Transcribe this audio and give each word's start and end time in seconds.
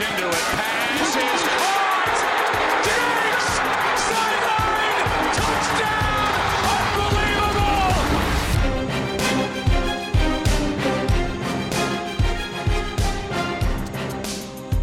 into 0.00 0.28
it. 0.28 0.39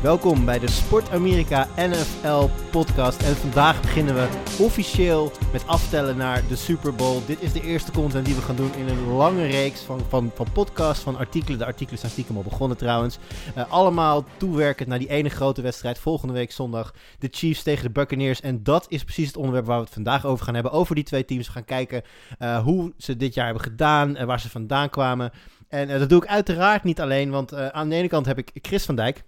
Welkom 0.07 0.45
bij 0.45 0.59
de 0.59 0.69
Sport 0.69 1.09
Amerika 1.09 1.67
NFL 1.75 2.49
podcast. 2.71 3.23
En 3.23 3.35
vandaag 3.35 3.81
beginnen 3.81 4.15
we 4.15 4.27
officieel 4.59 5.31
met 5.51 5.67
aftellen 5.67 6.17
naar 6.17 6.47
de 6.47 6.55
Super 6.55 6.95
Bowl. 6.95 7.25
Dit 7.25 7.41
is 7.41 7.53
de 7.53 7.61
eerste 7.61 7.91
content 7.91 8.25
die 8.25 8.35
we 8.35 8.41
gaan 8.41 8.55
doen 8.55 8.73
in 8.73 8.87
een 8.87 9.07
lange 9.07 9.45
reeks 9.45 9.81
van, 9.81 9.99
van, 10.09 10.31
van 10.35 10.47
podcasts, 10.53 11.03
van 11.03 11.17
artikelen. 11.17 11.59
De 11.59 11.65
artikelen 11.65 11.99
zijn 11.99 12.11
stiekem 12.11 12.37
al 12.37 12.43
begonnen 12.43 12.77
trouwens. 12.77 13.17
Eh, 13.55 13.71
allemaal 13.71 14.25
toewerkend 14.37 14.89
naar 14.89 14.99
die 14.99 15.09
ene 15.09 15.29
grote 15.29 15.61
wedstrijd 15.61 15.99
volgende 15.99 16.33
week 16.33 16.51
zondag. 16.51 16.93
De 17.19 17.27
Chiefs 17.31 17.63
tegen 17.63 17.83
de 17.83 17.91
Buccaneers. 17.91 18.41
En 18.41 18.63
dat 18.63 18.85
is 18.89 19.03
precies 19.03 19.27
het 19.27 19.37
onderwerp 19.37 19.65
waar 19.65 19.77
we 19.77 19.83
het 19.83 19.93
vandaag 19.93 20.25
over 20.25 20.45
gaan 20.45 20.53
hebben. 20.53 20.71
Over 20.71 20.95
die 20.95 21.03
twee 21.03 21.25
teams. 21.25 21.45
We 21.45 21.53
gaan 21.53 21.65
kijken 21.65 22.01
eh, 22.39 22.63
hoe 22.63 22.93
ze 22.97 23.17
dit 23.17 23.33
jaar 23.33 23.45
hebben 23.45 23.63
gedaan 23.63 24.15
en 24.15 24.27
waar 24.27 24.39
ze 24.39 24.49
vandaan 24.49 24.89
kwamen. 24.89 25.31
En 25.67 25.89
eh, 25.89 25.99
dat 25.99 26.09
doe 26.09 26.23
ik 26.23 26.29
uiteraard 26.29 26.83
niet 26.83 27.01
alleen, 27.01 27.29
want 27.29 27.53
aan 27.53 27.89
de 27.89 27.95
ene 27.95 28.07
kant 28.07 28.25
heb 28.25 28.37
ik 28.37 28.51
Chris 28.61 28.85
van 28.85 28.95
Dijk. 28.95 29.23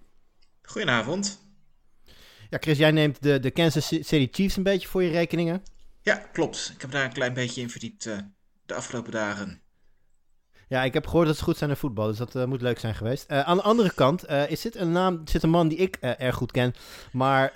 Goedenavond. 0.70 1.40
Ja, 2.50 2.58
Chris, 2.60 2.78
jij 2.78 2.90
neemt 2.90 3.22
de, 3.22 3.40
de 3.40 3.50
Kansas 3.50 3.86
City 3.86 4.28
Chiefs 4.30 4.56
een 4.56 4.62
beetje 4.62 4.88
voor 4.88 5.02
je 5.02 5.10
rekeningen. 5.10 5.62
Ja, 6.02 6.14
klopt. 6.32 6.70
Ik 6.74 6.80
heb 6.80 6.90
daar 6.90 7.04
een 7.04 7.12
klein 7.12 7.34
beetje 7.34 7.60
in 7.60 7.70
verdiept 7.70 8.06
uh, 8.06 8.18
de 8.66 8.74
afgelopen 8.74 9.12
dagen. 9.12 9.60
Ja, 10.68 10.82
ik 10.82 10.94
heb 10.94 11.06
gehoord 11.06 11.26
dat 11.26 11.36
ze 11.36 11.42
goed 11.42 11.56
zijn 11.56 11.70
in 11.70 11.76
voetbal, 11.76 12.06
dus 12.06 12.16
dat 12.16 12.34
uh, 12.34 12.44
moet 12.44 12.62
leuk 12.62 12.78
zijn 12.78 12.94
geweest. 12.94 13.30
Uh, 13.30 13.40
aan 13.40 13.56
de 13.56 13.62
andere 13.62 13.94
kant 13.94 14.28
is 14.48 14.60
dit 14.60 14.76
een 14.76 14.92
naam, 14.92 15.20
zit 15.24 15.42
een 15.42 15.50
man 15.50 15.68
die 15.68 15.78
ik 15.78 15.96
erg 15.96 16.34
goed 16.34 16.52
ken. 16.52 16.74
Maar 17.12 17.52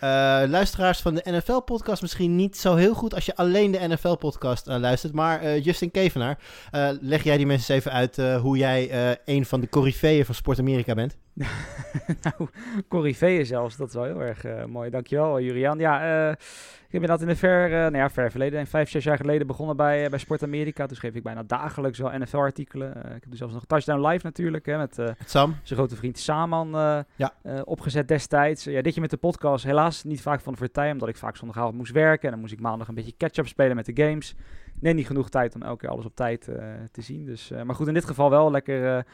luisteraars 0.48 1.00
van 1.00 1.14
de 1.14 1.22
NFL-podcast 1.24 2.02
misschien 2.02 2.36
niet 2.36 2.56
zo 2.56 2.74
heel 2.74 2.94
goed 2.94 3.14
als 3.14 3.26
je 3.26 3.36
alleen 3.36 3.70
de 3.70 3.88
NFL-podcast 3.88 4.66
luistert. 4.66 5.12
Maar 5.12 5.58
Justin 5.58 5.90
Kevenaar, 5.90 6.38
leg 7.00 7.22
jij 7.22 7.36
die 7.36 7.46
mensen 7.46 7.74
eens 7.74 7.84
even 7.84 7.98
uit 7.98 8.40
hoe 8.40 8.56
jij 8.56 9.18
een 9.24 9.46
van 9.46 9.60
de 9.60 9.68
coryfeeën 9.68 10.24
van 10.24 10.34
Sport 10.34 10.58
Amerika 10.58 10.94
bent? 10.94 11.16
nou, 12.22 12.48
Corriveeën 12.88 13.46
zelfs, 13.46 13.76
dat 13.76 13.88
is 13.88 13.94
wel 13.94 14.04
heel 14.04 14.22
erg 14.22 14.44
uh, 14.44 14.64
mooi. 14.64 14.90
Dankjewel, 14.90 15.40
Juriaan. 15.40 15.78
Ja, 15.78 16.26
uh, 16.28 16.34
ik 16.88 17.00
ben 17.00 17.08
dat 17.08 17.20
in 17.20 17.26
de 17.26 17.36
ver, 17.36 17.66
uh, 17.66 17.76
nou 17.76 17.96
ja, 17.96 18.10
ver 18.10 18.30
verleden, 18.30 18.66
vijf, 18.66 18.90
zes 18.90 19.04
jaar 19.04 19.16
geleden 19.16 19.46
begonnen 19.46 19.76
bij, 19.76 20.08
bij 20.10 20.18
Sport 20.18 20.42
Amerika. 20.42 20.86
Toen 20.86 20.96
schreef 20.96 21.14
ik 21.14 21.22
bijna 21.22 21.42
dagelijks 21.42 21.98
wel 21.98 22.18
NFL-artikelen. 22.18 22.96
ik 22.96 23.20
heb 23.20 23.28
dus 23.28 23.38
zelfs 23.38 23.54
nog 23.54 23.64
Touchdown 23.64 24.06
Live 24.06 24.26
natuurlijk, 24.26 24.66
hè, 24.66 24.76
met 24.76 24.94
Sam. 25.24 25.56
zijn 25.62 25.78
grote 25.78 25.96
vriend 25.96 26.18
Saman 26.18 26.68
ja. 27.16 27.32
opgezet 27.64 28.08
destijds. 28.08 28.64
ja, 28.64 28.82
ditje 28.82 29.00
met 29.00 29.10
de 29.10 29.16
podcast, 29.16 29.64
helaas 29.64 30.04
niet 30.04 30.22
vaak 30.22 30.40
van 30.40 30.52
de 30.52 30.58
partij, 30.58 30.90
omdat 30.90 31.08
ik 31.08 31.16
vaak 31.16 31.36
zondagavond 31.36 31.76
moest 31.76 31.92
werken. 31.92 32.24
En 32.24 32.30
dan 32.30 32.40
moest 32.40 32.52
ik 32.52 32.60
maandag 32.60 32.88
een 32.88 32.94
beetje 32.94 33.16
catch-up 33.16 33.46
spelen 33.46 33.76
met 33.76 33.86
de 33.86 34.04
games. 34.04 34.34
Nee, 34.80 34.92
niet 34.92 35.06
genoeg 35.06 35.28
tijd 35.28 35.54
om 35.54 35.62
elke 35.62 35.78
keer 35.78 35.88
alles 35.88 36.04
op 36.04 36.14
tijd 36.14 36.44
te 36.90 37.02
zien. 37.02 37.24
Dus, 37.24 37.52
maar 37.64 37.74
goed, 37.74 37.88
in 37.88 37.94
dit 37.94 38.04
geval 38.04 38.30
wel 38.30 38.50
lekker 38.50 39.04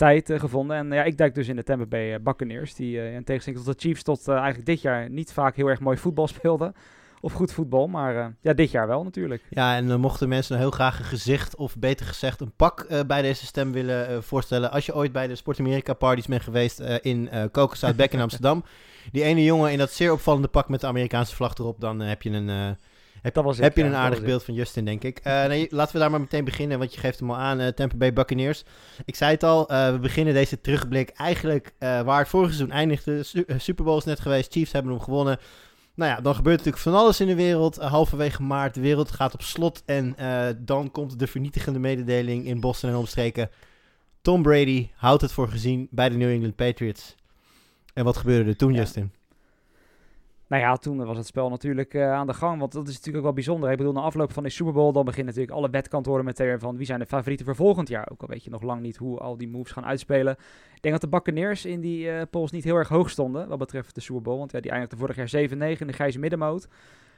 tijd 0.00 0.30
uh, 0.30 0.40
gevonden. 0.40 0.76
En 0.76 0.92
ja, 0.92 1.02
ik 1.02 1.18
duik 1.18 1.34
dus 1.34 1.48
in 1.48 1.56
de 1.56 1.62
Tampa 1.62 1.86
Bay 1.86 2.12
uh, 2.12 2.18
Buccaneers, 2.22 2.74
die 2.74 2.96
uh, 2.96 3.14
in 3.14 3.24
tegenstelling 3.24 3.64
tot 3.64 3.74
de 3.74 3.88
Chiefs 3.88 4.02
tot 4.02 4.28
eigenlijk 4.28 4.66
dit 4.66 4.80
jaar 4.80 5.10
niet 5.10 5.32
vaak 5.32 5.56
heel 5.56 5.66
erg 5.66 5.80
mooi 5.80 5.96
voetbal 5.96 6.28
speelden. 6.36 6.74
Of 7.20 7.32
goed 7.32 7.52
voetbal, 7.52 7.86
maar 7.86 8.34
ja, 8.40 8.52
dit 8.52 8.70
jaar 8.70 8.86
wel 8.86 9.04
natuurlijk. 9.04 9.42
Ja, 9.50 9.76
en 9.76 9.88
dan 9.88 10.00
mochten 10.00 10.28
mensen 10.28 10.58
heel 10.58 10.70
graag 10.70 10.98
een 10.98 11.04
gezicht, 11.04 11.56
of 11.56 11.76
beter 11.76 12.06
gezegd 12.06 12.40
een 12.40 12.52
pak 12.56 13.04
bij 13.06 13.22
deze 13.22 13.46
stem 13.46 13.72
willen 13.72 14.22
voorstellen. 14.22 14.70
Als 14.70 14.86
je 14.86 14.94
ooit 14.94 15.12
bij 15.12 15.26
de 15.26 15.34
Sport 15.34 15.58
America 15.58 15.92
parties 15.92 16.26
bent 16.26 16.42
geweest 16.42 16.80
in 16.80 17.28
uh, 17.32 17.44
Kokoszuid 17.52 18.12
in 18.12 18.20
Amsterdam. 18.28 18.64
Die 19.12 19.22
ene 19.22 19.44
jongen 19.44 19.72
in 19.72 19.78
dat 19.78 19.90
zeer 19.90 20.12
opvallende 20.12 20.48
pak 20.48 20.68
met 20.68 20.80
de 20.80 20.86
Amerikaanse 20.86 21.34
vlag 21.34 21.54
erop, 21.54 21.80
dan 21.80 22.00
heb 22.00 22.22
je 22.22 22.30
een... 22.30 22.76
Heb, 23.22 23.34
dat 23.34 23.44
was 23.44 23.58
heb 23.58 23.76
je 23.76 23.84
een 23.84 23.94
aardig 23.94 24.22
beeld 24.22 24.44
van 24.44 24.54
Justin, 24.54 24.84
denk 24.84 25.04
ik. 25.04 25.20
Uh, 25.26 25.46
nee, 25.46 25.66
laten 25.70 25.92
we 25.92 25.98
daar 25.98 26.10
maar 26.10 26.20
meteen 26.20 26.44
beginnen, 26.44 26.78
want 26.78 26.94
je 26.94 27.00
geeft 27.00 27.18
hem 27.18 27.30
al 27.30 27.36
aan. 27.36 27.60
Uh, 27.60 27.66
Tampa 27.66 27.96
Bay 27.96 28.12
Buccaneers. 28.12 28.64
Ik 29.04 29.16
zei 29.16 29.30
het 29.30 29.42
al, 29.42 29.72
uh, 29.72 29.90
we 29.90 29.98
beginnen 29.98 30.34
deze 30.34 30.60
terugblik 30.60 31.08
eigenlijk 31.08 31.72
waar 31.78 32.18
het 32.18 32.28
vorige 32.28 32.52
seizoen 32.52 32.76
eindigde. 32.76 33.22
Su 33.22 33.44
Super 33.56 33.84
Bowl 33.84 33.98
is 33.98 34.04
net 34.04 34.20
geweest, 34.20 34.52
Chiefs 34.52 34.72
hebben 34.72 34.92
hem 34.92 35.00
gewonnen. 35.00 35.38
Nou 35.94 36.10
ja, 36.10 36.20
dan 36.20 36.34
gebeurt 36.34 36.56
natuurlijk 36.56 36.82
van 36.82 36.94
alles 36.94 37.20
in 37.20 37.26
de 37.26 37.34
wereld. 37.34 37.76
halverwege 37.76 38.42
maart, 38.42 38.74
de 38.74 38.80
wereld 38.80 39.10
gaat 39.10 39.34
op 39.34 39.42
slot. 39.42 39.82
En 39.86 40.16
dan 40.58 40.90
komt 40.90 41.18
de 41.18 41.26
vernietigende 41.26 41.78
mededeling 41.78 42.46
in 42.46 42.60
Boston 42.60 42.90
en 42.90 42.96
omstreken. 42.96 43.50
Tom 44.22 44.42
Brady 44.42 44.90
houdt 44.94 45.22
het 45.22 45.32
voor 45.32 45.48
gezien 45.48 45.88
bij 45.90 46.08
de 46.08 46.16
New 46.16 46.30
England 46.30 46.56
Patriots. 46.56 47.14
En 47.94 48.04
wat 48.04 48.16
gebeurde 48.16 48.50
er 48.50 48.56
toen, 48.56 48.72
ja. 48.72 48.78
Justin? 48.78 49.12
Nou 50.50 50.62
ja, 50.62 50.76
toen 50.76 51.04
was 51.04 51.16
het 51.16 51.26
spel 51.26 51.48
natuurlijk 51.48 51.94
uh, 51.94 52.12
aan 52.12 52.26
de 52.26 52.34
gang. 52.34 52.58
Want 52.58 52.72
dat 52.72 52.88
is 52.88 52.94
natuurlijk 52.94 53.16
ook 53.16 53.22
wel 53.22 53.32
bijzonder. 53.32 53.70
Ik 53.70 53.76
bedoel, 53.76 53.92
na 53.92 54.00
afloop 54.00 54.32
van 54.32 54.42
de 54.42 54.48
Super 54.48 54.72
Bowl, 54.72 54.92
dan 54.92 55.04
beginnen 55.04 55.34
natuurlijk 55.34 55.58
alle 55.58 55.70
wetkantoren 55.70 56.24
meteen 56.24 56.58
van 56.58 56.76
wie 56.76 56.86
zijn 56.86 56.98
de 56.98 57.06
favorieten 57.06 57.46
voor 57.46 57.56
volgend 57.56 57.88
jaar. 57.88 58.08
Ook 58.12 58.22
al 58.22 58.28
weet 58.28 58.44
je 58.44 58.50
nog 58.50 58.62
lang 58.62 58.80
niet 58.80 58.96
hoe 58.96 59.18
al 59.18 59.36
die 59.36 59.48
moves 59.48 59.72
gaan 59.72 59.84
uitspelen. 59.84 60.32
Ik 60.74 60.82
denk 60.82 61.00
dat 61.00 61.10
de 61.10 61.16
Buccaneers 61.16 61.64
in 61.64 61.80
die 61.80 62.06
uh, 62.06 62.22
polls 62.30 62.50
niet 62.50 62.64
heel 62.64 62.76
erg 62.76 62.88
hoog 62.88 63.10
stonden 63.10 63.48
wat 63.48 63.58
betreft 63.58 63.94
de 63.94 64.00
Super 64.00 64.22
Bowl. 64.22 64.38
Want 64.38 64.52
ja, 64.52 64.60
die 64.60 64.70
eindigde 64.70 64.96
vorig 64.96 65.16
jaar 65.16 65.48
7-9 65.48 65.52
in 65.52 65.86
de 65.86 65.92
grijze 65.92 66.18
middenmoot. 66.18 66.68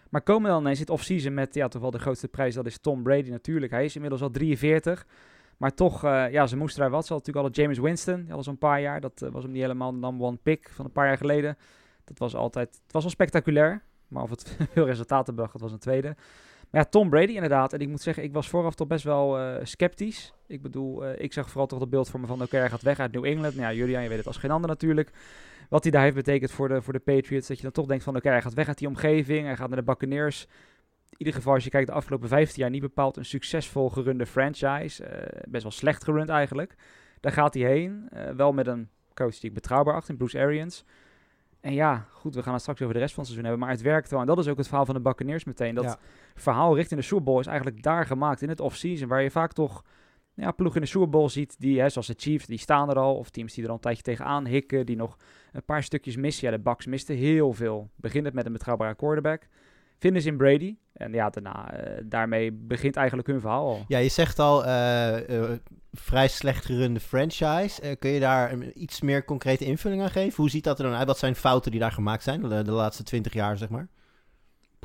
Maar 0.08 0.22
komen 0.22 0.50
dan 0.50 0.60
ineens 0.60 0.78
in 0.78 0.84
het 0.84 0.92
offseason 0.92 1.34
met 1.34 1.54
ja, 1.54 1.68
toch 1.68 1.82
wel 1.82 1.90
de 1.90 1.98
grootste 1.98 2.28
prijs, 2.28 2.54
dat 2.54 2.66
is 2.66 2.78
Tom 2.78 3.02
Brady 3.02 3.30
natuurlijk. 3.30 3.72
Hij 3.72 3.84
is 3.84 3.94
inmiddels 3.94 4.22
al 4.22 4.30
43. 4.30 5.06
Maar 5.56 5.74
toch, 5.74 6.04
uh, 6.04 6.30
ja, 6.30 6.46
ze 6.46 6.56
moesten 6.56 6.80
daar 6.80 6.90
wat. 6.90 7.06
Ze 7.06 7.12
hadden 7.12 7.32
natuurlijk 7.32 7.56
al 7.56 7.62
James 7.64 7.78
Winston, 7.78 8.16
die 8.16 8.26
hadden 8.26 8.44
zo'n 8.44 8.58
paar 8.58 8.80
jaar. 8.80 9.00
Dat 9.00 9.28
was 9.32 9.42
hem 9.42 9.52
niet 9.52 9.62
helemaal 9.62 9.92
de 9.92 9.98
number 9.98 10.26
one 10.26 10.38
pick 10.42 10.70
van 10.74 10.84
een 10.84 10.92
paar 10.92 11.06
jaar 11.06 11.16
geleden. 11.16 11.56
Dat 12.04 12.18
was 12.18 12.34
altijd, 12.34 12.68
het 12.82 12.92
was 12.92 13.02
wel 13.02 13.12
spectaculair, 13.12 13.82
maar 14.08 14.22
of 14.22 14.30
het 14.30 14.56
veel 14.72 14.86
resultaten 14.86 15.34
bracht, 15.34 15.52
dat 15.52 15.60
was 15.60 15.72
een 15.72 15.78
tweede. 15.78 16.16
Maar 16.72 16.80
ja, 16.80 16.88
Tom 16.88 17.10
Brady 17.10 17.32
inderdaad. 17.32 17.72
En 17.72 17.80
ik 17.80 17.88
moet 17.88 18.00
zeggen, 18.00 18.22
ik 18.22 18.32
was 18.32 18.48
vooraf 18.48 18.74
toch 18.74 18.86
best 18.86 19.04
wel 19.04 19.40
uh, 19.40 19.56
sceptisch. 19.62 20.34
Ik 20.46 20.62
bedoel, 20.62 21.04
uh, 21.04 21.18
ik 21.18 21.32
zag 21.32 21.48
vooral 21.48 21.66
toch 21.66 21.78
dat 21.78 21.90
beeld 21.90 22.10
voor 22.10 22.20
me 22.20 22.26
van, 22.26 22.42
oké, 22.42 22.56
hij 22.56 22.70
gaat 22.70 22.82
weg 22.82 22.98
uit 22.98 23.12
New 23.12 23.24
England. 23.24 23.54
Nou 23.54 23.66
ja, 23.66 23.78
Julian, 23.78 24.02
je 24.02 24.08
weet 24.08 24.18
het 24.18 24.26
als 24.26 24.36
geen 24.36 24.50
ander 24.50 24.70
natuurlijk. 24.70 25.10
Wat 25.68 25.82
hij 25.82 25.92
daar 25.92 26.02
heeft 26.02 26.14
betekend 26.14 26.50
voor 26.50 26.68
de, 26.68 26.82
voor 26.82 26.92
de 26.92 26.98
Patriots. 26.98 27.48
Dat 27.48 27.56
je 27.56 27.62
dan 27.62 27.72
toch 27.72 27.86
denkt 27.86 28.04
van, 28.04 28.16
oké, 28.16 28.28
hij 28.28 28.42
gaat 28.42 28.54
weg 28.54 28.68
uit 28.68 28.78
die 28.78 28.88
omgeving. 28.88 29.46
Hij 29.46 29.56
gaat 29.56 29.68
naar 29.68 29.78
de 29.78 29.84
Buccaneers. 29.84 30.46
In 31.08 31.18
ieder 31.18 31.34
geval, 31.34 31.54
als 31.54 31.64
je 31.64 31.70
kijkt 31.70 31.86
de 31.86 31.92
afgelopen 31.92 32.28
15 32.28 32.62
jaar, 32.62 32.70
niet 32.70 32.80
bepaald 32.80 33.16
een 33.16 33.24
succesvol 33.24 33.90
gerunde 33.90 34.26
franchise. 34.26 35.04
Uh, 35.04 35.42
best 35.48 35.62
wel 35.62 35.72
slecht 35.72 36.04
gerund 36.04 36.28
eigenlijk. 36.28 36.74
Daar 37.20 37.32
gaat 37.32 37.54
hij 37.54 37.62
heen. 37.62 38.08
wel 38.36 38.52
met 38.52 38.66
een 38.66 38.88
coach 39.14 39.38
die 39.38 39.48
ik 39.48 39.54
betrouwbaar 39.54 39.94
acht 39.94 40.08
in 40.08 40.16
Bruce 40.16 40.38
Arians. 40.38 40.84
En 41.62 41.74
ja, 41.74 42.06
goed, 42.10 42.34
we 42.34 42.42
gaan 42.42 42.52
het 42.52 42.62
straks 42.62 42.82
over 42.82 42.94
de 42.94 43.00
rest 43.00 43.14
van 43.14 43.22
het 43.24 43.32
seizoen 43.32 43.50
hebben. 43.50 43.66
Maar 43.66 43.76
het 43.76 43.86
werkt 43.86 44.10
wel. 44.10 44.20
En 44.20 44.26
dat 44.26 44.38
is 44.38 44.48
ook 44.48 44.56
het 44.56 44.66
verhaal 44.66 44.84
van 44.84 44.94
de 44.94 45.00
Buccaneers 45.00 45.44
meteen. 45.44 45.74
Dat 45.74 45.84
ja. 45.84 45.98
verhaal 46.34 46.74
richting 46.76 47.00
de 47.00 47.06
Super 47.06 47.24
Bowl 47.24 47.40
is 47.40 47.46
eigenlijk 47.46 47.82
daar 47.82 48.06
gemaakt 48.06 48.42
in 48.42 48.48
het 48.48 48.60
offseason. 48.60 49.08
Waar 49.08 49.22
je 49.22 49.30
vaak 49.30 49.52
toch 49.52 49.84
ja, 50.34 50.50
ploeg 50.50 50.74
in 50.74 50.80
de 50.80 50.86
Super 50.86 51.08
Bowl 51.08 51.28
ziet. 51.28 51.60
Die, 51.60 51.80
hè, 51.80 51.88
zoals 51.88 52.06
de 52.06 52.14
Chiefs, 52.16 52.46
die 52.46 52.58
staan 52.58 52.90
er 52.90 52.98
al. 52.98 53.16
Of 53.16 53.30
teams 53.30 53.54
die 53.54 53.62
er 53.62 53.68
al 53.68 53.74
een 53.74 53.80
tijdje 53.80 54.02
tegenaan 54.02 54.46
hikken. 54.46 54.86
Die 54.86 54.96
nog 54.96 55.16
een 55.52 55.64
paar 55.64 55.82
stukjes 55.82 56.16
missen. 56.16 56.50
Ja, 56.50 56.56
de 56.56 56.62
Bucks 56.62 56.86
misten 56.86 57.16
heel 57.16 57.52
veel. 57.52 57.90
Begint 57.96 58.24
het 58.24 58.34
met 58.34 58.46
een 58.46 58.52
betrouwbare 58.52 58.94
quarterback. 58.94 59.48
Vinden 60.02 60.22
ze 60.22 60.28
in 60.28 60.36
Brady. 60.36 60.76
En 60.92 61.12
ja, 61.12 61.30
daarna, 61.30 61.74
uh, 61.74 62.00
daarmee 62.04 62.52
begint 62.52 62.96
eigenlijk 62.96 63.28
hun 63.28 63.40
verhaal 63.40 63.66
al. 63.66 63.84
Ja, 63.88 63.98
je 63.98 64.08
zegt 64.08 64.38
al, 64.38 64.66
uh, 64.66 65.28
uh, 65.28 65.50
vrij 65.92 66.28
slecht 66.28 66.64
gerunde 66.64 67.00
franchise. 67.00 67.96
kun 67.98 68.10
je 68.10 68.20
daar 68.20 68.52
een, 68.52 68.82
iets 68.82 69.00
meer 69.00 69.24
concrete 69.24 69.64
invulling 69.64 70.02
aan 70.02 70.10
geven? 70.10 70.36
Hoe 70.36 70.50
ziet 70.50 70.64
dat 70.64 70.78
er 70.78 70.84
dan 70.84 70.94
uit? 70.94 71.06
Wat 71.06 71.18
zijn 71.18 71.34
fouten 71.34 71.70
die 71.70 71.80
daar 71.80 71.92
gemaakt 71.92 72.22
zijn 72.22 72.40
de, 72.40 72.62
de 72.62 72.70
laatste 72.70 73.02
twintig 73.02 73.32
jaar, 73.32 73.56
zeg 73.56 73.68
maar? 73.68 73.88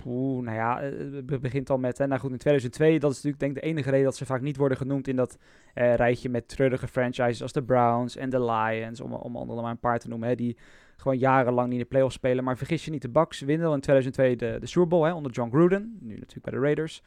Oeh, 0.05 0.44
nou 0.44 0.57
ja, 0.57 0.81
het 0.81 1.41
begint 1.41 1.69
al 1.69 1.78
met, 1.78 1.97
hè, 1.97 2.07
nou 2.07 2.19
goed, 2.19 2.31
in 2.31 2.38
2002, 2.38 2.99
dat 2.99 3.11
is 3.11 3.16
natuurlijk 3.16 3.41
denk 3.44 3.55
ik 3.55 3.61
de 3.61 3.67
enige 3.67 3.89
reden 3.89 4.05
dat 4.05 4.16
ze 4.16 4.25
vaak 4.25 4.41
niet 4.41 4.57
worden 4.57 4.78
genoemd 4.78 5.07
in 5.07 5.16
dat 5.16 5.38
rijtje 5.73 6.29
met 6.29 6.47
treurige 6.47 6.88
franchises 6.88 7.41
als 7.41 7.51
de 7.51 7.63
Browns 7.63 8.16
en 8.16 8.29
de 8.29 8.44
Lions, 8.44 9.01
om, 9.01 9.13
om 9.13 9.35
andere 9.35 9.61
maar 9.61 9.72
een 9.72 9.79
paar 9.79 9.99
te 9.99 10.07
noemen, 10.07 10.29
hè, 10.29 10.35
die 10.35 10.57
gewoon 10.97 11.17
jarenlang 11.17 11.67
niet 11.67 11.78
in 11.78 11.84
de 11.84 11.90
playoffs 11.90 12.16
spelen. 12.16 12.44
Maar 12.44 12.58
vergis 12.58 12.85
je 12.85 12.91
niet, 12.91 13.02
de 13.02 13.09
Bucks 13.09 13.40
winnen 13.40 13.73
in 13.73 13.79
2002 13.79 14.35
de, 14.35 14.58
de 14.59 14.66
Super 14.66 14.88
Bowl 14.88 15.05
hè, 15.05 15.14
onder 15.14 15.32
John 15.32 15.49
Gruden, 15.49 15.97
nu 16.02 16.14
natuurlijk 16.14 16.46
bij 16.46 16.53
de 16.53 16.59
Raiders. 16.59 17.02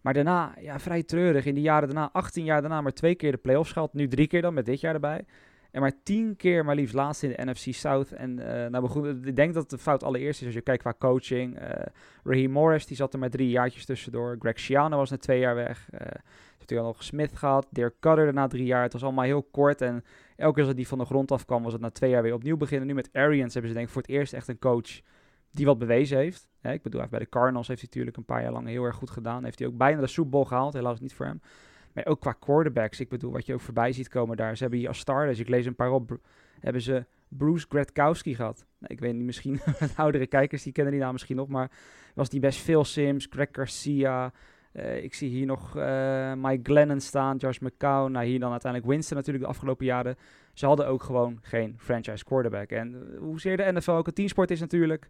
Maar 0.00 0.14
daarna, 0.14 0.54
ja, 0.60 0.78
vrij 0.78 1.02
treurig. 1.02 1.44
In 1.44 1.54
die 1.54 1.62
jaren 1.62 1.88
daarna, 1.88 2.10
18 2.12 2.44
jaar 2.44 2.60
daarna, 2.60 2.80
maar 2.80 2.92
twee 2.92 3.14
keer 3.14 3.30
de 3.30 3.38
playoffs 3.38 3.72
gehad. 3.72 3.94
Nu 3.94 4.08
drie 4.08 4.26
keer 4.26 4.42
dan, 4.42 4.54
met 4.54 4.66
dit 4.66 4.80
jaar 4.80 4.94
erbij. 4.94 5.24
En 5.76 5.82
maar 5.82 6.02
tien 6.02 6.36
keer 6.36 6.64
maar 6.64 6.74
liefst 6.74 6.94
laatst 6.94 7.22
in 7.22 7.28
de 7.28 7.50
NFC 7.50 7.74
South. 7.74 8.12
En 8.12 8.38
uh, 8.38 8.46
nou 8.46 8.80
begon, 8.80 9.24
ik 9.24 9.36
denk 9.36 9.54
dat 9.54 9.70
de 9.70 9.78
fout 9.78 10.02
allereerst 10.02 10.40
is 10.40 10.46
als 10.46 10.54
je 10.54 10.60
kijkt 10.60 10.82
qua 10.82 10.94
coaching. 10.98 11.62
Uh, 11.62 11.68
Raheem 12.24 12.50
Morris, 12.50 12.86
die 12.86 12.96
zat 12.96 13.12
er 13.12 13.18
met 13.18 13.32
drie 13.32 13.50
jaartjes 13.50 13.84
tussendoor. 13.84 14.36
Greg 14.38 14.60
Schiano 14.60 14.96
was 14.96 15.10
net 15.10 15.20
twee 15.20 15.38
jaar 15.38 15.54
weg. 15.54 15.88
Uh, 15.94 16.00
heeft 16.56 16.70
hij 16.70 16.78
al 16.78 16.84
nog 16.84 17.02
Smith 17.02 17.36
gehad. 17.36 17.66
Dirk 17.70 17.94
Cutter 18.00 18.24
daarna 18.24 18.46
drie 18.46 18.64
jaar. 18.64 18.82
Het 18.82 18.92
was 18.92 19.02
allemaal 19.02 19.24
heel 19.24 19.42
kort. 19.42 19.80
En 19.80 20.04
elke 20.36 20.54
keer 20.54 20.64
als 20.64 20.74
die 20.74 20.88
van 20.88 20.98
de 20.98 21.04
grond 21.04 21.32
afkwam, 21.32 21.62
was 21.62 21.72
het 21.72 21.82
na 21.82 21.90
twee 21.90 22.10
jaar 22.10 22.22
weer 22.22 22.34
opnieuw 22.34 22.56
beginnen. 22.56 22.86
Nu 22.86 22.94
met 22.94 23.08
Arians 23.12 23.52
hebben 23.52 23.70
ze 23.70 23.76
denk 23.76 23.86
ik 23.86 23.92
voor 23.92 24.02
het 24.02 24.10
eerst 24.10 24.32
echt 24.32 24.48
een 24.48 24.58
coach 24.58 25.00
die 25.50 25.66
wat 25.66 25.78
bewezen 25.78 26.18
heeft. 26.18 26.48
Ik 26.62 26.82
bedoel, 26.82 27.08
bij 27.10 27.18
de 27.18 27.28
Cardinals 27.28 27.68
heeft 27.68 27.80
hij 27.80 27.88
natuurlijk 27.88 28.16
een 28.16 28.24
paar 28.24 28.42
jaar 28.42 28.52
lang 28.52 28.66
heel 28.66 28.84
erg 28.84 28.96
goed 28.96 29.10
gedaan. 29.10 29.44
Heeft 29.44 29.58
hij 29.58 29.68
ook 29.68 29.76
bijna 29.76 30.00
de 30.00 30.06
Super 30.06 30.30
Bowl 30.30 30.44
gehaald. 30.44 30.72
Helaas 30.72 31.00
niet 31.00 31.14
voor 31.14 31.26
hem. 31.26 31.40
Maar 31.92 32.06
ook 32.06 32.20
qua 32.20 32.32
quarterbacks. 32.32 33.00
Ik 33.00 33.08
bedoel, 33.08 33.32
wat 33.32 33.46
je 33.46 33.54
ook 33.54 33.60
voorbij 33.60 33.92
ziet 33.92 34.08
komen 34.08 34.36
daar. 34.36 34.56
Ze 34.56 34.62
hebben 34.62 34.78
hier 34.78 34.88
als 34.88 34.98
starters, 34.98 35.38
ik 35.38 35.48
lees 35.48 35.66
een 35.66 35.74
paar 35.74 35.90
op, 35.90 36.18
hebben 36.60 36.82
ze 36.82 37.04
Bruce 37.28 37.66
Gretkowski 37.68 38.34
gehad. 38.34 38.66
Nou, 38.78 38.92
ik 38.92 39.00
weet 39.00 39.14
niet, 39.14 39.24
misschien 39.24 39.60
oudere 39.96 40.26
kijkers 40.26 40.62
die 40.62 40.72
kennen 40.72 40.92
die 40.92 41.02
naam 41.02 41.12
misschien 41.12 41.36
nog, 41.36 41.48
maar 41.48 41.70
was 42.14 42.28
die 42.28 42.40
best 42.40 42.60
Phil 42.60 42.84
Sims, 42.84 43.26
Greg 43.30 43.48
Garcia. 43.52 44.32
Uh, 44.76 45.02
ik 45.02 45.14
zie 45.14 45.30
hier 45.30 45.46
nog 45.46 45.76
uh, 45.76 46.32
Mike 46.34 46.60
Glennon 46.62 47.00
staan, 47.00 47.36
Josh 47.36 47.58
McCown. 47.58 48.12
Nou, 48.12 48.26
hier 48.26 48.40
dan 48.40 48.50
uiteindelijk 48.50 48.92
Winston 48.92 49.16
natuurlijk 49.16 49.44
de 49.44 49.50
afgelopen 49.50 49.86
jaren. 49.86 50.16
Ze 50.52 50.66
hadden 50.66 50.86
ook 50.86 51.02
gewoon 51.02 51.38
geen 51.42 51.74
franchise 51.78 52.24
quarterback. 52.24 52.70
En 52.70 52.94
uh, 52.94 53.18
hoezeer 53.18 53.56
de 53.56 53.72
NFL 53.72 53.90
ook 53.90 54.06
een 54.06 54.12
teamsport 54.12 54.50
is 54.50 54.60
natuurlijk, 54.60 55.08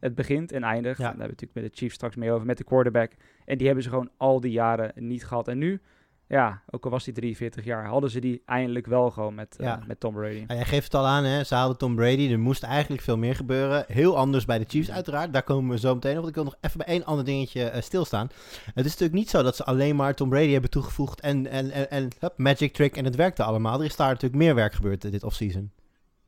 het 0.00 0.14
begint 0.14 0.52
en 0.52 0.62
eindigt. 0.62 0.98
Ja. 0.98 1.04
Daar 1.04 1.18
hebben 1.18 1.36
we 1.36 1.42
natuurlijk 1.42 1.60
met 1.60 1.72
de 1.72 1.78
Chiefs 1.78 1.94
straks 1.94 2.16
mee 2.16 2.32
over, 2.32 2.46
met 2.46 2.58
de 2.58 2.64
quarterback. 2.64 3.12
En 3.44 3.56
die 3.56 3.66
hebben 3.66 3.84
ze 3.84 3.90
gewoon 3.90 4.10
al 4.16 4.40
die 4.40 4.52
jaren 4.52 4.92
niet 4.94 5.24
gehad. 5.24 5.48
En 5.48 5.58
nu 5.58 5.80
ja, 6.26 6.62
ook 6.70 6.84
al 6.84 6.90
was 6.90 7.04
hij 7.04 7.14
43 7.14 7.64
jaar, 7.64 7.86
hadden 7.86 8.10
ze 8.10 8.20
die 8.20 8.42
eindelijk 8.46 8.86
wel 8.86 9.10
gewoon 9.10 9.34
met, 9.34 9.56
uh, 9.60 9.74
met 9.86 10.00
Tom 10.00 10.14
Brady. 10.14 10.44
Ja, 10.48 10.54
jij 10.54 10.64
geeft 10.64 10.84
het 10.84 10.94
al 10.94 11.06
aan, 11.06 11.24
hè? 11.24 11.44
ze 11.44 11.54
hadden 11.54 11.78
Tom 11.78 11.94
Brady. 11.94 12.32
Er 12.32 12.38
moest 12.38 12.62
eigenlijk 12.62 13.02
veel 13.02 13.16
meer 13.16 13.34
gebeuren. 13.34 13.84
Heel 13.88 14.16
anders 14.16 14.44
bij 14.44 14.58
de 14.58 14.64
Chiefs 14.68 14.90
uiteraard. 14.90 15.32
Daar 15.32 15.42
komen 15.42 15.70
we 15.70 15.78
zo 15.78 15.94
meteen 15.94 16.10
op. 16.10 16.16
Want 16.16 16.28
ik 16.28 16.34
wil 16.34 16.44
nog 16.44 16.56
even 16.60 16.78
bij 16.78 16.86
één 16.86 17.04
ander 17.04 17.24
dingetje 17.24 17.72
uh, 17.74 17.80
stilstaan. 17.80 18.28
Het 18.74 18.84
is 18.84 18.90
natuurlijk 18.90 19.12
niet 19.12 19.30
zo 19.30 19.42
dat 19.42 19.56
ze 19.56 19.64
alleen 19.64 19.96
maar 19.96 20.14
Tom 20.14 20.28
Brady 20.28 20.52
hebben 20.52 20.70
toegevoegd 20.70 21.20
en, 21.20 21.46
en, 21.46 21.70
en, 21.70 21.90
en 21.90 22.08
hup, 22.18 22.38
magic 22.38 22.72
trick 22.72 22.96
en 22.96 23.04
het 23.04 23.16
werkte 23.16 23.42
allemaal. 23.42 23.78
Er 23.78 23.84
is 23.84 23.96
daar 23.96 24.08
natuurlijk 24.08 24.42
meer 24.42 24.54
werk 24.54 24.74
gebeurd 24.74 25.10
dit 25.10 25.24
offseason. 25.24 25.70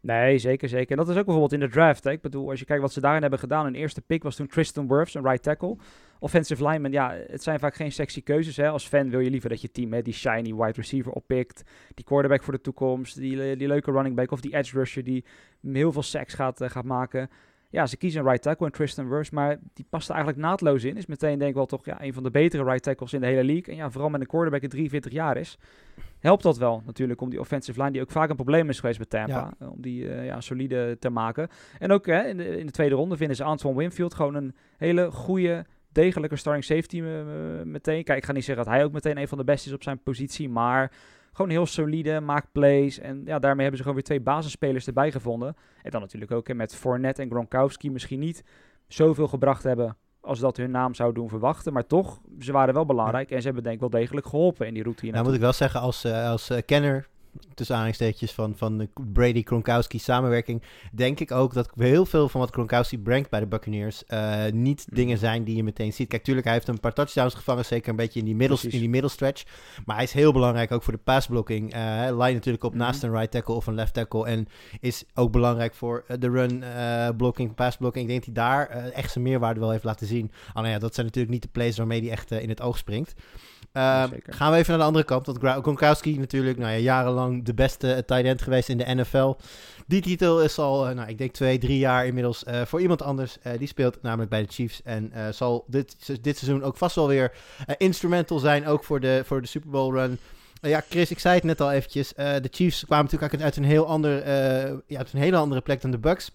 Nee, 0.07 0.39
zeker, 0.39 0.69
zeker. 0.69 0.91
En 0.91 0.97
dat 0.97 1.09
is 1.09 1.17
ook 1.17 1.25
bijvoorbeeld 1.25 1.53
in 1.53 1.61
de 1.61 1.69
draft. 1.69 2.05
Hè. 2.05 2.11
Ik 2.11 2.21
bedoel, 2.21 2.51
als 2.51 2.59
je 2.59 2.65
kijkt 2.65 2.83
wat 2.83 2.93
ze 2.93 3.01
daarin 3.01 3.21
hebben 3.21 3.39
gedaan. 3.39 3.65
Hun 3.65 3.75
eerste 3.75 4.01
pick 4.01 4.23
was 4.23 4.37
toen 4.37 4.47
Tristan 4.47 4.89
Wirfs, 4.89 5.15
een 5.15 5.23
right 5.23 5.43
tackle. 5.43 5.77
Offensive 6.19 6.69
lineman, 6.69 6.93
ja, 6.93 7.17
het 7.27 7.43
zijn 7.43 7.59
vaak 7.59 7.75
geen 7.75 7.93
sexy 7.93 8.23
keuzes. 8.23 8.57
Hè. 8.57 8.69
Als 8.69 8.87
fan 8.87 9.11
wil 9.11 9.21
je 9.21 9.31
liever 9.31 9.49
dat 9.49 9.61
je 9.61 9.71
team 9.71 9.93
hè, 9.93 10.03
die 10.03 10.13
shiny 10.13 10.55
wide 10.55 10.73
receiver 10.73 11.13
oppikt. 11.13 11.63
Die 11.95 12.05
quarterback 12.05 12.43
voor 12.43 12.53
de 12.53 12.61
toekomst. 12.61 13.17
Die, 13.17 13.57
die 13.57 13.69
leuke 13.69 13.91
running 13.91 14.17
back 14.17 14.31
of 14.31 14.41
die 14.41 14.57
edge 14.57 14.79
rusher 14.79 15.05
die 15.05 15.25
heel 15.63 15.93
veel 15.93 16.03
seks 16.03 16.35
gaat, 16.35 16.61
uh, 16.61 16.69
gaat 16.69 16.85
maken. 16.85 17.31
Ja, 17.71 17.87
ze 17.87 17.97
kiezen 17.97 18.21
een 18.21 18.27
right 18.27 18.43
tackle 18.43 18.67
en 18.67 18.73
Tristan 18.73 19.09
Wirfs, 19.09 19.31
maar 19.31 19.59
die 19.75 19.87
past 19.89 20.09
er 20.09 20.15
eigenlijk 20.15 20.45
naadloos 20.45 20.85
in. 20.85 20.97
Is 20.97 21.07
meteen 21.07 21.39
denk 21.39 21.51
ik 21.51 21.57
wel 21.57 21.67
toch 21.67 21.85
ja, 21.85 22.03
een 22.03 22.15
van 22.15 22.23
de 22.23 22.31
betere 22.31 22.65
right 22.65 22.83
tackles 22.83 23.13
in 23.13 23.21
de 23.21 23.27
hele 23.27 23.45
league. 23.45 23.75
En 23.75 23.77
ja, 23.77 23.91
vooral 23.91 24.11
met 24.11 24.21
een 24.21 24.27
quarterback 24.27 24.61
die 24.61 24.71
43 24.71 25.13
jaar 25.13 25.37
is 25.37 25.59
helpt 26.27 26.43
dat 26.43 26.59
wel 26.59 26.83
natuurlijk 26.87 27.21
om 27.21 27.31
die 27.31 27.41
offensive 27.41 27.79
line, 27.79 27.93
die 27.93 28.01
ook 28.01 28.11
vaak 28.11 28.31
een 28.31 28.37
probleem 28.37 28.69
is 28.69 28.81
geweest 28.81 28.99
bij 28.99 29.07
Tampa, 29.07 29.53
ja. 29.59 29.69
om 29.69 29.81
die 29.81 30.05
uh, 30.05 30.25
ja, 30.25 30.41
solide 30.41 30.97
te 31.01 31.11
maken. 31.11 31.49
En 31.79 31.93
ook 31.93 32.07
hè, 32.07 32.23
in, 32.23 32.37
de, 32.37 32.59
in 32.59 32.67
de 32.67 32.73
tweede 32.73 32.95
ronde 32.95 33.17
vinden 33.17 33.37
ze 33.37 33.45
Antoine 33.45 33.79
Winfield 33.79 34.15
gewoon 34.15 34.35
een 34.35 34.55
hele 34.77 35.11
goede, 35.11 35.65
degelijke 35.93 36.37
starting 36.37 36.65
safety 36.65 37.01
uh, 37.01 37.23
meteen. 37.65 38.05
Kijk, 38.05 38.19
ik 38.19 38.25
ga 38.25 38.33
niet 38.33 38.45
zeggen 38.45 38.65
dat 38.65 38.75
hij 38.75 38.85
ook 38.85 38.93
meteen 38.93 39.19
een 39.19 39.29
van 39.29 39.39
de 39.39 39.45
beste 39.45 39.69
is 39.69 39.75
op 39.75 39.83
zijn 39.83 40.03
positie, 40.03 40.49
maar 40.49 40.93
gewoon 41.33 41.51
heel 41.51 41.67
solide, 41.67 42.21
maakt 42.21 42.53
plays. 42.53 42.99
En 42.99 43.23
ja, 43.25 43.39
daarmee 43.39 43.61
hebben 43.61 43.77
ze 43.77 43.83
gewoon 43.83 43.95
weer 43.95 44.05
twee 44.05 44.21
basisspelers 44.21 44.87
erbij 44.87 45.13
gevonden. 45.13 45.57
En 45.83 45.91
dan 45.91 46.01
natuurlijk 46.01 46.33
ook 46.33 46.49
hè, 46.49 46.55
met 46.55 46.75
Fournette 46.75 47.23
en 47.23 47.31
Gronkowski 47.31 47.91
misschien 47.91 48.21
niet 48.21 48.45
zoveel 48.87 49.29
gebracht 49.29 49.63
hebben 49.63 49.97
als 50.27 50.39
dat 50.39 50.57
hun 50.57 50.71
naam 50.71 50.95
zou 50.95 51.13
doen 51.13 51.29
verwachten. 51.29 51.73
Maar 51.73 51.87
toch, 51.87 52.21
ze 52.39 52.53
waren 52.53 52.75
wel 52.75 52.87
belangrijk 52.87 53.31
en 53.31 53.39
ze 53.39 53.45
hebben 53.45 53.63
denk 53.63 53.75
ik 53.75 53.81
wel 53.81 54.01
degelijk 54.01 54.27
geholpen 54.27 54.67
in 54.67 54.75
die 54.75 54.83
routine. 54.83 55.13
Nou 55.13 55.25
moet 55.25 55.35
ik 55.35 55.41
wel 55.41 55.53
zeggen, 55.53 55.81
als, 55.81 56.05
uh, 56.05 56.29
als 56.31 56.51
uh, 56.51 56.59
kenner 56.67 57.09
tussen 57.55 57.75
aanhalingstekens 57.75 58.33
van, 58.33 58.57
van 58.57 58.79
de 58.79 58.89
Brady-Kronkowski 59.13 59.99
samenwerking, 59.99 60.63
denk 60.93 61.21
ik 61.21 61.31
ook 61.31 61.55
dat 61.55 61.71
heel 61.75 62.07
veel 62.07 62.29
van 62.29 62.41
wat 62.41 62.51
Kronkowski 62.51 62.99
brengt 62.99 63.31
bij 63.31 63.41
de 63.41 63.47
Buccaneers 63.47 64.03
uh, 64.09 64.45
niet 64.53 64.87
mm. 64.89 64.97
dingen 64.97 65.19
zijn 65.19 65.45
die 65.45 65.57
je 65.57 65.65
meteen 65.65 65.93
ziet. 65.93 66.09
Kijk, 66.09 66.25
tuurlijk, 66.25 66.47
hij 66.47 66.55
heeft 66.55 66.69
een 66.69 66.81
paar 66.81 66.93
touchdowns 66.93 67.35
gevangen, 67.35 67.65
zeker 67.65 67.91
een 67.91 67.97
beetje 67.97 68.19
in 68.19 68.25
die, 68.25 68.35
middels, 68.35 68.65
in 68.65 68.81
die 68.81 68.89
middelstretch. 68.89 69.45
Maar 69.85 69.97
hij 69.97 70.05
is 70.05 70.13
heel 70.13 70.33
belangrijk 70.33 70.73
ook 70.73 70.83
voor 70.83 70.93
de 70.93 70.99
passblocking. 70.99 71.75
Uh, 71.75 71.81
hij 71.81 72.17
lijnt 72.17 72.35
natuurlijk 72.35 72.65
op 72.65 72.73
mm. 72.73 72.79
naast 72.79 73.03
een 73.03 73.11
right 73.11 73.31
tackle 73.31 73.55
of 73.55 73.67
een 73.67 73.75
left 73.75 73.95
tackle 73.95 74.27
en 74.27 74.47
is 74.81 75.05
ook 75.15 75.33
belangrijk 75.33 75.75
voor 75.75 76.05
de 76.19 76.31
run 76.31 76.63
uh, 76.63 77.09
blocking, 77.17 77.55
passblocking. 77.55 78.05
Ik 78.05 78.11
denk 78.11 78.25
dat 78.25 78.35
hij 78.35 78.45
daar 78.45 78.93
echt 78.93 79.13
zijn 79.13 79.25
meerwaarde 79.25 79.61
wel 79.61 79.71
heeft 79.71 79.85
laten 79.85 80.07
zien. 80.07 80.31
Nou 80.55 80.69
ja, 80.69 80.79
dat 80.79 80.95
zijn 80.95 81.07
natuurlijk 81.07 81.35
niet 81.35 81.43
de 81.43 81.49
plays 81.49 81.77
waarmee 81.77 82.01
hij 82.01 82.11
echt 82.11 82.31
in 82.31 82.49
het 82.49 82.61
oog 82.61 82.79
springt. 82.79 83.15
Uh, 83.77 84.05
gaan 84.27 84.53
we 84.53 84.57
even 84.57 84.71
naar 84.71 84.79
de 84.79 84.85
andere 84.85 85.05
kant. 85.05 85.27
Want 85.27 85.39
Gronkowski 85.39 86.19
natuurlijk 86.19 86.59
nou 86.59 86.73
ja, 86.73 86.79
jarenlang 86.79 87.45
de 87.45 87.55
beste 87.55 88.03
tight 88.07 88.25
end 88.25 88.43
geweest 88.43 88.69
in 88.69 88.79
de 88.79 88.95
NFL. 88.95 89.35
Die 89.87 90.03
titel 90.03 90.43
is 90.43 90.59
al, 90.59 90.89
uh, 90.89 90.95
nou, 90.95 91.09
ik 91.09 91.19
denk 91.19 91.33
twee, 91.33 91.59
drie 91.59 91.79
jaar 91.79 92.07
inmiddels 92.07 92.45
uh, 92.49 92.63
voor 92.63 92.81
iemand 92.81 93.03
anders. 93.03 93.39
die 93.59 93.69
speelt 93.69 94.03
namelijk 94.03 94.31
bij 94.31 94.43
de 94.43 94.53
Chiefs. 94.53 94.83
En 94.83 95.13
zal 95.31 95.65
dit, 95.67 95.97
dit 96.23 96.39
seizoen 96.39 96.63
ook 96.63 96.77
vast 96.77 96.95
wel 96.95 97.09
weer 97.09 97.33
instrumental 97.77 98.39
zijn. 98.39 98.67
Ook 98.67 98.85
voor 98.85 99.01
de, 99.01 99.23
voor 99.25 99.41
de 99.41 99.49
Super 99.49 99.71
Bowl 99.71 99.95
run. 99.95 100.19
ja, 100.61 100.83
Chris, 100.89 101.11
ik 101.11 101.19
zei 101.19 101.35
het 101.35 101.45
net 101.45 101.61
al 101.61 101.73
eventjes. 101.73 102.13
de 102.15 102.49
Chiefs 102.51 102.85
kwamen 102.85 103.05
natuurlijk 103.05 103.43
uit 103.43 103.57
een, 103.57 103.65
heel 103.65 103.87
ander, 103.87 104.29
ja, 104.87 104.99
uit 104.99 105.13
een 105.13 105.21
hele 105.21 105.37
andere 105.37 105.61
plek 105.61 105.81
dan 105.81 105.91
de 105.91 105.99
Bucks 105.99 106.31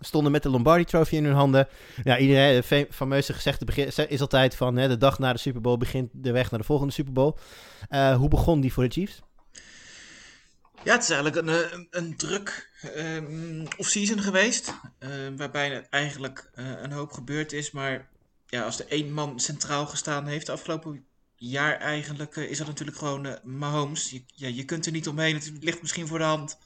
stonden 0.00 0.32
met 0.32 0.42
de 0.42 0.48
Lombardi 0.48 0.84
Trophy 0.84 1.16
in 1.16 1.24
hun 1.24 1.34
handen. 1.34 1.68
Ja, 2.04 2.18
iedereen, 2.18 2.62
de 2.68 2.86
fameuze 2.90 3.32
gezegde 3.32 3.86
is 4.08 4.20
altijd 4.20 4.56
van 4.56 4.76
hè, 4.76 4.88
de 4.88 4.96
dag 4.96 5.18
na 5.18 5.32
de 5.32 5.38
Super 5.38 5.60
Bowl 5.60 5.76
begint 5.76 6.10
de 6.12 6.32
weg 6.32 6.50
naar 6.50 6.60
de 6.60 6.66
volgende 6.66 6.92
Super 6.92 7.12
Bowl. 7.12 7.36
Uh, 7.90 8.16
hoe 8.16 8.28
begon 8.28 8.60
die 8.60 8.72
voor 8.72 8.84
de 8.84 8.90
Chiefs? 8.90 9.20
Ja, 10.84 10.92
het 10.92 11.02
is 11.02 11.10
eigenlijk 11.10 11.46
een, 11.46 11.74
een, 11.74 11.86
een 11.90 12.16
druk 12.16 12.70
um, 12.96 13.66
off-season 13.76 14.20
geweest. 14.20 14.74
Uh, 15.00 15.08
waarbij 15.36 15.86
eigenlijk 15.90 16.50
een 16.54 16.92
hoop 16.92 17.12
gebeurd 17.12 17.52
is. 17.52 17.70
Maar 17.70 18.08
ja, 18.46 18.62
als 18.62 18.80
er 18.80 18.86
één 18.88 19.12
man 19.12 19.40
centraal 19.40 19.86
gestaan 19.86 20.26
heeft 20.26 20.46
de 20.46 20.52
afgelopen 20.52 21.04
jaar 21.36 21.76
eigenlijk, 21.76 22.36
is 22.36 22.58
dat 22.58 22.66
natuurlijk 22.66 22.98
gewoon 22.98 23.38
Mahomes. 23.44 24.10
Je, 24.34 24.54
je 24.54 24.64
kunt 24.64 24.86
er 24.86 24.92
niet 24.92 25.08
omheen. 25.08 25.34
Het 25.34 25.52
ligt 25.60 25.80
misschien 25.80 26.06
voor 26.06 26.18
de 26.18 26.24
hand. 26.24 26.58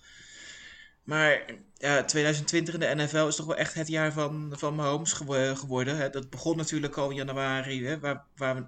Maar 1.05 1.45
ja, 1.79 2.05
2020 2.05 2.75
in 2.75 2.81
de 2.81 3.03
NFL 3.03 3.27
is 3.27 3.37
toch 3.37 3.47
wel 3.47 3.57
echt 3.57 3.75
het 3.75 3.89
jaar 3.89 4.13
van, 4.13 4.53
van 4.57 4.75
Mahomes 4.75 5.13
geworden. 5.13 5.97
Hè. 5.97 6.11
Dat 6.11 6.31
begon 6.31 6.57
natuurlijk 6.57 6.97
al 6.97 7.11
in 7.11 7.17
januari, 7.17 7.87
hè, 7.87 7.99
waar, 7.99 8.25
waar 8.37 8.55
we 8.55 8.67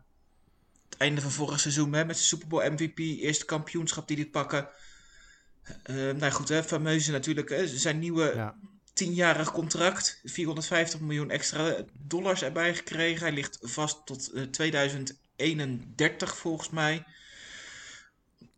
het 0.88 0.98
einde 0.98 1.20
van 1.20 1.30
vorig 1.30 1.60
seizoen 1.60 1.92
hè, 1.92 2.04
met 2.04 2.16
de 2.16 2.22
Super 2.22 2.48
Bowl 2.48 2.70
MVP, 2.70 2.98
eerste 2.98 3.44
kampioenschap 3.44 4.08
die 4.08 4.16
dit 4.16 4.30
pakken. 4.30 4.68
Uh, 5.90 6.12
nou 6.12 6.32
goed, 6.32 6.48
hè, 6.48 6.62
fameuze 6.64 7.12
natuurlijk, 7.12 7.48
hè, 7.48 7.68
zijn 7.68 7.98
nieuwe 7.98 8.32
ja. 8.34 8.54
tienjarig 8.92 9.52
contract, 9.52 10.20
450 10.24 11.00
miljoen 11.00 11.30
extra 11.30 11.76
dollars 11.92 12.42
erbij 12.42 12.74
gekregen. 12.74 13.22
Hij 13.22 13.32
ligt 13.34 13.58
vast 13.60 14.06
tot 14.06 14.30
uh, 14.34 14.42
2031 14.42 16.36
volgens 16.36 16.70
mij. 16.70 17.04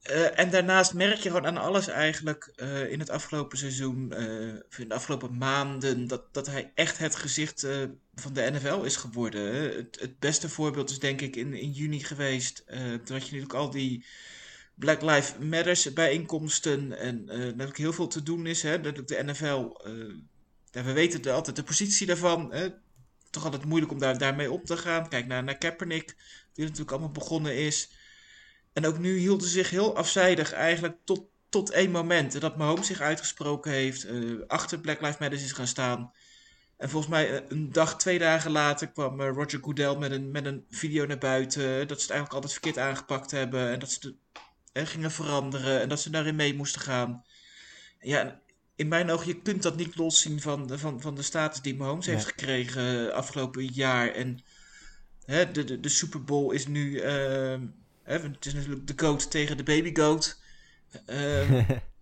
Uh, 0.02 0.38
en 0.38 0.50
daarnaast 0.50 0.94
merk 0.94 1.18
je 1.18 1.28
gewoon 1.28 1.46
aan 1.46 1.56
alles 1.56 1.88
eigenlijk 1.88 2.52
uh, 2.56 2.90
in 2.90 2.98
het 2.98 3.10
afgelopen 3.10 3.58
seizoen, 3.58 4.12
uh, 4.12 4.54
in 4.76 4.88
de 4.88 4.94
afgelopen 4.94 5.36
maanden, 5.38 6.06
dat, 6.06 6.34
dat 6.34 6.46
hij 6.46 6.72
echt 6.74 6.98
het 6.98 7.16
gezicht 7.16 7.66
van 8.14 8.32
de 8.32 8.50
NFL 8.50 8.82
is 8.82 8.96
geworden. 8.96 9.54
Het, 9.76 9.98
het, 10.00 10.18
beste 10.18 10.48
voorbeeld 10.48 10.90
is 10.90 10.98
denk 10.98 11.20
ik 11.20 11.36
in, 11.36 11.54
in 11.54 11.70
juni 11.70 12.04
geweest. 12.04 12.64
toen 12.66 13.16
had 13.16 13.26
je 13.26 13.32
natuurlijk 13.32 13.54
al 13.54 13.70
die 13.70 14.04
Black 14.74 15.02
Lives 15.02 15.34
Matters 15.40 15.92
bijeenkomsten 15.92 16.98
en 16.98 17.60
ook 17.66 17.76
heel 17.76 17.92
veel 17.92 18.08
te 18.08 18.22
doen 18.22 18.46
is. 18.46 18.62
Hè, 18.62 18.80
dat 18.80 19.08
de 19.08 19.22
NFL, 19.24 19.76
we 20.70 20.92
weten 20.92 21.22
de, 21.22 21.32
altijd 21.32 21.56
de 21.56 21.62
positie 21.62 22.06
daarvan. 22.06 22.52
Hè, 22.52 22.68
toch 23.30 23.44
altijd 23.44 23.64
moeilijk 23.64 23.92
om 23.92 23.98
daar, 23.98 24.18
daarmee 24.18 24.52
op 24.52 24.64
te 24.64 24.76
gaan. 24.76 25.08
Kijk 25.08 25.26
naar, 25.26 25.44
naar 25.44 25.58
Kaepernick, 25.58 26.16
die 26.52 26.64
natuurlijk 26.64 26.90
allemaal 26.90 27.10
begonnen 27.10 27.56
is. 27.56 27.90
En 28.72 28.86
ook 28.86 28.98
nu 28.98 29.18
hielden 29.18 29.46
ze 29.46 29.52
zich 29.52 29.70
heel 29.70 29.96
afzijdig 29.96 30.52
eigenlijk 30.52 30.96
tot, 31.04 31.24
tot 31.48 31.70
één 31.70 31.90
moment. 31.90 32.34
En 32.34 32.40
dat 32.40 32.56
Mahomes 32.56 32.86
zich 32.86 33.00
uitgesproken 33.00 33.72
heeft, 33.72 34.06
uh, 34.06 34.40
achter 34.46 34.80
Black 34.80 35.00
Lives 35.00 35.18
Matter 35.18 35.38
is 35.38 35.52
gaan 35.52 35.66
staan. 35.66 36.12
En 36.76 36.88
volgens 36.88 37.12
mij 37.12 37.30
eh, 37.30 37.42
een 37.48 37.72
dag, 37.72 37.98
twee 37.98 38.18
dagen 38.18 38.50
later 38.50 38.88
kwam 38.88 39.20
uh, 39.20 39.28
Roger 39.28 39.58
Goodell 39.62 39.96
met 39.96 40.10
een, 40.10 40.30
met 40.30 40.44
een 40.44 40.64
video 40.70 41.06
naar 41.06 41.18
buiten. 41.18 41.62
Dat 41.62 41.96
ze 41.96 42.02
het 42.02 42.10
eigenlijk 42.10 42.32
altijd 42.32 42.52
verkeerd 42.52 42.78
aangepakt 42.78 43.30
hebben. 43.30 43.70
En 43.70 43.78
dat 43.78 43.90
ze 43.90 44.00
de, 44.72 44.86
gingen 44.86 45.10
veranderen. 45.10 45.80
En 45.80 45.88
dat 45.88 46.00
ze 46.00 46.10
daarin 46.10 46.36
mee 46.36 46.54
moesten 46.54 46.80
gaan. 46.80 47.24
Ja, 48.00 48.40
in 48.76 48.88
mijn 48.88 49.10
ogen, 49.10 49.26
je 49.26 49.42
kunt 49.42 49.62
dat 49.62 49.76
niet 49.76 49.96
loszien 49.96 50.40
van 50.40 50.66
de, 50.66 50.78
van, 50.78 51.00
van 51.00 51.14
de 51.14 51.22
status 51.22 51.60
die 51.60 51.76
Mahomes 51.76 52.06
heeft 52.06 52.24
gekregen 52.24 53.14
afgelopen 53.14 53.64
jaar. 53.64 54.08
En 54.08 54.44
hè, 55.24 55.50
de, 55.50 55.64
de, 55.64 55.80
de 55.80 55.88
Super 55.88 56.24
Bowl 56.24 56.52
is 56.52 56.66
nu 56.66 57.00
ehm, 58.08 58.32
het 58.32 58.46
is 58.46 58.54
natuurlijk 58.54 58.86
de 58.86 58.94
goat 58.96 59.30
tegen 59.30 59.56
de 59.56 59.62
baby 59.62 59.94
goat. 59.94 60.40
Um, 61.06 61.66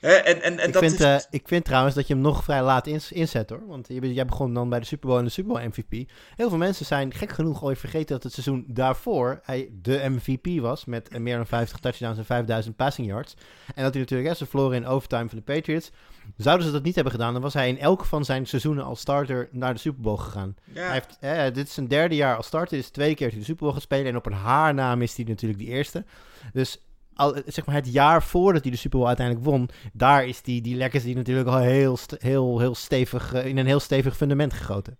en, 0.00 0.24
en, 0.24 0.42
en 0.42 0.66
ik, 0.66 0.72
dat 0.72 0.82
vind, 0.82 1.00
is... 1.00 1.00
uh, 1.00 1.16
ik 1.30 1.48
vind 1.48 1.64
trouwens 1.64 1.94
dat 1.94 2.06
je 2.06 2.12
hem 2.12 2.22
nog 2.22 2.44
vrij 2.44 2.62
laat 2.62 2.86
ins 2.86 3.12
inzet 3.12 3.50
hoor. 3.50 3.66
Want 3.66 3.86
jij 3.88 4.24
begon 4.24 4.54
dan 4.54 4.68
bij 4.68 4.78
de 4.78 4.86
Super 4.86 5.06
Bowl 5.06 5.18
en 5.18 5.24
de 5.24 5.30
Super 5.30 5.52
Bowl 5.52 5.66
MVP. 5.66 6.10
Heel 6.36 6.48
veel 6.48 6.58
mensen 6.58 6.86
zijn 6.86 7.14
gek 7.14 7.32
genoeg 7.32 7.64
ooit 7.64 7.78
vergeten 7.78 8.14
dat 8.14 8.22
het 8.22 8.32
seizoen 8.32 8.64
daarvoor 8.68 9.40
hij 9.42 9.70
de 9.82 10.04
MVP 10.08 10.60
was. 10.60 10.84
Met 10.84 11.18
meer 11.18 11.36
dan 11.36 11.46
50 11.46 11.78
touchdowns 11.78 12.18
en 12.18 12.24
5000 12.24 12.76
passing 12.76 13.06
yards. 13.06 13.34
En 13.74 13.82
dat 13.82 13.92
hij 13.92 14.02
natuurlijk, 14.02 14.36
ze 14.36 14.46
verloren 14.46 14.76
in 14.76 14.86
overtime 14.86 15.28
van 15.28 15.38
de 15.38 15.44
Patriots. 15.44 15.90
Zouden 16.36 16.66
ze 16.66 16.72
dat 16.72 16.82
niet 16.82 16.94
hebben 16.94 17.12
gedaan, 17.12 17.32
dan 17.32 17.42
was 17.42 17.54
hij 17.54 17.68
in 17.68 17.78
elk 17.78 18.04
van 18.04 18.24
zijn 18.24 18.46
seizoenen 18.46 18.84
als 18.84 19.00
starter 19.00 19.48
naar 19.52 19.74
de 19.74 19.80
Super 19.80 20.02
Bowl 20.02 20.16
gegaan. 20.16 20.56
Ja. 20.72 20.82
Hij 20.82 20.92
heeft, 20.92 21.54
dit 21.54 21.66
is 21.66 21.74
zijn 21.74 21.88
derde 21.88 22.14
jaar 22.14 22.36
als 22.36 22.46
starter. 22.46 22.76
Dit 22.76 22.84
is 22.84 22.90
twee 22.90 23.14
keer 23.14 23.26
dat 23.26 23.30
hij 23.30 23.38
de 23.38 23.44
Super 23.44 23.62
Bowl 23.62 23.72
gaat 23.72 23.82
spelen. 23.82 24.06
En 24.06 24.16
op 24.16 24.26
een 24.26 24.32
haar 24.32 24.74
na 24.74 24.94
mist 24.94 25.16
hij 25.16 25.24
natuurlijk 25.24 25.60
die 25.60 25.68
eerste. 25.68 26.04
Dus 26.52 26.85
al, 27.16 27.36
zeg 27.46 27.66
maar 27.66 27.74
het 27.74 27.92
jaar 27.92 28.22
voordat 28.22 28.62
hij 28.62 28.70
de 28.70 28.76
Super 28.76 28.98
Bowl 28.98 29.08
uiteindelijk 29.08 29.46
won, 29.46 29.68
daar 29.92 30.26
is 30.26 30.42
die, 30.42 30.62
die 30.62 30.76
legacy 30.76 31.12
natuurlijk 31.12 31.48
al 31.48 31.58
heel, 31.58 31.98
heel, 32.18 32.58
heel 32.60 32.74
stevig, 32.74 33.32
eh, 33.32 33.46
in 33.46 33.56
een 33.56 33.66
heel 33.66 33.80
stevig 33.80 34.16
fundament 34.16 34.52
gegoten. 34.52 34.98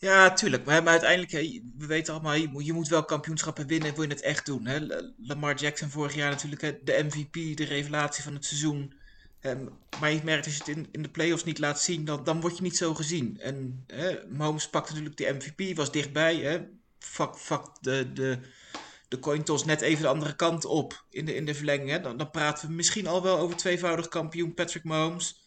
Ja, 0.00 0.32
tuurlijk. 0.32 0.64
Maar, 0.64 0.82
maar 0.82 0.92
uiteindelijk, 0.92 1.30
we 1.78 1.86
weten 1.86 2.14
allemaal, 2.14 2.34
je 2.60 2.72
moet, 2.72 2.88
wel 2.88 3.04
kampioenschappen 3.04 3.66
winnen, 3.66 3.94
wil 3.94 4.02
je 4.02 4.08
het 4.08 4.22
echt 4.22 4.46
doen. 4.46 4.66
Hè? 4.66 4.78
Lamar 5.18 5.54
Jackson 5.54 5.88
vorig 5.88 6.14
jaar 6.14 6.30
natuurlijk 6.30 6.86
de 6.86 7.04
MVP, 7.04 7.56
de 7.56 7.64
revelatie 7.64 8.22
van 8.22 8.34
het 8.34 8.44
seizoen. 8.44 8.92
Ehm, 9.40 9.66
maar 10.00 10.12
je 10.12 10.20
merkt 10.24 10.44
als 10.44 10.54
je 10.54 10.60
het 10.64 10.76
in, 10.76 10.88
in 10.92 11.02
de 11.02 11.08
playoffs 11.08 11.44
niet 11.44 11.58
laat 11.58 11.80
zien, 11.80 12.04
dan, 12.04 12.24
dan 12.24 12.40
word 12.40 12.56
je 12.56 12.62
niet 12.62 12.76
zo 12.76 12.94
gezien. 12.94 13.40
En 13.40 13.84
hè, 13.86 14.16
Mahomes 14.28 14.68
pakte 14.68 14.92
natuurlijk 14.92 15.16
de 15.16 15.36
MVP, 15.38 15.76
was 15.76 15.92
dichtbij. 15.92 16.36
Hè? 16.36 16.58
Fuck, 16.98 17.36
fuck 17.36 17.62
de, 17.80 18.12
de, 18.12 18.38
de 19.08 19.18
coin 19.18 19.42
toss 19.42 19.64
net 19.64 19.80
even 19.80 20.02
de 20.02 20.08
andere 20.08 20.36
kant 20.36 20.64
op 20.64 21.04
in 21.10 21.24
de, 21.24 21.34
in 21.34 21.44
de 21.44 21.54
verlenging. 21.54 21.90
Hè? 21.90 22.00
Dan, 22.00 22.16
dan 22.16 22.30
praten 22.30 22.68
we 22.68 22.74
misschien 22.74 23.06
al 23.06 23.22
wel 23.22 23.38
over 23.38 23.56
tweevoudig 23.56 24.08
kampioen 24.08 24.54
Patrick 24.54 24.84
Mahomes. 24.84 25.42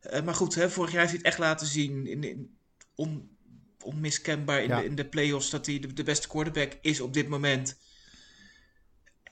Eh, 0.00 0.22
maar 0.22 0.34
goed, 0.34 0.54
hè, 0.54 0.70
vorig 0.70 0.90
jaar 0.92 1.00
heeft 1.00 1.12
hij 1.12 1.20
het 1.22 1.30
echt 1.32 1.38
laten 1.38 1.66
zien. 1.66 2.06
In, 2.06 2.24
in, 2.24 2.56
on, 2.94 3.36
onmiskenbaar 3.82 4.62
in, 4.62 4.68
Ja. 4.68 4.78
de, 4.78 4.84
in 4.84 4.94
de 4.94 5.04
playoffs 5.06 5.50
dat 5.50 5.66
hij 5.66 5.78
de, 5.78 5.92
de 5.92 6.02
beste 6.02 6.28
quarterback 6.28 6.78
is 6.80 7.00
op 7.00 7.12
dit 7.12 7.28
moment. 7.28 7.78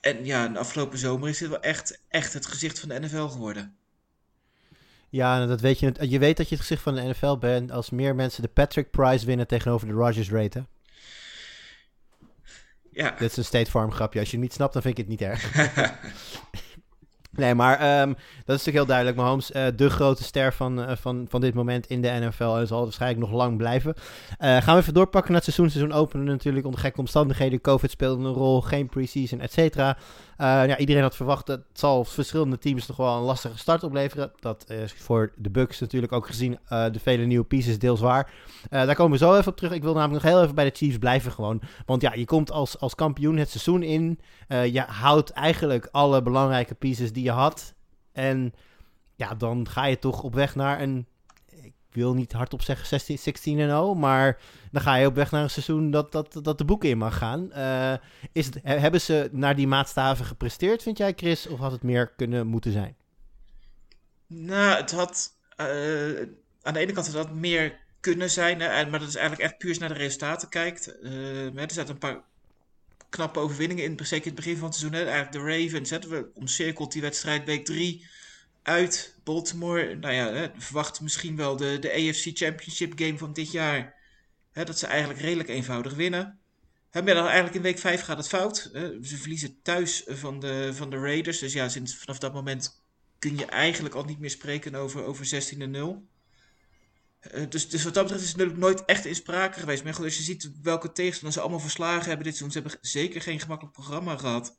En 0.01 0.25
ja, 0.25 0.47
de 0.47 0.59
afgelopen 0.59 0.97
zomer 0.97 1.29
is 1.29 1.39
hij 1.39 1.49
wel 1.49 1.61
echt, 1.61 2.01
echt 2.07 2.33
het 2.33 2.45
gezicht 2.45 2.79
van 2.79 2.89
de 2.89 2.99
NFL 2.99 3.25
geworden. 3.27 3.75
Ja, 5.09 5.45
dat 5.45 5.61
weet 5.61 5.79
je, 5.79 5.93
je 5.99 6.19
weet 6.19 6.37
dat 6.37 6.49
je 6.49 6.55
het 6.55 6.63
gezicht 6.63 6.81
van 6.83 6.95
de 6.95 7.01
NFL 7.01 7.37
bent 7.37 7.71
als 7.71 7.89
meer 7.89 8.15
mensen 8.15 8.41
de 8.41 8.47
Patrick 8.47 8.91
Prize 8.91 9.25
winnen 9.25 9.47
tegenover 9.47 9.87
de 9.87 9.93
Rogers 9.93 10.31
Rate. 10.31 10.65
Ja, 12.93 13.15
Dit 13.19 13.31
is 13.31 13.37
een 13.37 13.45
State 13.45 13.69
Farm 13.71 13.91
grapje. 13.91 14.19
Als 14.19 14.29
je 14.29 14.35
het 14.35 14.45
niet 14.45 14.53
snapt, 14.53 14.73
dan 14.73 14.81
vind 14.81 14.97
ik 14.97 15.07
het 15.07 15.19
niet 15.19 15.21
erg. 15.21 15.51
nee, 17.35 17.55
maar 17.55 17.79
ehm, 17.79 18.07
dat 18.07 18.15
is 18.55 18.65
natuurlijk 18.65 18.75
heel 18.75 18.85
duidelijk. 18.85 19.17
Mahomes, 19.17 19.51
eh 19.51 19.65
de 19.75 19.89
grote 19.89 20.23
ster 20.23 20.53
van, 20.53 20.83
eh, 20.83 20.95
van, 20.95 21.25
van 21.29 21.41
dit 21.41 21.53
moment 21.53 21.87
in 21.87 22.01
de 22.01 22.07
NFL. 22.07 22.43
En 22.43 22.67
zal 22.67 22.83
waarschijnlijk 22.83 23.21
nog 23.21 23.31
lang 23.31 23.57
blijven. 23.57 23.93
Eh, 24.37 24.57
gaan 24.57 24.75
we 24.75 24.81
even 24.81 24.93
doorpakken 24.93 25.31
naar 25.31 25.41
het 25.41 25.53
seizoen. 25.53 25.79
Seizoen 25.79 25.99
openen 25.99 26.25
natuurlijk 26.25 26.65
onder 26.65 26.79
gekke 26.79 26.99
omstandigheden. 26.99 27.61
Covid 27.61 27.91
speelde 27.91 28.23
een 28.23 28.33
rol, 28.33 28.61
geen 28.61 28.89
preseason, 28.89 29.39
et 29.39 29.51
cetera. 29.53 29.97
Ja, 30.37 30.77
iedereen 30.77 31.01
had 31.01 31.15
verwacht 31.15 31.45
dat 31.45 31.57
het 31.57 31.79
zal 31.79 32.05
verschillende 32.05 32.57
teams 32.57 32.87
nog 32.87 32.97
wel 32.97 33.17
een 33.17 33.23
lastige 33.23 33.57
start 33.57 33.83
opleveren. 33.83 34.31
Dat 34.39 34.69
is 34.69 34.93
voor 34.93 35.31
de 35.35 35.49
Bucks 35.49 35.79
natuurlijk 35.79 36.11
ook 36.11 36.25
gezien 36.25 36.59
de 36.69 36.99
vele 37.01 37.25
nieuwe 37.25 37.45
pieces 37.45 37.79
deels 37.79 37.99
waar. 37.99 38.31
Daar 38.69 38.95
komen 38.95 39.19
we 39.19 39.25
zo 39.25 39.35
even 39.35 39.51
op 39.51 39.57
terug. 39.57 39.71
Ik 39.71 39.81
wil 39.81 39.93
namelijk 39.93 40.23
nog 40.23 40.33
heel 40.33 40.41
even 40.41 40.55
bij 40.55 40.65
de 40.65 40.75
Chiefs 40.75 40.97
blijven 40.97 41.31
gewoon. 41.31 41.61
Want 41.85 42.01
ja, 42.01 42.13
je 42.13 42.25
komt 42.25 42.51
als, 42.51 42.79
als 42.79 42.95
kampioen 42.95 43.37
het 43.37 43.49
seizoen 43.49 43.83
in. 43.83 44.19
Je 44.47 44.83
houdt 44.87 45.29
eigenlijk 45.29 45.87
alle 45.91 46.21
belangrijke 46.21 46.75
pieces 46.75 47.13
die 47.13 47.22
je 47.23 47.31
had. 47.31 47.73
En 48.11 48.53
ja, 49.15 49.35
dan 49.35 49.69
ga 49.69 49.85
je 49.85 49.99
toch 49.99 50.21
op 50.23 50.33
weg 50.33 50.55
naar 50.55 50.81
een... 50.81 51.07
Ik 51.61 51.73
wil 52.01 52.13
niet 52.13 52.31
hardop 52.31 52.61
zeggen 52.61 52.87
16, 52.87 53.17
16 53.19 53.59
en 53.59 53.67
0, 53.67 53.95
maar 53.95 54.39
dan 54.71 54.81
ga 54.81 54.95
je 54.95 55.07
op 55.07 55.15
weg 55.15 55.31
naar 55.31 55.43
een 55.43 55.49
seizoen 55.49 55.91
dat, 55.91 56.11
dat, 56.11 56.39
dat 56.41 56.57
de 56.57 56.65
boeken 56.65 56.89
in 56.89 56.97
mag 56.97 57.17
gaan. 57.17 57.51
Eh, 57.51 57.93
is 58.31 58.45
het, 58.45 58.59
he- 58.63 58.77
hebben 58.77 59.01
ze 59.01 59.29
naar 59.31 59.55
die 59.55 59.67
maatstaven 59.67 60.25
gepresteerd, 60.25 60.83
vind 60.83 60.97
jij 60.97 61.13
Chris? 61.15 61.47
Of 61.47 61.59
had 61.59 61.71
het 61.71 61.83
meer 61.83 62.07
kunnen 62.07 62.47
moeten 62.47 62.71
zijn? 62.71 62.95
nou, 64.27 64.81
het 64.81 64.91
had 64.91 65.31
eh, 65.55 65.65
aan 66.61 66.73
de 66.73 66.79
ene 66.79 66.91
kant 66.91 67.05
had 67.05 67.15
dat 67.15 67.31
meer 67.33 67.79
kunnen 67.99 68.29
zijn, 68.29 68.59
hè, 68.61 68.85
maar 68.89 68.99
dat 68.99 69.07
is 69.07 69.15
eigenlijk 69.15 69.49
echt 69.49 69.57
puur 69.57 69.79
naar 69.79 69.89
de 69.89 69.95
resultaten 69.95 70.49
kijkt. 70.49 70.85
Hè, 71.01 71.55
er 71.55 71.71
zaten 71.71 71.93
een 71.93 71.97
paar 71.97 72.21
knappe 73.13 73.39
overwinningen 73.39 73.83
in, 73.83 73.97
zeker 74.05 74.27
in 74.27 74.35
het 74.35 74.43
begin 74.43 74.57
van 74.57 74.67
het 74.67 74.75
seizoen. 74.75 74.99
Hè. 74.99 75.05
Eigenlijk 75.05 75.31
de 75.31 75.63
Ravens, 75.63 75.89
hè, 75.89 75.99
we 75.99 76.29
omcirkeld 76.33 76.91
die 76.91 77.01
wedstrijd 77.01 77.45
week 77.45 77.65
3 77.65 78.07
uit 78.61 79.15
Baltimore. 79.23 79.95
Nou 79.95 80.13
ja, 80.13 80.33
hè, 80.33 80.47
verwacht 80.57 81.01
misschien 81.01 81.35
wel 81.35 81.55
de, 81.55 81.79
de 81.79 81.91
AFC 81.91 82.37
Championship 82.37 82.93
game 82.95 83.17
van 83.17 83.33
dit 83.33 83.51
jaar. 83.51 83.95
Hè, 84.51 84.63
dat 84.63 84.79
ze 84.79 84.87
eigenlijk 84.87 85.19
redelijk 85.19 85.49
eenvoudig 85.49 85.93
winnen. 85.93 86.39
Maar 86.91 87.05
dan 87.05 87.25
eigenlijk 87.25 87.55
in 87.55 87.61
week 87.61 87.79
5 87.79 88.01
gaat 88.01 88.17
het 88.17 88.27
fout. 88.27 88.69
Hè. 88.73 89.03
Ze 89.03 89.17
verliezen 89.17 89.61
thuis 89.61 90.03
van 90.07 90.39
de, 90.39 90.69
van 90.73 90.89
de 90.89 90.97
Raiders. 90.97 91.39
Dus 91.39 91.53
ja, 91.53 91.69
sinds, 91.69 91.95
vanaf 91.95 92.17
dat 92.19 92.33
moment 92.33 92.83
kun 93.19 93.37
je 93.37 93.45
eigenlijk 93.45 93.95
al 93.95 94.03
niet 94.03 94.19
meer 94.19 94.29
spreken 94.29 94.75
over, 94.75 95.03
over 95.03 95.25
16 95.25 95.61
en 97.23 97.31
0. 97.31 97.41
Eh, 97.41 97.49
dus, 97.49 97.69
dus 97.69 97.83
wat 97.83 97.93
dat 97.93 98.03
betreft 98.03 98.23
is 98.23 98.29
het 98.29 98.37
natuurlijk 98.37 98.65
nooit 98.65 98.85
echt 98.85 99.05
in 99.05 99.15
sprake 99.15 99.59
geweest. 99.59 99.83
Maar 99.83 99.93
goed, 99.93 100.05
als 100.05 100.17
je 100.17 100.23
ziet 100.23 100.51
welke 100.61 100.91
tegenstanders 100.91 101.35
ze 101.35 101.41
allemaal 101.41 101.59
verslagen 101.59 102.07
hebben 102.07 102.25
dit 102.25 102.35
seizoen. 102.35 102.51
Ze 102.51 102.67
hebben 102.67 102.89
zeker 102.89 103.21
geen 103.21 103.39
gemakkelijk 103.39 103.75
programma 103.75 104.17
gehad. 104.17 104.57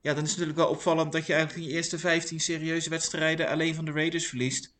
Ja, 0.00 0.14
dan 0.14 0.24
is 0.24 0.30
het 0.30 0.38
natuurlijk 0.38 0.66
wel 0.66 0.76
opvallend 0.76 1.12
dat 1.12 1.26
je 1.26 1.32
eigenlijk 1.32 1.64
in 1.64 1.70
je 1.70 1.76
eerste 1.76 1.98
15 1.98 2.40
serieuze 2.40 2.90
wedstrijden 2.90 3.48
alleen 3.48 3.74
van 3.74 3.84
de 3.84 3.92
Raiders 3.92 4.26
verliest. 4.26 4.74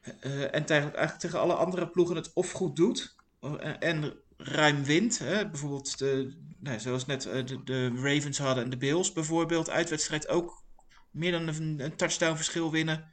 Eh, 0.00 0.42
en 0.42 0.50
eigenlijk, 0.50 0.96
eigenlijk 0.96 1.18
tegen 1.18 1.40
alle 1.40 1.54
andere 1.54 1.88
ploegen 1.88 2.16
het 2.16 2.32
of 2.32 2.50
goed 2.50 2.76
doet 2.76 3.14
eh, 3.40 3.72
en, 3.78 4.14
ruim 4.36 4.84
wint. 4.84 5.18
Hè? 5.18 5.48
Bijvoorbeeld, 5.48 5.98
de, 5.98 6.36
nou, 6.58 6.80
zoals 6.80 7.06
net 7.06 7.26
eh, 7.26 7.46
de, 7.46 7.62
de 7.64 7.88
Ravens 7.94 8.38
hadden 8.38 8.64
en 8.64 8.70
de 8.70 8.76
Bills 8.76 9.12
bijvoorbeeld. 9.12 9.70
Uitwedstrijd 9.70 10.28
ook 10.28 10.64
meer 11.10 11.32
dan 11.32 11.48
een 11.48 11.96
touchdown 11.96 12.36
verschil 12.36 12.70
winnen. 12.70 13.12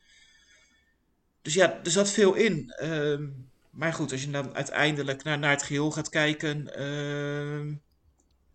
Dus 1.48 1.56
ja, 1.56 1.80
er 1.84 1.92
zat 1.92 2.12
veel 2.12 2.34
in. 2.34 2.72
Ehm, 2.72 3.28
maar 3.70 3.94
goed, 3.94 4.12
als 4.12 4.24
je 4.24 4.32
dan 4.32 4.56
uiteindelijk 4.56 5.24
naar, 5.24 5.40
naar 5.40 5.50
het 5.52 5.64
geheel 5.64 5.92
gaat 5.92 6.10
kijken. 6.10 6.76
ehm, 6.76 7.74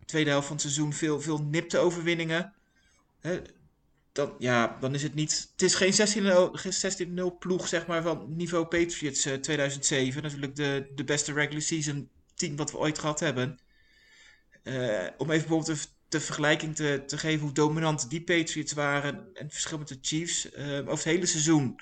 tweede 0.05 0.29
helft 0.29 0.47
van 0.47 0.55
het 0.55 0.65
seizoen 0.65 0.93
veel, 0.93 1.21
veel 1.21 1.41
nipte 1.43 1.77
overwinningen. 1.77 2.53
Dan, 4.11 4.35
ja, 4.39 4.77
dan 4.79 4.93
is 4.93 5.03
het 5.03 5.13
niet. 5.13 5.49
Het 5.51 5.61
is 5.61 5.75
geen 5.75 5.93
16-0 5.93 6.51
geen 6.53 6.73
16-0 6.73 7.37
ploeg, 7.39 7.67
zeg 7.67 7.87
maar, 7.87 8.01
van 8.01 8.35
niveau 8.35 8.65
Patriots 8.65 9.25
eh, 9.25 9.33
2007. 9.33 10.23
Natuurlijk 10.23 10.55
de, 10.55 10.91
de 10.95 11.03
beste 11.03 11.33
regular 11.33 11.61
season 11.61 12.09
team 12.35 12.55
wat 12.55 12.71
we 12.71 12.77
ooit 12.77 12.99
gehad 12.99 13.19
hebben. 13.19 13.59
Eh, 14.63 15.07
om 15.17 15.31
even 15.31 15.47
bijvoorbeeld 15.47 15.89
de, 16.07 16.19
vergelijking 16.19 16.75
te, 16.75 17.03
te 17.07 17.17
geven 17.17 17.41
hoe 17.41 17.53
dominant 17.53 18.09
die 18.09 18.23
Patriots 18.23 18.73
waren. 18.73 19.15
En 19.15 19.43
het 19.43 19.51
verschil 19.51 19.77
met 19.77 19.87
de 19.87 19.97
Chiefs. 20.01 20.51
eh, 20.51 20.77
over 20.77 20.91
het 20.91 21.03
hele 21.03 21.25
seizoen. 21.25 21.79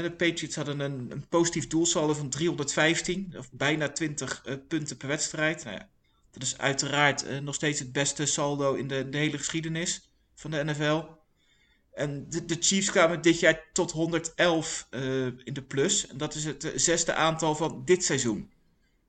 De 0.00 0.12
Patriots 0.12 0.56
hadden 0.56 0.80
een, 0.80 1.10
een 1.10 1.28
positief 1.28 1.66
doelsaldo 1.66 2.14
van 2.14 2.28
315, 2.28 3.34
of 3.38 3.50
bijna 3.52 3.88
20 3.88 4.42
eh, 4.44 4.54
punten 4.68 4.96
per 4.96 5.08
wedstrijd. 5.08 5.64
Nou 5.64 5.76
ja, 5.76 5.88
dat 6.30 6.42
is 6.42 6.58
uiteraard 6.58 7.26
eh, 7.26 7.38
nog 7.38 7.54
steeds 7.54 7.78
het 7.78 7.92
beste 7.92 8.26
saldo 8.26 8.74
in 8.74 8.88
de, 8.88 9.08
de 9.08 9.18
hele 9.18 9.38
geschiedenis 9.38 10.12
van 10.34 10.50
de 10.50 10.64
NFL. 10.64 11.04
En 11.94 12.28
de, 12.28 12.44
de 12.44 12.56
Chiefs 12.60 12.90
kwamen 12.90 13.22
dit 13.22 13.40
jaar 13.40 13.62
tot 13.72 13.90
111 13.90 14.86
eh, 14.90 15.24
in 15.24 15.52
de 15.52 15.62
plus. 15.62 16.06
En 16.06 16.16
dat 16.16 16.34
is 16.34 16.44
het 16.44 16.72
zesde 16.74 17.14
aantal 17.14 17.54
van 17.54 17.82
dit 17.84 18.04
seizoen. 18.04 18.50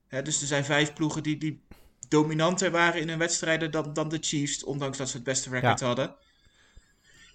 Hè, 0.06 0.22
dus 0.22 0.40
er 0.40 0.46
zijn 0.46 0.64
vijf 0.64 0.92
ploegen 0.92 1.22
die, 1.22 1.38
die 1.38 1.62
dominanter 2.08 2.70
waren 2.70 3.00
in 3.00 3.08
hun 3.08 3.18
wedstrijden 3.18 3.70
dan, 3.70 3.92
dan 3.92 4.08
de 4.08 4.18
Chiefs, 4.20 4.64
ondanks 4.64 4.98
dat 4.98 5.08
ze 5.08 5.16
het 5.16 5.24
beste 5.24 5.50
record 5.50 5.80
hadden. 5.80 6.14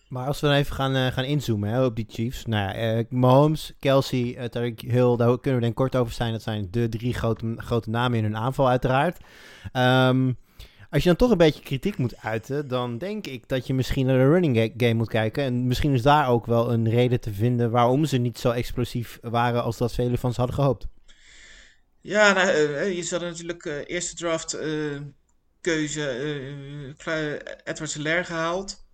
Maar 0.09 0.27
als 0.27 0.39
we 0.39 0.47
dan 0.47 0.55
even 0.55 0.75
gaan, 0.75 0.95
eh, 0.95 1.07
gaan 1.07 1.23
inzoomen 1.23 1.69
hè, 1.69 1.85
op 1.85 1.95
die 1.95 2.05
Chiefs. 2.09 2.45
Nou 2.45 2.63
ja, 2.63 2.73
eh, 2.97 3.05
Mahomes, 3.09 3.73
Kelsey, 3.79 4.49
Hill, 4.75 5.15
daar 5.15 5.39
kunnen 5.39 5.59
we 5.59 5.65
denk 5.65 5.75
kort 5.75 5.95
over 5.95 6.13
zijn. 6.13 6.31
Dat 6.31 6.41
zijn 6.41 6.67
de 6.71 6.89
drie 6.89 7.13
grote, 7.13 7.53
grote 7.57 7.89
namen 7.89 8.17
in 8.17 8.23
hun 8.23 8.37
aanval 8.37 8.69
uiteraard. 8.69 9.17
Ehm, 9.71 10.31
als 10.89 11.03
je 11.03 11.09
dan 11.09 11.17
toch 11.17 11.31
een 11.31 11.37
beetje 11.37 11.61
kritiek 11.63 11.97
moet 11.97 12.17
uiten, 12.17 12.67
dan 12.67 12.97
denk 12.97 13.27
ik 13.27 13.47
dat 13.47 13.67
je 13.67 13.73
misschien 13.73 14.05
naar 14.05 14.17
de 14.17 14.29
running 14.29 14.57
ga- 14.57 14.69
game 14.77 14.93
moet 14.93 15.09
kijken. 15.09 15.43
En 15.43 15.67
misschien 15.67 15.93
is 15.93 16.01
daar 16.01 16.29
ook 16.29 16.45
wel 16.45 16.71
een 16.73 16.89
reden 16.89 17.19
te 17.19 17.33
vinden 17.33 17.71
waarom 17.71 18.05
ze 18.05 18.17
niet 18.17 18.39
zo 18.39 18.49
explosief 18.51 19.17
waren 19.21 19.63
als 19.63 19.77
dat 19.77 19.93
velen 19.93 20.17
van 20.17 20.33
ze 20.33 20.39
hadden 20.39 20.55
gehoopt. 20.59 20.87
Ja, 22.01 22.33
nou, 22.33 22.47
eh, 22.49 22.95
je 22.95 23.03
zat 23.03 23.21
natuurlijk 23.21 23.65
eh, 23.65 23.73
eerste 23.85 24.15
draft 24.15 24.53
eh, 24.53 24.69
keuze 25.61 26.07
eh 26.09 26.93
Cla- 26.97 27.37
Edward 27.63 27.93
Hilaire 27.93 28.23
gehaald. 28.23 28.87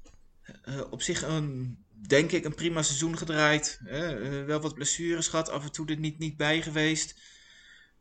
Eh, 0.46 0.82
op 0.90 1.02
zich 1.02 1.22
een, 1.22 1.78
denk 2.08 2.32
ik, 2.32 2.46
een 2.46 2.56
prima 2.56 2.82
seizoen 2.82 3.18
gedraaid. 3.18 3.80
Eh, 3.86 4.44
wel 4.44 4.60
wat 4.62 4.74
blessures 4.74 5.28
gehad, 5.28 5.50
af 5.50 5.64
en 5.64 5.72
toe 5.72 5.88
er 5.88 5.98
niet, 5.98 6.20
niet 6.20 6.38
bij 6.38 6.62
geweest. 6.62 7.20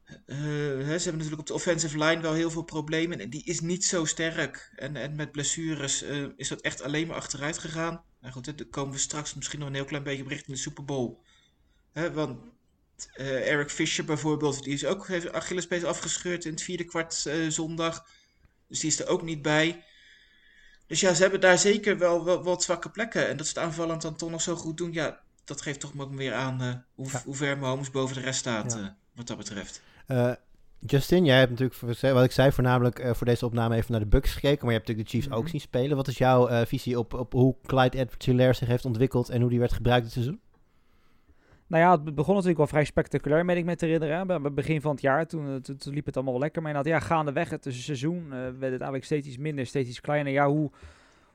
Eh, 0.05 0.37
ze 0.37 0.85
hebben 0.85 1.13
natuurlijk 1.13 1.41
op 1.41 1.47
de 1.47 1.55
offensive 1.55 1.99
line 1.99 2.21
wel 2.21 2.33
heel 2.33 2.51
veel 2.51 2.63
problemen. 2.63 3.21
En 3.21 3.31
die 3.31 3.45
is 3.45 3.61
niet 3.61 3.85
zo 3.85 4.05
sterk. 4.05 4.73
En, 4.77 4.97
en 4.97 5.15
met 5.15 5.33
blessures 5.33 6.05
is 6.37 6.49
dat 6.49 6.61
echt 6.61 6.83
alleen 6.83 7.07
maar 7.07 7.17
achteruit 7.17 7.59
gegaan. 7.59 8.03
Nou 8.21 8.33
goed, 8.33 8.69
komen 8.71 8.93
we 8.93 8.99
straks 8.99 9.35
misschien 9.35 9.59
nog 9.59 9.69
een 9.69 9.75
heel 9.75 9.85
klein 9.85 10.03
beetje 10.03 10.23
op 10.23 10.29
richting 10.29 10.57
de 10.57 10.63
Super 10.63 10.85
Bowl. 10.85 11.19
Hè, 11.93 12.13
want 12.13 12.39
Eric 13.17 13.71
Fisher 13.71 14.05
bijvoorbeeld, 14.05 14.63
die 14.63 14.73
is 14.73 14.85
ook 14.85 15.07
heeft 15.07 15.33
Achillespees 15.33 15.85
afgescheurd 15.85 16.45
in 16.45 16.51
het 16.51 16.63
vierde 16.63 16.85
kwart 16.85 17.27
zondag. 17.49 18.07
Dus 18.69 18.81
die 18.81 18.91
is 18.91 19.01
er 19.01 19.07
ook 19.07 19.23
niet 19.23 19.43
bij. 19.43 19.85
Dus 20.87 21.01
ja, 21.01 21.15
ze 21.15 21.23
hebben 21.23 21.41
daar 21.41 21.59
zeker 21.59 21.99
wel, 21.99 22.25
wel 22.25 22.43
wat 22.43 22.63
zwakke 22.63 22.91
plekken. 22.91 23.29
En 23.29 23.37
dat 23.37 23.47
ze 23.47 23.53
het 23.59 23.63
aanvallend 23.63 24.03
dan 24.03 24.17
toch 24.17 24.31
nog 24.31 24.41
zo 24.41 24.55
goed 24.57 24.77
doen, 24.77 24.93
ja, 24.93 25.19
dat 25.45 25.61
geeft 25.63 25.81
toch 25.81 25.93
ook 25.99 26.15
weer 26.15 26.35
aan 26.35 26.63
eh, 26.63 26.73
hoe, 26.95 27.09
Ja. 27.13 27.23
hoe 27.25 27.35
ver 27.35 27.59
Mahomes 27.59 27.91
boven 27.91 28.15
de 28.17 28.21
rest 28.23 28.39
staat, 28.39 28.73
Ja. 28.73 28.79
eh, 28.81 28.87
wat 29.15 29.27
dat 29.27 29.37
betreft. 29.37 29.83
Eh, 30.07 30.33
Justin, 30.87 31.25
jij 31.25 31.39
hebt 31.39 31.51
natuurlijk, 31.51 31.81
wat 32.01 32.25
ik 32.25 32.33
zei, 32.33 32.53
voornamelijk 32.53 33.11
voor 33.17 33.27
deze 33.27 33.47
opname 33.47 33.77
even 33.77 33.91
naar 33.93 34.01
de 34.01 34.07
Bucks 34.07 34.33
gekeken. 34.33 34.59
Maar 34.65 34.73
je 34.73 34.79
hebt 34.79 34.89
natuurlijk 34.89 35.09
de 35.11 35.17
Chiefs 35.19 35.35
ook 35.35 35.43
Mhm. 35.43 35.51
zien 35.51 35.61
spelen. 35.61 35.97
Wat 35.97 36.09
is 36.09 36.19
jouw 36.19 36.65
visie 36.67 36.99
op, 36.99 37.15
op 37.15 37.33
hoe 37.33 37.57
Clyde 37.67 37.99
Edwards-Helaire 37.99 38.55
zich 38.55 38.69
heeft 38.69 38.85
ontwikkeld 38.85 39.29
en 39.29 39.41
hoe 39.41 39.51
die 39.51 39.59
werd 39.59 39.73
gebruikt 39.73 40.05
dit 40.05 40.13
seizoen? 40.13 40.41
Nou 41.67 41.83
ja, 41.83 41.91
het 41.91 42.15
begon 42.15 42.33
natuurlijk 42.35 42.59
wel 42.59 42.67
vrij 42.67 42.85
spectaculair, 42.85 43.45
meen 43.45 43.57
ik 43.57 43.65
me 43.65 43.77
te 43.77 43.87
herinneren. 43.87 44.27
Bij 44.27 44.39
het 44.43 44.55
begin 44.55 44.81
van 44.81 44.91
het 44.91 45.01
jaar, 45.01 45.27
toen, 45.27 45.49
eh, 45.49 45.75
toen, 45.75 45.95
liep 45.95 46.07
het 46.07 46.15
allemaal 46.15 46.33
wel 46.33 46.43
lekker. 46.43 46.63
Maar 46.63 46.71
inderdaad, 46.71 47.01
ja, 47.01 47.07
gaandeweg 47.07 47.51
het 47.51 47.67
seizoen 47.69 48.25
eh, 48.25 48.31
werd 48.31 48.53
het 48.53 48.63
eigenlijk 48.63 49.05
steeds 49.05 49.27
iets 49.27 49.37
minder, 49.39 49.67
steeds 49.67 49.89
iets 49.89 50.01
kleiner. 50.01 50.33
Ja, 50.33 50.49
hoe, 50.49 50.71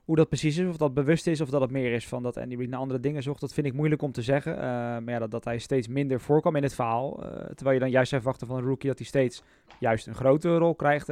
hoe 0.05 0.15
dat 0.15 0.29
precies 0.29 0.57
is, 0.57 0.67
of 0.67 0.77
dat 0.77 0.93
bewust 0.93 1.27
is, 1.27 1.41
of 1.41 1.49
dat 1.49 1.61
het 1.61 1.71
meer 1.71 1.93
is 1.93 2.07
van 2.07 2.23
dat 2.23 2.37
Andy 2.37 2.55
Reid 2.55 2.69
naar 2.69 2.79
andere 2.79 2.99
dingen 2.99 3.23
zocht, 3.23 3.41
dat 3.41 3.53
vind 3.53 3.67
ik 3.67 3.73
moeilijk 3.73 4.01
om 4.01 4.11
te 4.11 4.21
zeggen. 4.21 4.55
Eh, 4.55 4.61
maar 4.61 5.09
ja, 5.09 5.19
dat, 5.19 5.31
dat 5.31 5.45
hij 5.45 5.57
steeds 5.57 5.87
minder 5.87 6.19
voorkwam 6.19 6.55
in 6.55 6.63
het 6.63 6.75
verhaal. 6.75 7.15
terwijl 7.55 7.73
je 7.73 7.79
dan 7.79 7.89
juist 7.89 8.09
verwachten 8.09 8.47
van 8.47 8.57
een 8.57 8.65
rookie 8.65 8.89
dat 8.89 8.97
hij 8.97 9.07
steeds 9.07 9.43
juist 9.79 10.07
een 10.07 10.15
grotere 10.15 10.57
rol 10.57 10.75
krijgt. 10.75 11.07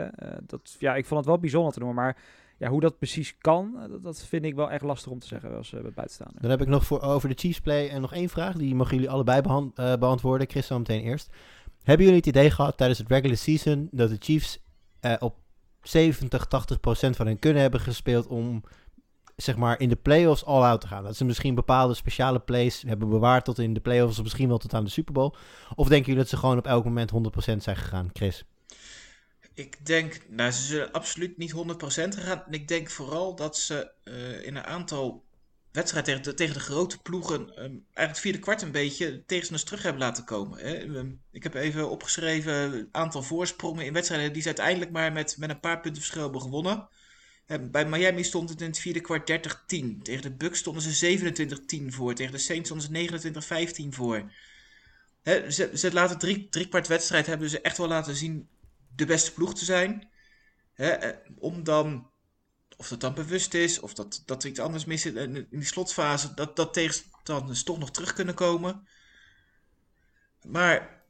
Dat, 0.46 0.76
ja, 0.80 0.96
ik 0.96 1.06
vond 1.06 1.20
het 1.20 1.30
wel 1.30 1.40
bijzonder 1.40 1.74
te 1.74 1.80
noemen, 1.80 2.04
maar 2.04 2.18
ja, 2.58 2.70
hoe 2.70 2.82
dat 2.82 2.98
precies 2.98 3.38
kan, 3.38 3.74
eh, 3.82 3.90
dat, 3.90 4.04
dat 4.04 4.26
vind 4.26 4.46
ik 4.46 4.56
wel 4.56 4.72
echt 4.72 4.84
lastig 4.84 5.12
om 5.12 5.20
te 5.20 5.28
zeggen 5.28 5.58
als 5.58 5.72
uh, 5.72 5.82
buitenstaander. 5.82 6.42
Dan 6.42 6.50
heb 6.50 6.62
ik 6.62 6.68
nog 6.68 6.86
voor, 6.86 7.02
over 7.02 7.30
de 7.30 7.36
Chiefs 7.38 7.60
play 7.60 7.90
en 7.90 8.02
nog 8.02 8.14
één 8.14 8.30
vraag. 8.30 8.56
Die 8.56 8.76
mogen 8.76 8.94
jullie 8.96 9.10
allebei 9.10 9.42
eh, 9.42 9.94
beantwoorden. 9.96 10.50
Chris 10.50 10.68
zo 10.68 10.78
meteen 10.78 11.02
eerst. 11.02 11.30
Hebben 11.84 12.06
jullie 12.06 12.20
het 12.20 12.30
idee 12.30 12.52
gehad 12.52 12.78
tijdens 12.78 13.00
het 13.00 13.10
regular 13.10 13.38
season 13.38 13.88
dat 13.92 14.10
de 14.10 14.18
Chiefs 14.20 14.60
eh, 15.00 15.14
op 15.20 15.36
70, 15.82 16.46
80 16.46 16.80
procent 16.80 17.16
van 17.16 17.26
hun 17.26 17.40
kunnen 17.40 17.62
hebben 17.62 17.80
gespeeld 17.80 18.28
om 18.28 18.64
zeg 19.36 19.58
maar 19.58 19.80
in 19.80 19.90
de 19.90 19.96
playoffs 19.96 20.46
all 20.46 20.64
out 20.64 20.82
te 20.82 20.88
gaan? 20.88 21.04
Dat 21.04 21.16
ze 21.16 21.26
misschien 21.26 21.56
bepaalde 21.56 21.94
speciale 21.94 22.40
plays 22.40 22.84
hebben 22.88 23.10
bewaard 23.10 23.46
tot 23.46 23.60
in 23.60 23.74
de 23.74 23.80
playoffs 23.80 24.18
of 24.18 24.24
misschien 24.24 24.48
wel 24.48 24.58
tot 24.58 24.74
aan 24.74 24.84
de 24.84 24.90
Super 24.90 25.14
Bowl? 25.14 25.34
Of 25.76 25.88
denken 25.88 26.06
jullie 26.06 26.22
dat 26.22 26.30
ze 26.30 26.38
gewoon 26.38 26.58
op 26.58 26.68
elk 26.68 26.84
moment 26.84 27.12
100% 27.12 27.16
zijn 27.58 27.76
gegaan, 27.76 28.10
Chris? 28.14 28.46
Ik 29.58 29.86
denk, 29.86 30.22
nou, 30.28 30.52
ze 30.52 30.62
zullen 30.62 30.92
absoluut 30.92 31.38
niet 31.38 31.54
100% 31.54 31.56
gaan. 32.20 32.44
En 32.46 32.52
ik 32.52 32.68
denk 32.68 32.90
vooral 32.90 33.36
dat 33.36 33.58
ze 33.58 33.92
uh, 34.04 34.46
in 34.46 34.56
een 34.56 34.64
aantal 34.64 35.24
wedstrijden 35.72 36.14
tegen 36.14 36.24
de, 36.24 36.34
tegen 36.34 36.62
grote 36.62 37.02
ploegen 37.02 37.40
um, 37.42 37.56
eigenlijk 37.56 38.08
het 38.08 38.20
vierde 38.20 38.40
kwart 38.40 38.62
een 38.62 38.72
beetje 38.72 39.24
tegenstanders 39.26 39.70
terug 39.70 39.84
hebben 39.84 40.02
laten 40.02 40.24
komen. 40.24 40.60
Hè. 40.60 40.82
Um, 40.82 41.22
ik 41.32 41.44
heb 41.44 41.54
even 41.54 41.90
opgeschreven 41.90 42.54
een 42.54 42.90
aantal 42.92 43.24
voorsprongen 43.24 43.86
in 43.86 43.94
wedstrijden 43.94 44.34
die 44.34 44.42
ze 44.42 44.48
uiteindelijk 44.48 44.92
maar 44.92 45.12
met, 45.12 45.36
met 45.38 45.50
een 45.50 45.60
paar 45.60 45.80
punten 45.80 46.02
verschil 46.02 46.24
hebben 46.24 46.42
gewonnen. 46.42 46.88
Um, 47.48 47.72
bij 47.72 47.86
Miami 47.86 48.24
stond 48.24 48.50
het 48.50 48.62
in 48.62 48.68
het 48.68 48.80
vierde 48.80 49.02
kwart 49.02 49.32
30-10. 49.32 49.36
Tegen 50.02 50.22
de 50.22 50.32
Bucks 50.38 50.60
stonden 50.60 50.84
ze 50.84 51.20
27-10 51.82 51.86
voor. 51.88 52.14
Tegen 52.14 52.32
de 52.32 52.38
Saints 52.38 52.70
stonden 52.70 53.08
ze 53.22 53.84
29-15 53.84 53.88
voor. 53.90 54.32
Ze, 55.50 55.72
ze 55.74 55.94
laten 55.94 56.18
drie, 56.18 56.50
drie 56.50 56.68
kwart 56.68 56.88
wedstrijd 56.88 57.26
hebben 57.26 57.50
ze 57.50 57.62
echt 57.62 57.78
wel 57.78 57.88
laten 57.88 58.16
zien 58.16 58.48
de 58.98 59.06
beste 59.06 59.34
ploeg 59.34 59.56
te 59.56 59.66
zijn. 59.66 60.10
Hè, 60.74 61.12
om 61.38 61.63
dan, 61.63 62.10
of 62.77 62.88
dat 62.88 63.00
dan 63.00 63.13
bewust 63.13 63.54
is, 63.54 63.80
of 63.80 63.94
dat, 63.94 64.24
dat 64.25 64.44
er 64.44 64.50
iets 64.50 64.60
anders 64.60 64.86
mis 64.86 65.01
zit 65.01 65.16
in, 65.16 65.48
die 65.50 65.63
slotfase, 65.63 66.34
dat, 66.34 66.56
dat 66.56 66.74
tegenstanders 66.74 67.63
toch 67.63 67.77
nog 67.77 67.92
terug 67.92 68.13
kunnen 68.13 68.36
komen. 68.36 68.88
Maar 70.44 71.04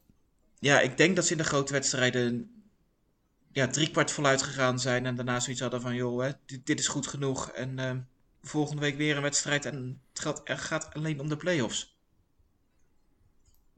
ja, 0.60 0.80
ik 0.80 0.98
denk 0.98 1.16
dat 1.16 1.26
ze 1.26 1.32
in 1.32 1.38
de 1.38 1.44
grote 1.44 1.74
wedstrijden 1.74 2.52
ja, 3.52 3.68
driekwart 3.68 4.12
voluit 4.12 4.42
gegaan 4.42 4.80
zijn 4.80 5.06
en 5.06 5.16
daarna 5.16 5.40
zoiets 5.40 5.62
hadden 5.62 5.82
van, 5.82 5.96
joh, 5.96 6.22
hè, 6.22 6.32
dit, 6.46 6.66
dit 6.66 6.80
is 6.80 6.88
goed 6.88 7.08
genoeg. 7.08 7.50
En 7.50 7.78
uh, 7.78 7.92
volgende 8.42 8.82
week 8.82 8.98
weer 8.98 9.16
een 9.16 9.22
wedstrijd 9.22 9.66
en 9.66 10.02
het 10.10 10.20
gaat, 10.20 10.42
er 10.44 10.58
gaat 10.58 10.94
alleen 10.94 11.20
om 11.20 11.30
de 11.30 11.38
playoffs. 11.38 11.96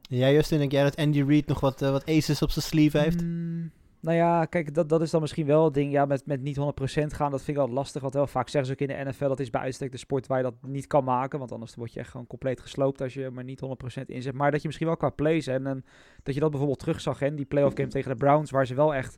Ja, 0.01 0.29
Justin, 0.29 0.57
denk 0.57 0.71
jij 0.71 0.83
dat 0.83 0.95
Andy 0.95 1.21
Reid 1.21 1.47
nog 1.47 1.59
wat, 1.59 1.81
uh, 1.81 1.89
wat 1.89 2.05
aces 2.05 2.41
op 2.41 2.51
zijn 2.51 2.65
sleeve 2.65 2.97
heeft? 2.97 3.21
Mm, 3.21 3.71
nou 4.01 4.17
ja, 4.17 4.45
kijk, 4.45 4.73
dat, 4.73 4.89
dat 4.89 5.01
is 5.01 5.09
dan 5.11 5.21
misschien 5.21 5.45
wel 5.45 5.63
het 5.63 5.73
ding. 5.73 5.91
Ja, 5.91 6.05
met, 6.05 6.25
met 6.25 6.41
niet 6.41 6.57
100% 6.57 6.61
gaan, 7.05 7.31
dat 7.31 7.43
vind 7.43 7.57
ik 7.57 7.57
altijd 7.57 7.77
lastig. 7.77 8.01
Want 8.01 8.13
wel 8.13 8.27
vaak 8.27 8.49
zeggen 8.49 8.65
ze 8.65 8.83
ook 8.83 8.89
in 8.89 8.97
de 8.97 9.09
NFL, 9.09 9.27
dat 9.27 9.39
is 9.39 9.49
bij 9.49 9.61
uitstek 9.61 9.91
de 9.91 9.97
sport 9.97 10.27
waar 10.27 10.37
je 10.37 10.43
dat 10.43 10.55
niet 10.61 10.87
kan 10.87 11.03
maken. 11.03 11.39
Want 11.39 11.51
anders 11.51 11.75
word 11.75 11.93
je 11.93 11.99
echt 11.99 12.09
gewoon 12.09 12.27
compleet 12.27 12.61
gesloopt 12.61 13.01
als 13.01 13.13
je 13.13 13.29
maar 13.29 13.43
niet 13.43 13.61
100% 13.99 14.01
inzet. 14.05 14.33
Maar 14.33 14.51
dat 14.51 14.61
je 14.61 14.67
misschien 14.67 14.87
wel 14.87 14.97
qua 14.97 15.09
plays 15.09 15.47
en, 15.47 15.83
dat 16.23 16.33
je 16.33 16.39
dat 16.39 16.49
bijvoorbeeld 16.49 16.79
terug 16.79 17.01
zag 17.01 17.19
die 17.19 17.45
playoff 17.45 17.75
game 17.75 17.89
tegen 17.89 18.11
de 18.11 18.17
Browns, 18.17 18.51
waar 18.51 18.67
ze 18.67 18.75
wel 18.75 18.95
echt 18.95 19.17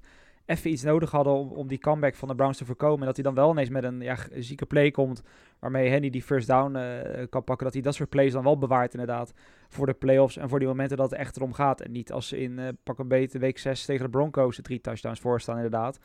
even 0.51 0.71
iets 0.71 0.83
nodig 0.83 1.11
hadden 1.11 1.33
om, 1.33 1.67
die 1.67 1.79
comeback 1.79 2.15
van 2.15 2.27
de 2.27 2.35
Browns 2.35 2.57
te 2.57 2.65
voorkomen. 2.65 2.99
En 2.99 3.05
dat 3.05 3.15
hij 3.15 3.23
dan 3.23 3.33
wel 3.33 3.51
ineens 3.51 3.69
met 3.69 3.83
een 3.83 4.01
ja, 4.01 4.17
zieke 4.37 4.65
play 4.65 4.91
komt, 4.91 5.23
waarmee 5.59 5.89
Henny 5.89 6.09
die 6.09 6.23
first 6.23 6.47
down 6.47 6.75
uh, 6.75 7.25
kan 7.29 7.43
pakken. 7.43 7.65
Dat 7.65 7.73
hij 7.73 7.83
dat 7.83 7.95
soort 7.95 8.09
plays 8.09 8.33
dan 8.33 8.43
wel 8.43 8.57
bewaart 8.57 8.93
inderdaad 8.93 9.33
voor 9.69 9.85
de 9.85 9.93
playoffs 9.93 10.37
en 10.37 10.49
voor 10.49 10.59
die 10.59 10.67
momenten 10.67 10.97
dat 10.97 11.09
het 11.09 11.19
echt 11.19 11.35
erom 11.35 11.53
gaat. 11.53 11.81
En 11.81 11.91
niet 11.91 12.11
als 12.11 12.27
ze 12.27 12.39
in 12.39 12.57
uh, 12.57 12.67
pak 12.83 12.99
een 12.99 13.29
week 13.39 13.57
6 13.57 13.85
tegen 13.85 14.05
de 14.05 14.11
Broncos 14.11 14.55
de 14.55 14.61
drie 14.61 14.81
touchdowns 14.81 15.19
voor 15.19 15.41
staan 15.41 15.55
inderdaad. 15.55 15.99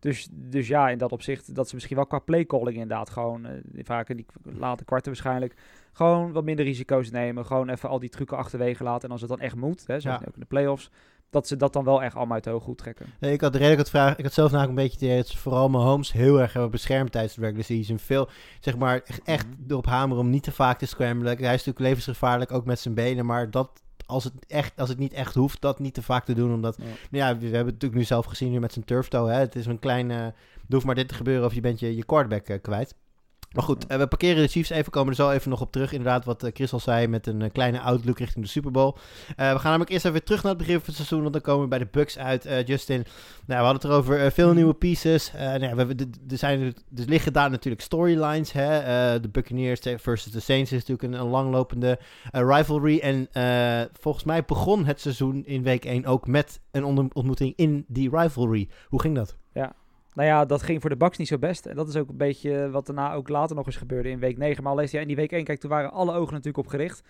Dus, 0.00 0.28
dus 0.32 0.68
ja, 0.68 0.88
in 0.88 0.98
dat 0.98 1.12
opzicht 1.12 1.54
dat 1.54 1.68
ze 1.68 1.74
misschien 1.74 1.96
wel 1.96 2.06
qua 2.06 2.18
playcalling 2.18 2.76
inderdaad 2.76 3.10
gewoon, 3.10 3.46
uh, 3.46 3.84
vaak 3.84 4.08
in 4.08 4.16
die 4.16 4.26
late 4.42 4.84
kwarten 4.84 5.12
waarschijnlijk, 5.12 5.54
gewoon 5.92 6.32
wat 6.32 6.44
minder 6.44 6.64
risico's 6.64 7.10
nemen. 7.10 7.46
Gewoon 7.46 7.68
even 7.68 7.88
al 7.88 7.98
die 7.98 8.08
trucken 8.08 8.36
achterwege 8.36 8.82
laten. 8.82 9.04
En 9.04 9.10
als 9.10 9.20
het 9.20 9.30
dan 9.30 9.40
echt 9.40 9.56
moet, 9.56 9.86
hè, 9.86 10.00
zoals 10.00 10.20
ja. 10.20 10.26
ook 10.26 10.34
in 10.34 10.40
de 10.40 10.46
playoffs, 10.46 10.90
dat 11.30 11.46
ze 11.46 11.56
dat 11.56 11.72
dan 11.72 11.84
wel 11.84 12.02
echt 12.02 12.14
allemaal 12.14 12.34
uit 12.34 12.44
de 12.44 12.50
hoog 12.50 12.62
goed 12.62 12.78
trekken. 12.78 13.06
Nee, 13.20 13.32
ik 13.32 13.40
had 13.40 13.54
redelijk 13.54 13.78
het 13.78 13.90
vraag. 13.90 14.16
Ik 14.16 14.24
had 14.24 14.32
zelf 14.32 14.50
namelijk 14.50 14.78
een 14.78 14.84
beetje 14.84 14.96
het 14.98 15.04
idee 15.04 15.16
dat 15.16 15.26
ze 15.26 15.38
vooral 15.38 15.68
Mahomes 15.68 16.12
heel 16.12 16.40
erg 16.40 16.52
hebben 16.52 16.70
beschermd 16.70 17.12
tijdens 17.12 17.34
de 17.34 17.40
regular 17.40 17.64
season. 17.64 17.98
Veel, 17.98 18.28
zeg 18.60 18.76
maar, 18.76 19.02
echt 19.24 19.46
Mhm. 19.46 19.70
erop 19.70 19.86
hameren 19.86 20.22
om 20.22 20.30
niet 20.30 20.42
te 20.42 20.52
vaak 20.52 20.78
te 20.78 20.86
scramblen. 20.86 21.26
Hij 21.26 21.54
is 21.54 21.64
natuurlijk 21.64 21.78
levensgevaarlijk, 21.78 22.52
ook 22.52 22.64
met 22.64 22.78
zijn 22.78 22.94
benen. 22.94 23.26
Maar 23.26 23.50
dat, 23.50 23.82
als 24.08 24.24
het, 24.24 24.32
echt, 24.46 24.80
als 24.80 24.88
het 24.88 24.98
niet 24.98 25.12
echt 25.12 25.34
hoeft, 25.34 25.60
dat 25.60 25.78
niet 25.78 25.94
te 25.94 26.02
vaak 26.02 26.24
te 26.24 26.34
doen. 26.34 26.52
Omdat, 26.52 26.78
Ja. 26.78 26.84
ja, 27.10 27.38
we, 27.38 27.44
hebben 27.44 27.58
het 27.58 27.64
natuurlijk 27.64 27.94
nu 27.94 28.04
zelf 28.04 28.26
gezien 28.26 28.50
nu 28.50 28.60
met 28.60 28.72
zijn 28.72 28.84
turf 28.84 29.08
toe. 29.08 29.28
Hè. 29.28 29.38
Het 29.38 29.56
is 29.56 29.66
een 29.66 29.78
klein, 29.78 30.10
eh 30.10 30.26
er 30.68 30.74
hoeft 30.74 30.86
maar 30.86 30.94
dit 30.94 31.08
te 31.08 31.14
gebeuren 31.14 31.44
of 31.46 31.54
je 31.54 31.60
bent 31.60 31.80
je, 31.80 31.96
je 31.96 32.04
quarterback 32.04 32.48
eh, 32.48 32.62
kwijt. 32.62 32.94
Maar 33.52 33.64
goed, 33.64 33.86
eh, 33.86 33.98
we 33.98 34.06
parkeren 34.06 34.42
de 34.42 34.48
Chiefs 34.48 34.70
even, 34.70 34.92
komen 34.92 35.10
er 35.10 35.14
zo 35.14 35.30
even 35.30 35.50
nog 35.50 35.60
op 35.60 35.72
terug. 35.72 35.92
Inderdaad, 35.92 36.24
wat 36.24 36.42
eh, 36.42 36.50
Chris 36.54 36.72
al 36.72 36.80
zei, 36.80 37.06
met 37.06 37.26
een 37.26 37.42
eh, 37.42 37.50
kleine 37.52 37.80
outlook 37.80 38.18
richting 38.18 38.44
de 38.44 38.50
Super 38.50 38.70
Bowl. 38.70 38.94
We 39.26 39.42
gaan 39.44 39.58
namelijk 39.62 39.90
eerst 39.90 40.04
even 40.04 40.24
terug 40.24 40.42
naar 40.42 40.52
het 40.52 40.60
begin 40.60 40.76
van 40.76 40.84
het 40.86 40.94
seizoen, 40.94 41.20
want 41.20 41.32
dan 41.32 41.42
komen 41.42 41.62
we 41.62 41.68
bij 41.68 41.78
de 41.78 41.88
Bucks 41.90 42.18
uit. 42.18 42.48
Justin, 42.66 43.04
nou, 43.46 43.60
we 43.60 43.66
hadden 43.66 43.74
het 43.74 43.84
erover, 43.84 44.32
veel 44.32 44.52
nieuwe 44.52 44.74
pieces. 44.74 45.32
Nou 45.32 45.60
ja, 45.60 45.74
we, 45.74 46.08
er, 46.38 46.74
liggen 47.06 47.32
daar 47.32 47.50
natuurlijk 47.50 47.82
storylines. 47.82 48.52
Hè? 48.52 49.20
De 49.20 49.28
Buccaneers 49.28 49.80
versus 49.96 50.32
de 50.32 50.40
Saints 50.40 50.72
is 50.72 50.86
natuurlijk 50.86 51.14
een, 51.14 51.20
een 51.20 51.30
langlopende 51.30 51.98
rivalry. 52.30 52.98
En 52.98 53.28
volgens 54.00 54.24
mij 54.24 54.44
begon 54.44 54.84
het 54.84 55.00
seizoen 55.00 55.44
in 55.46 55.62
week 55.62 55.84
1 55.84 56.06
ook 56.06 56.26
met 56.26 56.60
een 56.70 56.84
ontmoeting 56.84 57.52
in 57.56 57.84
die 57.88 58.10
rivalry. 58.10 58.68
Hoe 58.88 59.00
ging 59.00 59.14
dat? 59.14 59.36
Nou 60.14 60.28
ja, 60.28 60.44
dat 60.44 60.62
ging 60.62 60.80
voor 60.80 60.90
de 60.90 60.96
Bucks 60.96 61.18
niet 61.18 61.28
zo 61.28 61.38
best. 61.38 61.66
En 61.66 61.76
dat 61.76 61.88
is 61.88 61.96
ook 61.96 62.08
een 62.08 62.16
beetje 62.16 62.70
wat 62.70 62.86
daarna 62.86 63.12
ook 63.12 63.28
later 63.28 63.56
nog 63.56 63.66
eens 63.66 63.76
gebeurde 63.76 64.08
in 64.08 64.18
week 64.18 64.38
9. 64.38 64.62
Maar 64.62 64.72
alleen 64.72 64.88
ja, 64.90 65.00
in 65.00 65.06
die 65.06 65.16
week 65.16 65.32
1, 65.32 65.44
kijk, 65.44 65.60
toen 65.60 65.70
waren 65.70 65.92
alle 65.92 66.12
ogen 66.12 66.32
natuurlijk 66.32 66.58
op 66.58 66.66
gericht. 66.66 67.02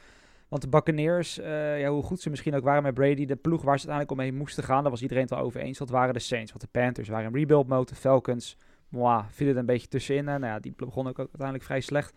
Want 0.48 0.62
de 0.62 0.68
Buccaneers, 0.68 1.38
eh, 1.38 1.80
ja, 1.80 1.88
hoe 1.88 2.02
goed 2.02 2.20
ze 2.20 2.30
misschien 2.30 2.54
ook 2.54 2.64
waren 2.64 2.82
met 2.82 2.94
Brady, 2.94 3.24
de 3.24 3.36
ploeg 3.36 3.62
waar 3.62 3.78
ze 3.78 3.88
uiteindelijk 3.88 4.10
omheen 4.10 4.34
moesten 4.34 4.64
gaan, 4.64 4.82
daar 4.82 4.90
was 4.90 5.02
iedereen 5.02 5.22
het 5.22 5.32
wel 5.32 5.42
over 5.42 5.60
eens. 5.60 5.78
Dat 5.78 5.90
waren 5.90 6.14
de 6.14 6.20
Saints. 6.20 6.50
Want 6.50 6.62
de 6.62 6.80
Panthers 6.80 7.08
waren 7.08 7.32
in 7.32 7.38
rebuild 7.38 7.68
mode, 7.68 7.90
de 7.90 7.94
Falcons, 7.94 8.56
moi, 8.88 9.22
vielen 9.30 9.54
er 9.54 9.60
een 9.60 9.66
beetje 9.66 9.88
tussenin. 9.88 10.28
En 10.28 10.40
nou 10.40 10.52
ja, 10.52 10.60
die 10.60 10.72
begonnen 10.76 11.12
ook 11.12 11.18
uiteindelijk 11.18 11.64
vrij 11.64 11.80
slecht 11.80 12.12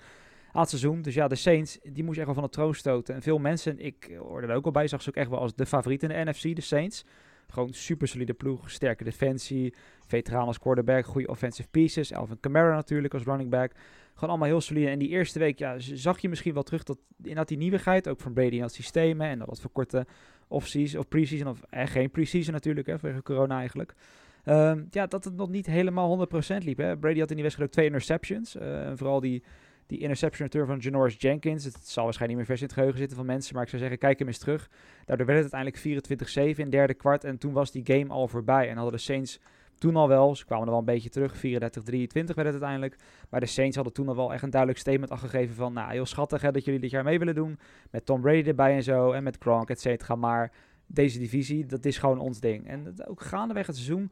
aan 0.51 0.61
het 0.61 0.69
seizoen. 0.69 1.01
Dus 1.01 1.13
ja, 1.13 1.27
de 1.27 1.35
Saints, 1.35 1.79
die 1.83 2.03
moest 2.03 2.17
echt 2.17 2.25
wel 2.25 2.35
van 2.35 2.43
de 2.43 2.49
troon 2.49 2.75
stoten. 2.75 3.15
En 3.15 3.21
veel 3.21 3.37
mensen, 3.37 3.79
ik 3.79 4.17
hoorde 4.19 4.47
er 4.47 4.55
ook 4.55 4.65
al 4.65 4.71
bij, 4.71 4.87
zag 4.87 5.01
ze 5.01 5.09
ook 5.09 5.15
echt 5.15 5.29
wel 5.29 5.39
als 5.39 5.55
de 5.55 5.65
favoriet 5.65 6.03
in 6.03 6.09
de 6.09 6.23
NFC, 6.25 6.55
de 6.55 6.61
Saints. 6.61 7.05
Gewoon 7.51 7.73
super 7.73 8.07
solide 8.07 8.33
ploeg, 8.33 8.71
sterke 8.71 9.03
defensie, 9.03 9.73
veteraan 10.05 10.47
als 10.47 10.59
quarterback, 10.59 11.05
goede 11.05 11.27
offensive 11.27 11.69
pieces. 11.69 12.13
Alvin 12.13 12.39
Kamara 12.39 12.75
natuurlijk 12.75 13.13
als 13.13 13.23
running 13.23 13.49
back. 13.49 13.71
Gewoon 14.13 14.29
allemaal 14.29 14.47
heel 14.47 14.61
solide. 14.61 14.89
En 14.89 14.99
die 14.99 15.09
eerste 15.09 15.39
week 15.39 15.59
ja, 15.59 15.75
zag 15.77 16.19
je 16.19 16.29
misschien 16.29 16.53
wel 16.53 16.63
terug 16.63 16.83
dat 16.83 16.97
inderdaad 17.17 17.47
die 17.47 17.57
nieuwigheid, 17.57 18.07
ook 18.07 18.19
van 18.19 18.33
Brady 18.33 18.55
in 18.55 18.61
het 18.61 18.73
systeem 18.73 19.21
hè, 19.21 19.29
en 19.29 19.37
dat 19.39 19.47
wat 19.47 19.59
verkorte 19.59 20.05
off-season 20.47 20.99
of 20.99 21.07
pre-season, 21.07 21.47
of 21.47 21.61
eh, 21.69 21.87
geen 21.87 22.11
pre-season 22.11 22.53
natuurlijk, 22.53 22.87
hè, 22.87 22.99
vanwege 22.99 23.23
corona 23.23 23.57
eigenlijk. 23.57 23.95
Ehm, 24.43 24.83
ja, 24.89 25.07
dat 25.07 25.23
het 25.23 25.35
nog 25.35 25.49
niet 25.49 25.65
helemaal 25.65 26.07
100% 26.07 26.63
liep. 26.63 26.77
Hè. 26.77 26.97
Brady 26.97 27.19
had 27.19 27.29
in 27.29 27.35
die 27.35 27.43
wedstrijd 27.43 27.69
ook 27.69 27.75
twee 27.75 27.85
interceptions. 27.85 28.55
Eh, 28.55 28.87
en 28.87 28.97
vooral 28.97 29.19
die, 29.19 29.43
die 29.91 29.99
interception 29.99 30.65
van 30.65 30.77
Janoris 30.77 31.15
Jenkins. 31.17 31.63
Het 31.63 31.87
zal 31.87 32.03
waarschijnlijk 32.03 32.27
niet 32.27 32.37
meer 32.37 32.45
vers 32.45 32.59
in 32.59 32.65
het 32.65 32.73
geheugen 32.73 32.99
zitten 32.99 33.17
van 33.17 33.25
mensen, 33.25 33.53
maar 33.53 33.63
ik 33.63 33.69
zou 33.69 33.81
zeggen, 33.81 33.99
kijk 33.99 34.19
hem 34.19 34.27
eens 34.27 34.37
terug. 34.37 34.69
Daardoor 35.05 35.25
werd 35.25 35.43
het 35.43 35.53
uiteindelijk 35.53 36.55
24-7 36.55 36.59
in 36.59 36.69
derde 36.69 36.93
kwart 36.93 37.23
en 37.23 37.37
toen 37.37 37.53
was 37.53 37.71
die 37.71 37.85
game 37.85 38.07
al 38.07 38.27
voorbij. 38.27 38.69
En 38.69 38.75
hadden 38.75 38.93
de 38.93 38.99
Saints 38.99 39.39
toen 39.77 39.95
al 39.95 40.07
wel, 40.07 40.35
ze 40.35 40.45
kwamen 40.45 40.65
er 40.65 40.69
wel 40.69 40.79
een 40.79 40.85
beetje 40.85 41.09
terug, 41.09 41.35
34-23 41.35 41.39
werd 41.41 42.25
het 42.25 42.45
uiteindelijk. 42.45 42.95
Maar 43.29 43.39
de 43.39 43.45
Saints 43.45 43.75
hadden 43.75 43.93
toen 43.93 44.07
al 44.07 44.15
wel 44.15 44.33
echt 44.33 44.43
een 44.43 44.49
duidelijk 44.49 44.79
statement 44.81 45.11
afgegeven 45.11 45.55
van, 45.55 45.73
nou 45.73 45.91
heel 45.91 46.05
schattig 46.05 46.41
hè, 46.41 46.51
dat 46.51 46.65
jullie 46.65 46.79
dit 46.79 46.91
jaar 46.91 47.03
mee 47.03 47.19
willen 47.19 47.35
doen. 47.35 47.59
Met 47.89 48.05
Tom 48.05 48.21
Brady 48.21 48.47
erbij 48.47 48.75
en 48.75 48.83
zo 48.83 49.11
en 49.11 49.23
met 49.23 49.37
Gronk, 49.39 49.69
et 49.69 49.81
cetera. 49.81 50.15
Maar 50.15 50.51
deze 50.85 51.19
divisie, 51.19 51.65
dat 51.65 51.85
is 51.85 51.97
gewoon 51.97 52.19
ons 52.19 52.39
ding. 52.39 52.67
En 52.67 52.93
ook 53.07 53.21
gaandeweg 53.21 53.67
het 53.67 53.75
seizoen 53.75 54.11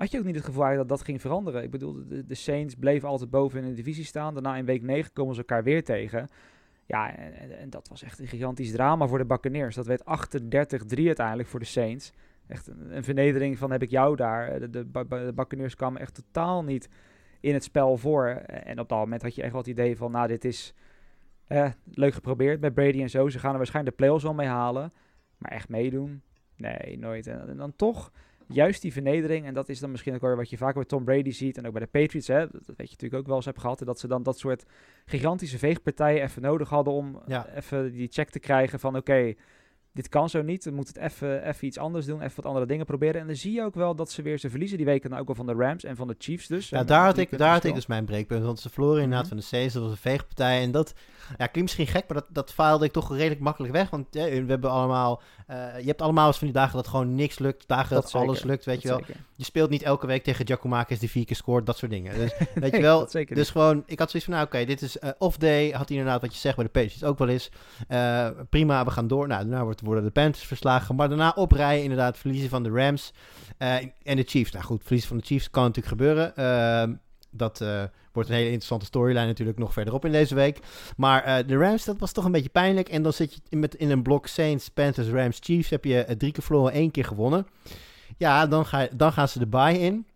had 0.00 0.10
je 0.10 0.18
ook 0.18 0.24
niet 0.24 0.34
het 0.34 0.44
gevoel 0.44 0.76
dat 0.76 0.88
dat 0.88 1.02
ging 1.02 1.20
veranderen. 1.20 1.62
Ik 1.62 1.70
bedoel, 1.70 2.06
de, 2.08 2.24
de 2.24 2.34
Saints 2.34 2.74
bleven 2.74 3.08
altijd 3.08 3.30
boven 3.30 3.62
in 3.62 3.68
de 3.68 3.74
divisie 3.74 4.04
staan. 4.04 4.34
Daarna 4.34 4.56
in 4.56 4.64
week 4.64 4.82
9 4.82 5.12
komen 5.12 5.34
ze 5.34 5.40
elkaar 5.40 5.62
weer 5.62 5.84
tegen. 5.84 6.28
Ja, 6.86 7.16
en, 7.16 7.70
dat 7.70 7.88
was 7.88 8.02
echt 8.02 8.18
een 8.18 8.26
gigantisch 8.26 8.70
drama 8.70 9.06
voor 9.06 9.18
de 9.18 9.24
Buccaneers. 9.24 9.74
Dat 9.74 9.86
werd 9.86 10.00
38-3 10.00 10.04
uiteindelijk 11.06 11.48
voor 11.48 11.60
de 11.60 11.66
Saints. 11.66 12.12
echt 12.46 12.66
een, 12.66 13.04
vernedering 13.04 13.58
van 13.58 13.70
heb 13.70 13.82
ik 13.82 13.90
jou 13.90 14.16
daar. 14.16 14.60
De, 14.60 14.70
de, 14.70 14.90
de 14.90 15.32
Buccaneers 15.34 15.74
kwamen 15.74 16.00
echt 16.00 16.14
totaal 16.14 16.64
niet 16.64 16.88
in 17.40 17.54
het 17.54 17.64
spel 17.64 17.96
voor. 17.96 18.26
En 18.26 18.80
op 18.80 18.88
dat 18.88 18.98
moment 18.98 19.22
had 19.22 19.34
je 19.34 19.42
echt 19.42 19.52
wel 19.52 19.60
het 19.60 19.70
idee 19.70 19.96
van, 19.96 20.10
nou, 20.10 20.28
dit 20.28 20.44
is 20.44 20.74
eh, 21.46 21.70
leuk 21.84 22.14
geprobeerd 22.14 22.60
met 22.60 22.74
Brady 22.74 23.02
en 23.02 23.10
zo. 23.10 23.28
Ze 23.28 23.38
gaan 23.38 23.52
er 23.52 23.56
waarschijnlijk 23.56 23.96
de 23.96 24.02
playoffs 24.02 24.24
wel 24.24 24.34
mee 24.34 24.48
halen. 24.48 24.92
Maar 25.38 25.52
echt 25.52 25.68
meedoen? 25.68 26.22
Nee, 26.56 26.98
nooit. 26.98 27.26
En 27.26 27.56
dan 27.56 27.76
toch 27.76 28.12
juist 28.52 28.82
die 28.82 28.92
vernedering. 28.92 29.46
En 29.46 29.54
dat 29.54 29.68
is 29.68 29.80
dan 29.80 29.90
misschien 29.90 30.14
ook 30.14 30.20
wel 30.20 30.36
wat 30.36 30.50
je 30.50 30.56
vaker 30.56 30.74
bij 30.74 30.84
Tom 30.84 31.04
Brady 31.04 31.30
ziet. 31.30 31.56
En 31.58 31.66
ook 31.66 31.72
bij 31.72 31.80
de 31.82 31.86
Patriots, 32.00 32.26
hè, 32.28 32.38
dat, 32.38 32.52
weet 32.66 32.66
je 32.66 32.74
natuurlijk 32.76 33.14
ook 33.14 33.26
wel 33.26 33.36
eens 33.36 33.44
hebt 33.44 33.60
gehad. 33.60 33.78
Dat 33.78 33.98
ze 34.00 34.06
dan 34.08 34.22
dat 34.22 34.38
soort 34.38 34.64
gigantische 35.04 35.58
veegpartijen 35.58 36.22
even 36.22 36.42
nodig 36.42 36.68
hadden 36.68 36.92
om 36.92 37.22
Ja. 37.26 37.48
even 37.54 37.92
die 37.92 38.08
check 38.10 38.30
te 38.30 38.38
krijgen 38.38 38.80
van 38.80 38.96
oké, 38.96 39.34
dit 39.92 40.08
kan 40.08 40.28
zo 40.30 40.42
niet. 40.42 40.64
We 40.64 40.70
moeten 40.70 40.94
het 41.02 41.12
even, 41.12 41.46
even 41.48 41.66
iets 41.66 41.78
anders 41.78 42.06
doen, 42.06 42.20
even 42.22 42.36
wat 42.36 42.46
andere 42.46 42.66
dingen 42.66 42.86
proberen. 42.86 43.20
En 43.20 43.26
dan 43.26 43.36
zie 43.36 43.52
je 43.52 43.62
ook 43.62 43.74
wel 43.74 43.94
dat 43.94 44.10
ze 44.10 44.22
weer, 44.22 44.38
ze 44.38 44.50
verliezen 44.50 44.76
die 44.76 44.86
weken 44.86 45.10
dan 45.10 45.18
ook 45.18 45.26
wel 45.26 45.36
van 45.36 45.46
de 45.46 45.52
Rams 45.54 45.84
en 45.84 45.96
van 45.96 46.08
de 46.08 46.14
Chiefs 46.18 46.46
dus. 46.46 46.68
Ja, 46.68 46.84
daar 46.84 47.04
had, 47.04 47.18
ik, 47.18 47.38
daar 47.38 47.52
had 47.52 47.64
ik 47.64 47.74
dus 47.74 47.86
mijn 47.86 48.04
breekpunt. 48.04 48.44
Want 48.44 48.60
ze 48.60 48.70
verloren 48.70 49.02
inderdaad 49.02 49.20
Mhm. 49.26 49.28
van 49.28 49.36
de 49.36 49.42
Saints. 49.42 49.74
Dat 49.74 49.82
was 49.82 49.92
een 49.92 49.98
veegpartij. 49.98 50.62
En 50.62 50.70
dat 50.70 50.94
ja, 51.28 51.34
klinkt 51.36 51.60
misschien 51.60 51.86
gek, 51.86 52.04
maar 52.08 52.16
dat, 52.16 52.26
dat 52.28 52.52
faalde 52.52 52.84
ik 52.84 52.92
toch 52.92 53.16
redelijk 53.16 53.40
makkelijk 53.40 53.72
weg. 53.72 53.90
Want 53.90 54.06
ja, 54.10 54.24
we 54.24 54.44
hebben 54.46 54.70
allemaal... 54.70 55.22
eh, 55.46 55.56
je 55.80 55.86
hebt 55.86 56.02
allemaal 56.02 56.26
eens 56.26 56.38
van 56.38 56.46
die 56.46 56.56
dagen 56.56 56.76
dat 56.76 56.88
gewoon 56.88 57.14
niks 57.14 57.38
lukt. 57.38 57.68
Dagen 57.68 57.94
dat, 57.94 58.14
alles 58.14 58.42
lukt, 58.42 58.64
weet 58.64 58.82
je 58.82 58.88
wel. 58.88 58.98
zeker. 58.98 59.16
Je 59.34 59.44
speelt 59.44 59.70
niet 59.70 59.82
elke 59.82 60.06
week 60.06 60.24
tegen 60.24 60.46
Giacomakis 60.46 60.98
die 60.98 61.10
vier 61.10 61.24
keer 61.24 61.36
scoort. 61.36 61.66
Dat 61.66 61.76
soort 61.78 61.90
dingen. 61.90 62.14
Dus 62.14 62.32
weet 62.54 62.72
je 62.76 62.80
wel... 62.80 63.04
Dus 63.12 63.14
niet. 63.28 63.48
gewoon, 63.48 63.82
ik 63.86 63.98
had 63.98 64.10
zoiets 64.10 64.28
van, 64.28 64.38
nou 64.38 64.46
oké, 64.48 64.64
dit 64.64 64.82
is 64.82 64.98
eh, 64.98 65.10
off-day. 65.18 65.70
Had 65.70 65.88
hij 65.88 65.96
inderdaad 65.98 66.20
wat 66.20 66.32
je 66.34 66.38
zegt 66.40 66.56
bij 66.56 66.64
de 66.64 66.70
Patriots 66.70 67.04
ook 67.04 67.18
wel 67.18 67.28
eens. 67.28 67.50
Eh, 67.88 68.28
prima, 68.50 68.84
we 68.84 68.90
gaan 68.90 69.06
door. 69.08 69.26
Nou, 69.28 69.40
daarna 69.42 69.64
wordt, 69.64 69.79
worden 69.80 70.04
de 70.04 70.10
Panthers 70.10 70.44
verslagen. 70.44 70.94
Maar 70.94 71.08
daarna 71.08 71.32
oprijden, 71.36 71.82
inderdaad, 71.82 72.18
verliezen 72.18 72.48
van 72.48 72.62
de 72.62 72.70
Rams 72.70 73.12
eh, 73.58 73.74
en 74.02 74.16
de 74.16 74.22
Chiefs. 74.22 74.52
Nou 74.52 74.64
goed, 74.64 74.82
verliezen 74.82 75.08
van 75.08 75.18
de 75.18 75.24
Chiefs 75.24 75.50
kan 75.50 75.62
natuurlijk 75.62 75.88
gebeuren. 75.88 76.36
Ehm, 76.36 76.94
dat 77.30 77.60
eh, 77.60 77.82
wordt 78.12 78.28
een 78.28 78.34
hele 78.34 78.46
interessante 78.46 78.84
storyline 78.84 79.26
natuurlijk 79.26 79.58
nog 79.58 79.72
verderop 79.72 80.04
in 80.04 80.12
deze 80.12 80.34
week. 80.34 80.58
Maar 80.96 81.24
eh, 81.24 81.46
de 81.46 81.56
Rams, 81.56 81.84
dat 81.84 81.98
was 81.98 82.12
toch 82.12 82.24
een 82.24 82.32
beetje 82.32 82.48
pijnlijk. 82.48 82.88
En 82.88 83.02
dan 83.02 83.12
zit 83.12 83.40
je 83.48 83.56
met, 83.56 83.74
in 83.74 83.90
een 83.90 84.02
blok 84.02 84.26
Saints, 84.26 84.68
Panthers, 84.68 85.08
Rams, 85.08 85.38
Chiefs. 85.40 85.70
Heb 85.70 85.84
je 85.84 86.14
drie 86.18 86.32
keer 86.32 86.42
verloren, 86.42 86.72
één 86.72 86.90
keer 86.90 87.04
gewonnen. 87.04 87.46
Ja, 88.16 88.46
dan, 88.46 88.66
ga, 88.66 88.88
dan 88.96 89.12
gaan 89.12 89.28
ze 89.28 89.38
de 89.38 89.46
bye 89.46 89.78
in. 89.78 90.06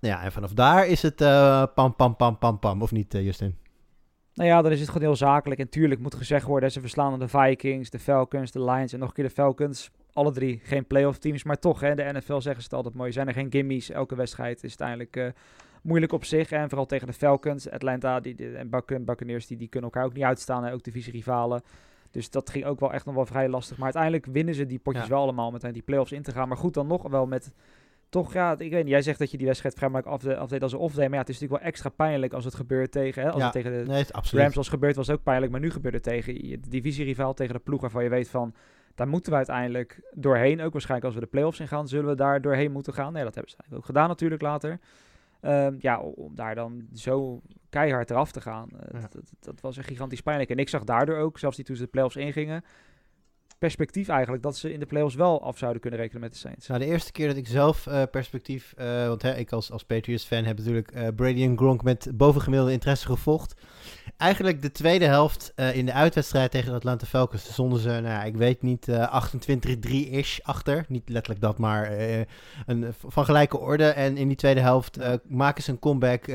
Nou 0.00 0.14
ja, 0.14 0.22
en 0.22 0.32
vanaf 0.32 0.52
daar 0.52 0.86
is 0.86 1.02
het 1.02 1.16
pam, 1.74 1.96
pam, 1.96 2.16
pam, 2.16 2.38
pam, 2.38 2.58
pam. 2.58 2.82
Of 2.82 2.90
niet, 2.90 3.12
Justin? 3.12 3.58
Nou 4.40 4.52
ja, 4.52 4.62
dan 4.62 4.72
is 4.72 4.80
het 4.80 4.88
gewoon 4.88 5.06
heel 5.06 5.16
zakelijk. 5.16 5.60
En 5.60 5.68
tuurlijk 5.68 6.00
moet 6.00 6.14
gezegd 6.14 6.46
worden, 6.46 6.72
ze 6.72 6.80
verslaan 6.80 7.18
de 7.18 7.28
Vikings, 7.28 7.90
de 7.90 7.98
Falcons, 7.98 8.50
de 8.50 8.64
Lions 8.64 8.92
en 8.92 8.98
nog 8.98 9.08
een 9.08 9.14
keer 9.14 9.24
de 9.24 9.30
Falcons. 9.30 9.90
Alle 10.12 10.32
drie 10.32 10.60
geen 10.64 10.86
playoff 10.86 11.18
teams, 11.18 11.44
maar 11.44 11.58
toch, 11.58 11.80
hè, 11.80 11.94
de 11.94 12.02
NFL 12.02 12.40
zeggen 12.40 12.62
ze 12.62 12.68
het 12.68 12.72
altijd 12.72 12.94
mooi. 12.94 13.12
Zijn 13.12 13.28
er 13.28 13.34
geen 13.34 13.50
gimmies, 13.50 13.90
elke 13.90 14.14
wedstrijd 14.14 14.56
is 14.64 14.78
uiteindelijk 14.80 15.16
eh, 15.16 15.42
moeilijk 15.82 16.12
op 16.12 16.24
zich. 16.24 16.50
En 16.50 16.68
vooral 16.68 16.86
tegen 16.86 17.06
de 17.06 17.12
Falcons, 17.12 17.70
Atlanta 17.70 18.20
die, 18.20 18.56
en 18.56 18.70
Buc- 18.70 19.04
Buccaneers, 19.04 19.46
die, 19.46 19.56
die 19.56 19.68
kunnen 19.68 19.90
elkaar 19.90 20.08
ook 20.08 20.14
niet 20.14 20.24
uitstaan. 20.24 20.64
En 20.64 20.72
ook 20.72 20.82
divisie-rivalen. 20.82 21.62
Dus 22.10 22.30
dat 22.30 22.50
ging 22.50 22.64
ook 22.64 22.80
wel 22.80 22.92
echt 22.92 23.06
nog 23.06 23.14
wel 23.14 23.26
vrij 23.26 23.48
lastig. 23.48 23.76
Maar 23.76 23.84
uiteindelijk 23.84 24.26
winnen 24.26 24.54
ze 24.54 24.66
die 24.66 24.78
potjes 24.78 25.04
Ja. 25.04 25.10
wel 25.10 25.20
allemaal 25.22 25.50
met 25.50 25.72
die 25.72 25.82
playoffs 25.82 26.12
in 26.12 26.22
te 26.22 26.32
gaan. 26.32 26.48
Maar 26.48 26.56
goed, 26.56 26.74
dan 26.74 26.86
nog 26.86 27.08
wel 27.08 27.26
met... 27.26 27.52
Toch, 28.10 28.32
ja, 28.32 28.52
ik 28.58 28.70
weet 28.70 28.82
niet. 28.82 28.92
Jij 28.92 29.02
zegt 29.02 29.18
dat 29.18 29.30
je 29.30 29.36
die 29.36 29.46
wedstrijd 29.46 29.74
vrijwel 29.74 30.02
afdeed 30.02 30.36
afdeed 30.36 30.62
als 30.62 30.72
een 30.72 30.78
off-day. 30.78 31.04
Maar 31.04 31.14
ja, 31.14 31.20
het 31.20 31.28
is 31.28 31.34
natuurlijk 31.34 31.62
wel 31.62 31.70
extra 31.72 31.88
pijnlijk 31.88 32.32
als 32.32 32.44
het 32.44 32.54
gebeurt 32.54 32.92
tegen... 32.92 33.22
Hè, 33.22 33.28
als 33.30 33.38
Ja. 33.38 33.44
het 33.44 33.52
tegen 33.52 33.72
de 33.72 33.90
Nee, 33.90 33.98
het, 33.98 34.12
absoluut. 34.12 34.44
Rams 34.44 34.56
als 34.56 34.68
gebeurd 34.68 34.96
was 34.96 35.10
ook 35.10 35.22
pijnlijk, 35.22 35.52
maar 35.52 35.60
nu 35.60 35.70
gebeurt 35.70 35.94
het 35.94 36.02
tegen 36.02 36.46
je 36.48 36.60
divisierivaal, 36.68 37.34
tegen 37.34 37.54
de 37.54 37.60
ploeg 37.60 37.80
waarvan 37.80 38.02
je 38.02 38.08
weet 38.08 38.28
van, 38.28 38.54
daar 38.94 39.08
moeten 39.08 39.30
we 39.30 39.36
uiteindelijk 39.36 40.00
doorheen. 40.14 40.60
Ook 40.60 40.72
waarschijnlijk 40.72 41.04
als 41.10 41.14
we 41.14 41.24
de 41.24 41.30
playoffs 41.30 41.60
in 41.60 41.68
gaan, 41.68 41.88
zullen 41.88 42.08
we 42.10 42.14
daar 42.16 42.40
doorheen 42.40 42.72
moeten 42.72 42.92
gaan. 42.94 43.12
Nee, 43.12 43.24
dat 43.24 43.34
hebben 43.34 43.52
ze 43.68 43.76
ook 43.76 43.84
gedaan 43.84 44.08
natuurlijk 44.08 44.42
later. 44.42 44.78
Ehm, 45.40 45.74
ja, 45.78 46.00
om 46.00 46.34
daar 46.34 46.54
dan 46.54 46.86
zo 46.94 47.40
keihard 47.68 48.10
eraf 48.10 48.32
te 48.32 48.40
gaan, 48.40 48.68
eh, 48.70 49.00
Ja. 49.00 49.08
dat, 49.10 49.32
dat 49.40 49.60
was 49.60 49.76
een 49.76 49.84
gigantisch 49.84 50.20
pijnlijk. 50.22 50.50
En 50.50 50.58
ik 50.58 50.68
zag 50.68 50.84
daardoor 50.84 51.16
ook, 51.16 51.38
zelfs 51.38 51.56
die 51.56 51.64
toen 51.64 51.76
ze 51.76 51.82
de 51.82 51.88
playoffs 51.88 52.16
ingingen, 52.16 52.64
perspectief 53.60 54.08
eigenlijk 54.08 54.42
dat 54.42 54.56
ze 54.56 54.72
in 54.72 54.80
de 54.80 54.86
playoffs 54.86 55.14
wel 55.14 55.42
af 55.42 55.58
zouden 55.58 55.80
kunnen 55.80 56.00
rekenen 56.00 56.20
met 56.20 56.32
de 56.32 56.38
Saints. 56.38 56.66
Nou, 56.66 56.80
de 56.80 56.86
eerste 56.86 57.12
keer 57.12 57.26
dat 57.26 57.36
ik 57.36 57.46
zelf 57.46 57.86
eh, 57.86 58.02
perspectief... 58.10 58.74
eh, 58.76 59.06
want 59.06 59.22
hè, 59.22 59.36
ik 59.36 59.52
als, 59.52 59.70
als 59.70 59.84
Patriots-fan 59.84 60.44
heb 60.44 60.58
natuurlijk 60.58 60.90
eh, 60.90 61.08
Brady 61.16 61.42
en 61.42 61.56
Gronk 61.56 61.82
met 61.82 62.10
bovengemiddelde 62.14 62.72
interesse 62.72 63.06
gevolgd. 63.06 63.54
Eigenlijk 64.16 64.62
de 64.62 64.72
tweede 64.72 65.04
helft 65.04 65.52
in 65.72 65.86
de 65.86 65.92
uitwedstrijd 65.92 66.50
tegen 66.50 66.68
de 66.68 66.74
Atlanta 66.74 67.06
Falcons 67.06 67.52
stonden 67.52 67.80
ze, 67.80 68.00
nou 68.00 68.26
ik 68.26 68.36
weet 68.36 68.62
niet, 68.62 68.88
eh 68.88 69.24
28-3-ish 69.26 70.38
achter. 70.42 70.84
Niet 70.88 71.08
letterlijk 71.08 71.40
dat, 71.40 71.58
maar 71.58 71.92
een, 72.66 72.94
van 73.06 73.24
gelijke 73.24 73.58
orde. 73.58 73.84
En 73.84 74.16
in 74.16 74.28
die 74.28 74.36
tweede 74.36 74.60
helft 74.60 74.98
maken 75.28 75.62
ze 75.62 75.70
een 75.70 75.78
comeback... 75.78 76.26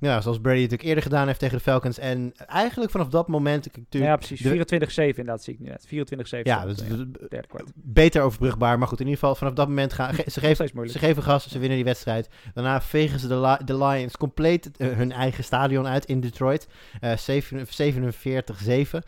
eh, 0.00 0.08
ja, 0.08 0.20
zoals 0.20 0.40
Brady 0.40 0.68
ook 0.72 0.82
eerder 0.82 1.02
gedaan 1.02 1.26
heeft 1.26 1.38
tegen 1.38 1.56
de 1.56 1.62
Falcons. 1.62 1.98
En 1.98 2.32
eigenlijk 2.46 2.90
vanaf 2.90 3.08
dat 3.08 3.28
moment... 3.28 3.66
ik- 3.66 3.74
Ja, 3.76 3.80
natuurlijk 3.82 4.18
precies. 4.18 4.40
de- 4.42 5.12
24-7 5.12 5.18
inderdaad, 5.18 5.42
zie 5.44 5.54
ik 5.54 5.60
nu 5.60 5.68
net. 5.68 5.86
24-7. 5.86 6.40
ja, 6.42 6.66
dus, 6.66 6.80
het, 6.80 7.14
dus- 7.30 7.62
beter 7.74 8.22
overbrugbaar. 8.22 8.78
Maar 8.78 8.88
goed, 8.88 9.00
in 9.00 9.04
ieder 9.06 9.20
geval 9.20 9.34
vanaf 9.36 9.52
dat 9.52 9.68
moment 9.68 9.92
gaan... 9.92 10.14
ge- 10.14 10.30
ze, 10.30 10.40
geven, 10.40 10.88
ze 10.90 10.98
geven 10.98 11.22
gas, 11.22 11.48
ze 11.48 11.58
winnen 11.58 11.76
die 11.76 11.84
wedstrijd. 11.86 12.28
Daarna 12.54 12.80
vegen 12.80 13.20
ze 13.20 13.28
de, 13.28 13.40
Li- 13.40 13.64
de 13.64 13.76
Lions 13.84 14.16
compleet 14.16 14.70
eh, 14.76 14.88
hun 14.88 15.12
eigen 15.12 15.44
stadion 15.44 15.86
uit 15.86 16.04
in 16.04 16.20
Detroit. 16.20 16.68
Eh, 17.00 17.16
zeven- 17.16 17.66
47-7. 17.66 18.98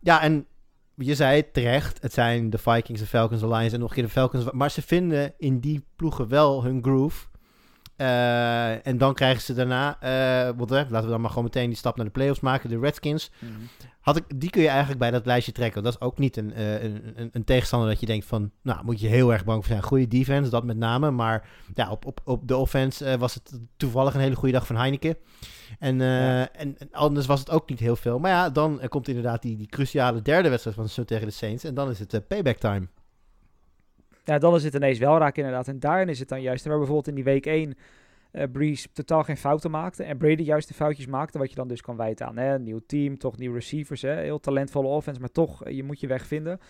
Ja, 0.00 0.22
en 0.22 0.46
je 0.94 1.14
zei 1.14 1.50
terecht. 1.52 2.02
Het 2.02 2.12
zijn 2.12 2.50
de 2.50 2.58
Vikings, 2.58 3.00
de 3.00 3.06
Falcons, 3.06 3.40
de 3.40 3.48
Lions 3.48 3.72
en 3.72 3.80
nog 3.80 3.88
een 3.88 3.94
keer 3.94 4.04
de 4.04 4.10
Falcons. 4.10 4.50
Maar 4.50 4.70
ze 4.70 4.82
vinden 4.82 5.32
in 5.38 5.58
die 5.60 5.84
ploegen 5.96 6.28
wel 6.28 6.64
hun 6.64 6.82
groove. 6.82 7.26
Eh, 8.00 8.86
en 8.86 8.98
dan 8.98 9.14
krijgen 9.14 9.42
ze 9.42 9.54
daarna, 9.54 9.96
want, 10.56 10.70
hè, 10.70 10.76
laten 10.76 11.02
we 11.02 11.08
dan 11.10 11.20
maar 11.20 11.28
gewoon 11.30 11.44
meteen 11.44 11.68
die 11.68 11.76
stap 11.76 11.96
naar 11.96 12.04
de 12.06 12.12
playoffs 12.12 12.40
maken. 12.40 12.68
De 12.68 12.78
Redskins, 12.78 13.30
Mhm. 13.38 13.52
had 14.00 14.16
ik, 14.16 14.24
die 14.40 14.50
kun 14.50 14.62
je 14.62 14.68
eigenlijk 14.68 14.98
bij 14.98 15.10
dat 15.10 15.26
lijstje 15.26 15.52
trekken. 15.52 15.82
Dat 15.82 15.92
is 15.92 16.00
ook 16.00 16.18
niet 16.18 16.36
een, 16.36 16.54
eh, 16.54 16.82
een, 16.82 17.12
een, 17.14 17.28
een 17.32 17.44
tegenstander 17.44 17.88
dat 17.88 18.00
je 18.00 18.06
denkt 18.06 18.26
van... 18.26 18.50
Nou, 18.62 18.84
moet 18.84 19.00
je 19.00 19.06
heel 19.06 19.32
erg 19.32 19.44
bang 19.44 19.58
voor 19.64 19.72
zijn. 19.72 19.82
Goede 19.82 20.08
defense, 20.08 20.50
dat 20.50 20.64
met 20.64 20.76
name. 20.76 21.10
Maar 21.10 21.48
ja, 21.74 21.90
op, 21.90 22.06
op, 22.06 22.20
op 22.24 22.48
de 22.48 22.56
offense 22.56 23.18
was 23.18 23.34
het 23.34 23.58
toevallig 23.76 24.14
een 24.14 24.20
hele 24.20 24.36
goede 24.36 24.54
dag 24.54 24.66
van 24.66 24.76
Heineken. 24.76 25.16
En, 25.78 25.98
Ja. 25.98 26.52
en, 26.52 26.78
en 26.78 26.88
anders 26.92 27.26
was 27.26 27.40
het 27.40 27.50
ook 27.50 27.68
niet 27.68 27.78
heel 27.80 27.96
veel. 27.96 28.18
Maar 28.18 28.30
ja, 28.30 28.50
dan 28.50 28.80
komt 28.88 29.08
inderdaad 29.08 29.42
die, 29.42 29.56
die 29.56 29.66
cruciale 29.68 30.22
derde 30.22 30.48
wedstrijd 30.48 30.76
van 30.76 30.88
de 30.94 31.04
tegen 31.04 31.26
de 31.26 31.32
Saints. 31.32 31.64
En 31.64 31.74
dan 31.74 31.90
is 31.90 31.98
het 31.98 32.28
payback 32.28 32.56
time. 32.56 32.86
Ja, 34.24 34.38
dan 34.38 34.54
is 34.54 34.64
het 34.64 34.74
ineens 34.74 34.98
wel 34.98 35.18
raak 35.18 35.36
inderdaad. 35.36 35.68
En 35.68 35.80
daarin 35.80 36.08
is 36.08 36.18
het 36.18 36.28
dan 36.28 36.42
juist. 36.42 36.64
Waar 36.64 36.76
bijvoorbeeld 36.76 37.08
in 37.08 37.14
die 37.14 37.24
week 37.24 37.46
1 37.46 37.74
eh 38.30 38.44
Breeze 38.52 38.88
totaal 38.92 39.22
geen 39.22 39.36
fouten 39.36 39.70
maakte. 39.70 40.04
En 40.04 40.18
Brady 40.18 40.42
juist 40.42 40.68
de 40.68 40.74
foutjes 40.74 41.06
maakte. 41.06 41.38
Wat 41.38 41.50
je 41.50 41.54
dan 41.54 41.68
dus 41.68 41.80
kan 41.80 41.96
wijten 41.96 42.26
aan 42.26 42.36
hè? 42.36 42.54
een 42.54 42.62
nieuw 42.62 42.80
team, 42.86 43.18
toch 43.18 43.36
nieuwe 43.36 43.54
receivers. 43.54 44.02
Hè? 44.02 44.14
Heel 44.14 44.40
talentvolle 44.40 44.88
offense, 44.88 45.20
maar 45.20 45.32
toch, 45.32 45.64
eh, 45.64 45.76
je 45.76 45.82
moet 45.82 46.00
je 46.00 46.06
weg 46.06 46.26
vinden. 46.26 46.60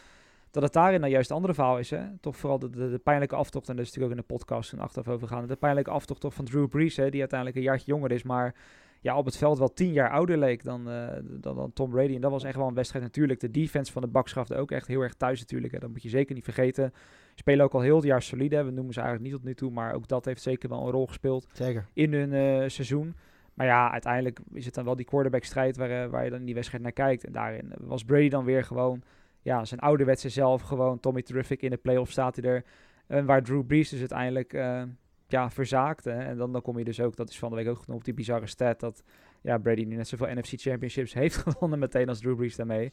Dat 0.50 0.62
het 0.62 0.72
daarin 0.72 1.00
dan 1.00 1.10
juist 1.10 1.28
het 1.28 1.36
andere 1.36 1.54
verhaal 1.54 1.78
is. 1.78 1.90
Hè? 1.90 2.02
Toch 2.20 2.36
vooral 2.36 2.58
de, 2.58 2.70
de, 2.70 3.00
pijnlijke 3.02 3.36
aftocht. 3.36 3.68
En 3.68 3.76
daar 3.76 3.84
is 3.84 3.92
natuurlijk 3.92 4.18
ook 4.18 4.24
in 4.24 4.26
de 4.28 4.34
podcast 4.34 4.72
een 4.72 4.80
achteraf 4.80 5.08
over 5.08 5.28
gaan. 5.28 5.46
De 5.46 5.56
pijnlijke 5.56 5.90
aftocht 5.90 6.20
toch 6.20 6.34
van 6.34 6.44
Drew 6.44 6.68
Brees. 6.68 6.96
Hè? 6.96 7.10
Die 7.10 7.20
uiteindelijk 7.20 7.58
een 7.58 7.64
jaartje 7.64 7.90
jonger 7.90 8.12
is. 8.12 8.22
Maar 8.22 8.54
ja, 9.00 9.16
op 9.16 9.24
het 9.24 9.36
veld 9.36 9.58
wel 9.58 9.72
tien 9.72 9.92
jaar 9.92 10.10
ouder 10.10 10.38
leek 10.38 10.64
dan, 10.64 10.90
eh, 10.90 11.08
dan, 11.22 11.70
Tom 11.72 11.90
Brady. 11.90 12.14
En 12.14 12.20
dat 12.20 12.30
was 12.30 12.44
echt 12.44 12.56
wel 12.56 12.68
een 12.68 12.74
wedstrijd 12.74 13.04
natuurlijk. 13.04 13.40
De 13.40 13.50
defense 13.50 13.92
van 13.92 14.02
de 14.02 14.08
Bucks 14.08 14.32
gaf 14.32 14.50
ook 14.50 14.70
echt 14.70 14.86
heel 14.86 15.00
erg 15.00 15.14
thuis 15.14 15.40
natuurlijk. 15.40 15.72
Hè. 15.72 15.78
Dat 15.78 15.90
moet 15.90 16.02
je 16.02 16.08
zeker 16.08 16.34
niet 16.34 16.44
vergeten. 16.44 16.92
Spelen 17.40 17.64
ook 17.64 17.74
al 17.74 17.80
heel 17.80 17.96
het 17.96 18.04
jaar 18.04 18.22
solide. 18.22 18.64
We 18.64 18.70
noemen 18.70 18.94
ze 18.94 19.00
eigenlijk 19.00 19.30
niet 19.30 19.40
tot 19.40 19.48
nu 19.48 19.54
toe. 19.54 19.70
Maar 19.70 19.94
ook 19.94 20.08
dat 20.08 20.24
heeft 20.24 20.42
zeker 20.42 20.68
wel 20.68 20.84
een 20.84 20.90
rol 20.90 21.06
gespeeld 21.06 21.48
Zeker. 21.52 21.86
in 21.92 22.12
hun 22.12 22.32
eh, 22.32 22.68
seizoen. 22.68 23.14
Maar 23.54 23.66
ja, 23.66 23.90
uiteindelijk 23.90 24.38
is 24.52 24.64
het 24.64 24.74
dan 24.74 24.84
wel 24.84 24.96
die 24.96 25.04
quarterback-strijd 25.04 25.76
waar, 25.76 25.90
eh, 25.90 26.10
waar 26.10 26.24
je 26.24 26.30
dan 26.30 26.38
in 26.38 26.44
die 26.44 26.54
wedstrijd 26.54 26.82
naar 26.82 26.92
kijkt. 26.92 27.24
En 27.24 27.32
daarin 27.32 27.72
was 27.78 28.04
Brady 28.04 28.28
dan 28.28 28.44
weer 28.44 28.64
gewoon, 28.64 29.02
ja, 29.42 29.64
zijn 29.64 29.80
ouderwetse 29.80 30.28
zelf. 30.28 30.62
Gewoon 30.62 31.00
Tommy 31.00 31.22
Terrific 31.22 31.62
in 31.62 31.70
de 31.70 31.76
playoff 31.76 32.10
staat 32.10 32.36
hij 32.36 32.50
er. 32.50 32.64
En 33.06 33.26
waar 33.26 33.42
Drew 33.42 33.66
Brees 33.66 33.88
dus 33.88 33.98
uiteindelijk, 33.98 34.52
eh, 34.52 34.82
ja, 35.26 35.50
verzaakte. 35.50 36.10
En 36.10 36.36
dan, 36.36 36.52
dan 36.52 36.62
kom 36.62 36.78
je 36.78 36.84
dus 36.84 37.00
ook, 37.00 37.16
dat 37.16 37.28
is 37.28 37.38
van 37.38 37.50
de 37.50 37.56
week 37.56 37.68
ook 37.68 37.78
genoemd, 37.78 37.98
op 37.98 38.04
die 38.04 38.14
bizarre 38.14 38.46
stat 38.46 38.80
dat 38.80 39.02
ja, 39.40 39.58
Brady 39.58 39.84
nu 39.84 39.96
net 39.96 40.08
zoveel 40.08 40.34
NFC 40.34 40.52
Championships 40.60 41.14
heeft 41.22 41.36
gewonnen 41.36 41.78
meteen 41.78 42.08
als 42.08 42.20
Drew 42.20 42.36
Brees 42.36 42.56
daarmee. 42.56 42.92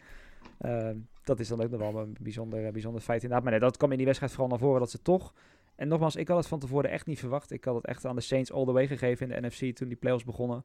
Eh, 0.58 0.90
dat 1.24 1.40
is 1.40 1.48
dan 1.48 1.62
ook 1.64 1.70
nog 1.70 1.80
wel 1.80 1.98
een 2.02 2.16
bijzonder, 2.22 2.66
eh, 2.66 2.72
bijzonder 2.72 3.02
feit 3.02 3.22
inderdaad. 3.22 3.44
Maar 3.44 3.52
nee, 3.52 3.62
dat 3.62 3.78
kwam 3.78 3.92
in 3.92 3.98
die 3.98 4.06
wedstrijd 4.06 4.34
vooral 4.34 4.50
naar 4.50 4.60
voren 4.60 4.80
dat 4.80 4.92
ze 4.92 5.02
toch... 5.02 5.34
En 5.76 5.88
nogmaals, 5.88 6.16
ik 6.16 6.28
had 6.28 6.38
het 6.38 6.48
van 6.48 6.60
tevoren 6.60 6.90
echt 6.90 7.06
niet 7.06 7.20
verwacht. 7.20 7.52
Ik 7.52 7.64
had 7.64 7.76
het 7.76 7.86
echt 7.86 8.06
aan 8.06 8.16
de 8.16 8.22
Saints 8.22 8.52
all 8.52 8.66
the 8.66 8.72
way 8.72 8.88
gegeven 8.88 9.32
in 9.32 9.42
de 9.42 9.48
NFC 9.48 9.76
toen 9.76 9.88
die 9.88 9.98
playoffs 9.98 10.24
begonnen. 10.26 10.64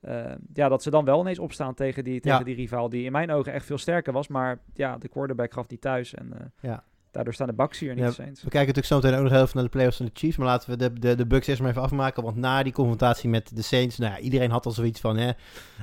Eh, 0.00 0.32
ja, 0.52 0.68
dat 0.68 0.82
ze 0.82 0.90
dan 0.90 1.04
wel 1.04 1.20
ineens 1.20 1.38
opstaan 1.38 1.74
tegen 1.74 2.04
die, 2.04 2.20
tegen 2.20 2.38
Ja. 2.38 2.44
die 2.44 2.54
rivaal 2.54 2.88
die 2.88 3.04
in 3.04 3.12
mijn 3.12 3.30
ogen 3.30 3.52
echt 3.52 3.66
veel 3.66 3.78
sterker 3.78 4.12
was. 4.12 4.28
Maar 4.28 4.58
ja, 4.74 4.98
de 4.98 5.08
quarterback 5.08 5.52
gaf 5.52 5.66
die 5.66 5.78
thuis. 5.78 6.14
En 6.14 6.32
eh, 6.32 6.46
Ja. 6.60 6.84
Daardoor 7.10 7.34
staan 7.34 7.46
de 7.46 7.52
Bucks 7.52 7.78
hier 7.78 7.94
niet 7.94 8.16
Ja, 8.16 8.24
eens. 8.24 8.42
We 8.42 8.50
kijken 8.50 8.74
natuurlijk 8.74 8.86
zo 8.86 8.96
meteen 8.96 9.14
ook 9.14 9.22
nog 9.22 9.32
heel 9.32 9.42
even 9.42 9.54
naar 9.54 9.64
de 9.64 9.70
playoffs 9.70 9.96
van 9.96 10.06
de 10.06 10.12
Chiefs. 10.14 10.36
Maar 10.36 10.46
laten 10.46 10.70
we 10.70 10.76
de, 10.76 10.98
de, 10.98 11.14
de 11.14 11.26
Bucks 11.26 11.46
eerst 11.46 11.60
maar 11.60 11.70
even 11.70 11.82
afmaken. 11.82 12.22
Want 12.22 12.36
na 12.36 12.62
die 12.62 12.72
confrontatie 12.72 13.28
met 13.28 13.56
de 13.56 13.62
Saints... 13.62 13.98
Nou 13.98 14.12
ja, 14.12 14.18
iedereen 14.18 14.50
had 14.50 14.66
al 14.66 14.72
zoiets 14.72 15.00
van... 15.00 15.16
Hè, 15.16 15.30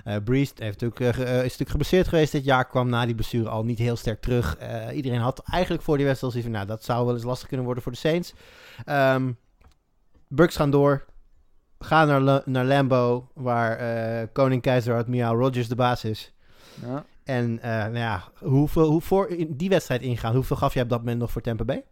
eh 0.04 0.16
Breeze 0.24 0.54
heeft 0.56 0.82
natuurlijk, 0.82 1.00
eh, 1.00 1.28
eh, 1.28 1.36
is 1.36 1.42
natuurlijk 1.42 1.70
geblesseerd 1.70 2.08
geweest 2.08 2.32
dit 2.32 2.44
jaar. 2.44 2.68
Kwam 2.68 2.90
na 2.90 3.06
die 3.06 3.16
blessure 3.16 3.50
al 3.50 3.64
niet 3.64 3.80
heel 3.80 3.96
sterk 3.96 4.22
terug. 4.22 4.58
Iedereen 4.94 5.20
had 5.20 5.44
eigenlijk 5.52 5.84
voor 5.84 5.98
die 5.98 6.06
wedstrijd 6.06 6.34
al 6.34 6.42
zoiets 6.42 6.58
van... 6.60 6.68
Nou, 6.68 6.78
dat 6.78 6.86
zou 6.86 7.06
wel 7.06 7.16
eens 7.16 7.24
lastig 7.24 7.48
kunnen 7.48 7.66
worden 7.66 7.84
voor 7.84 7.92
de 7.92 7.98
Saints. 7.98 8.34
Ehm 8.86 9.32
Bucks 10.28 10.56
gaan 10.56 10.72
door. 10.72 11.06
Gaan 11.80 12.08
naar, 12.08 12.42
naar 12.46 12.66
Lambeau. 12.66 13.24
Waar 13.34 14.28
koning 14.28 14.62
keizer 14.62 14.96
Admiral 14.96 15.36
Rodgers 15.36 15.68
de 15.68 15.76
baas 15.76 16.04
is. 16.04 16.35
Ja. 16.82 17.06
En 17.24 17.60
eh, 17.62 17.70
nou 17.70 17.98
ja, 17.98 18.24
hoeveel, 18.40 18.90
hoe 18.90 19.02
voor 19.02 19.28
in 19.28 19.56
die 19.56 19.70
wedstrijd 19.70 20.02
ingaan? 20.02 20.36
Hoeveel 20.36 20.56
gaf 20.56 20.74
jij 20.74 20.84
op 20.84 20.90
dat 20.90 21.00
moment 21.00 21.20
nog 21.20 21.32
voor 21.32 21.42
Tampa 21.42 21.64
Bay? 21.64 21.84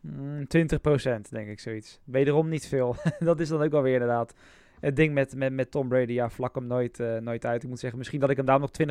Mm, 0.00 0.42
20% 0.42 1.28
denk 1.30 1.48
ik 1.48 1.60
zoiets. 1.60 2.00
Wederom 2.04 2.48
niet 2.48 2.66
veel. 2.66 2.96
dat 3.18 3.40
is 3.40 3.48
dan 3.48 3.62
ook 3.62 3.70
wel 3.70 3.82
weer 3.82 3.92
inderdaad. 3.92 4.34
Het 4.80 4.96
ding 4.96 5.14
met, 5.14 5.34
met, 5.34 5.52
met 5.52 5.70
Tom 5.70 5.88
Brady, 5.88 6.12
ja, 6.12 6.30
vlak 6.30 6.54
hem 6.54 6.66
nooit, 6.66 7.00
eh, 7.00 7.16
nooit 7.16 7.46
uit. 7.46 7.62
Ik 7.62 7.68
moet 7.68 7.78
zeggen, 7.78 7.98
misschien 7.98 8.20
dat 8.20 8.30
ik 8.30 8.36
hem 8.36 8.46
daar 8.46 8.60
nog 8.60 8.70
20% 8.70 8.84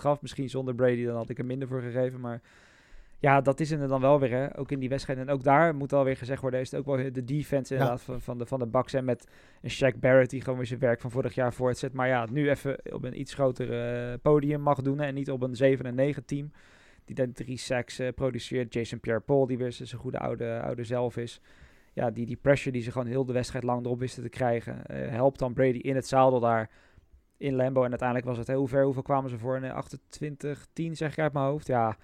gaf. 0.00 0.22
Misschien 0.22 0.50
zonder 0.50 0.74
Brady, 0.74 1.04
dan 1.04 1.16
had 1.16 1.28
ik 1.28 1.38
er 1.38 1.44
minder 1.44 1.68
voor 1.68 1.80
gegeven. 1.80 2.20
Maar 2.20 2.40
ja, 3.24 3.40
dat 3.40 3.60
is 3.60 3.70
er 3.70 3.88
dan 3.88 4.00
wel 4.00 4.20
weer, 4.20 4.30
hè. 4.30 4.58
Ook 4.58 4.70
in 4.70 4.78
die 4.78 4.88
wedstrijd. 4.88 5.18
En 5.18 5.28
ook 5.30 5.42
daar 5.42 5.74
moet 5.74 5.92
alweer 5.92 6.16
gezegd 6.16 6.40
worden, 6.40 6.60
is 6.60 6.70
het 6.70 6.80
ook 6.80 6.96
wel 6.96 7.12
de 7.12 7.24
defense 7.24 7.74
inderdaad 7.74 8.02
van, 8.02 8.20
van, 8.20 8.38
de, 8.38 8.46
van 8.46 8.58
de 8.58 8.66
Bucks. 8.66 8.92
En 8.92 9.04
met 9.04 9.28
een 9.62 9.70
Shaq 9.70 9.98
Barrett 9.98 10.30
die 10.30 10.40
gewoon 10.40 10.58
weer 10.58 10.66
zijn 10.66 10.80
werk 10.80 11.00
van 11.00 11.10
vorig 11.10 11.34
jaar 11.34 11.52
voortzet. 11.52 11.92
Maar 11.92 12.08
ja, 12.08 12.26
nu 12.30 12.50
even 12.50 12.78
op 12.92 13.04
een 13.04 13.20
iets 13.20 13.34
groter 13.34 13.72
eh, 13.72 14.18
podium 14.22 14.60
mag 14.60 14.82
doen. 14.82 14.98
hè, 14.98 15.06
En 15.06 15.14
niet 15.14 15.30
op 15.30 15.42
een 15.42 15.56
7 15.56 15.86
en 15.86 15.94
9 15.94 16.24
team. 16.24 16.52
Die 17.04 17.14
dan 17.14 17.32
drie 17.32 17.56
sacks 17.56 17.98
eh, 17.98 18.12
produceert. 18.14 18.74
Jason 18.74 19.00
Pierre-Paul, 19.00 19.46
die 19.46 19.58
weer 19.58 19.72
zijn 19.72 20.00
goede 20.00 20.18
oude, 20.18 20.60
oude 20.60 20.84
zelf 20.84 21.16
is. 21.16 21.40
Ja, 21.92 22.10
die, 22.10 22.26
die 22.26 22.36
pressure 22.36 22.72
die 22.72 22.82
ze 22.82 22.92
gewoon 22.92 23.06
heel 23.06 23.24
de 23.24 23.32
wedstrijd 23.32 23.64
lang 23.64 23.84
erop 23.84 23.98
wisten 23.98 24.22
te 24.22 24.28
krijgen. 24.28 24.86
eh, 24.86 25.08
helpt 25.10 25.38
dan 25.38 25.52
Brady 25.52 25.78
in 25.78 25.94
het 25.94 26.06
zadel 26.06 26.40
daar 26.40 26.70
in 27.36 27.54
Lambo. 27.54 27.82
En 27.82 27.90
uiteindelijk 27.90 28.28
was 28.28 28.38
het, 28.38 28.48
hoe 28.48 28.68
ver, 28.68 28.84
hoeveel 28.84 29.02
kwamen 29.02 29.30
ze 29.30 29.38
voor? 29.38 29.56
Een 29.56 29.72
28, 29.72 30.66
10 30.72 30.96
zeg 30.96 31.12
ik 31.12 31.18
uit 31.18 31.32
mijn 31.32 31.46
hoofd. 31.46 31.66
Ja, 31.66 31.96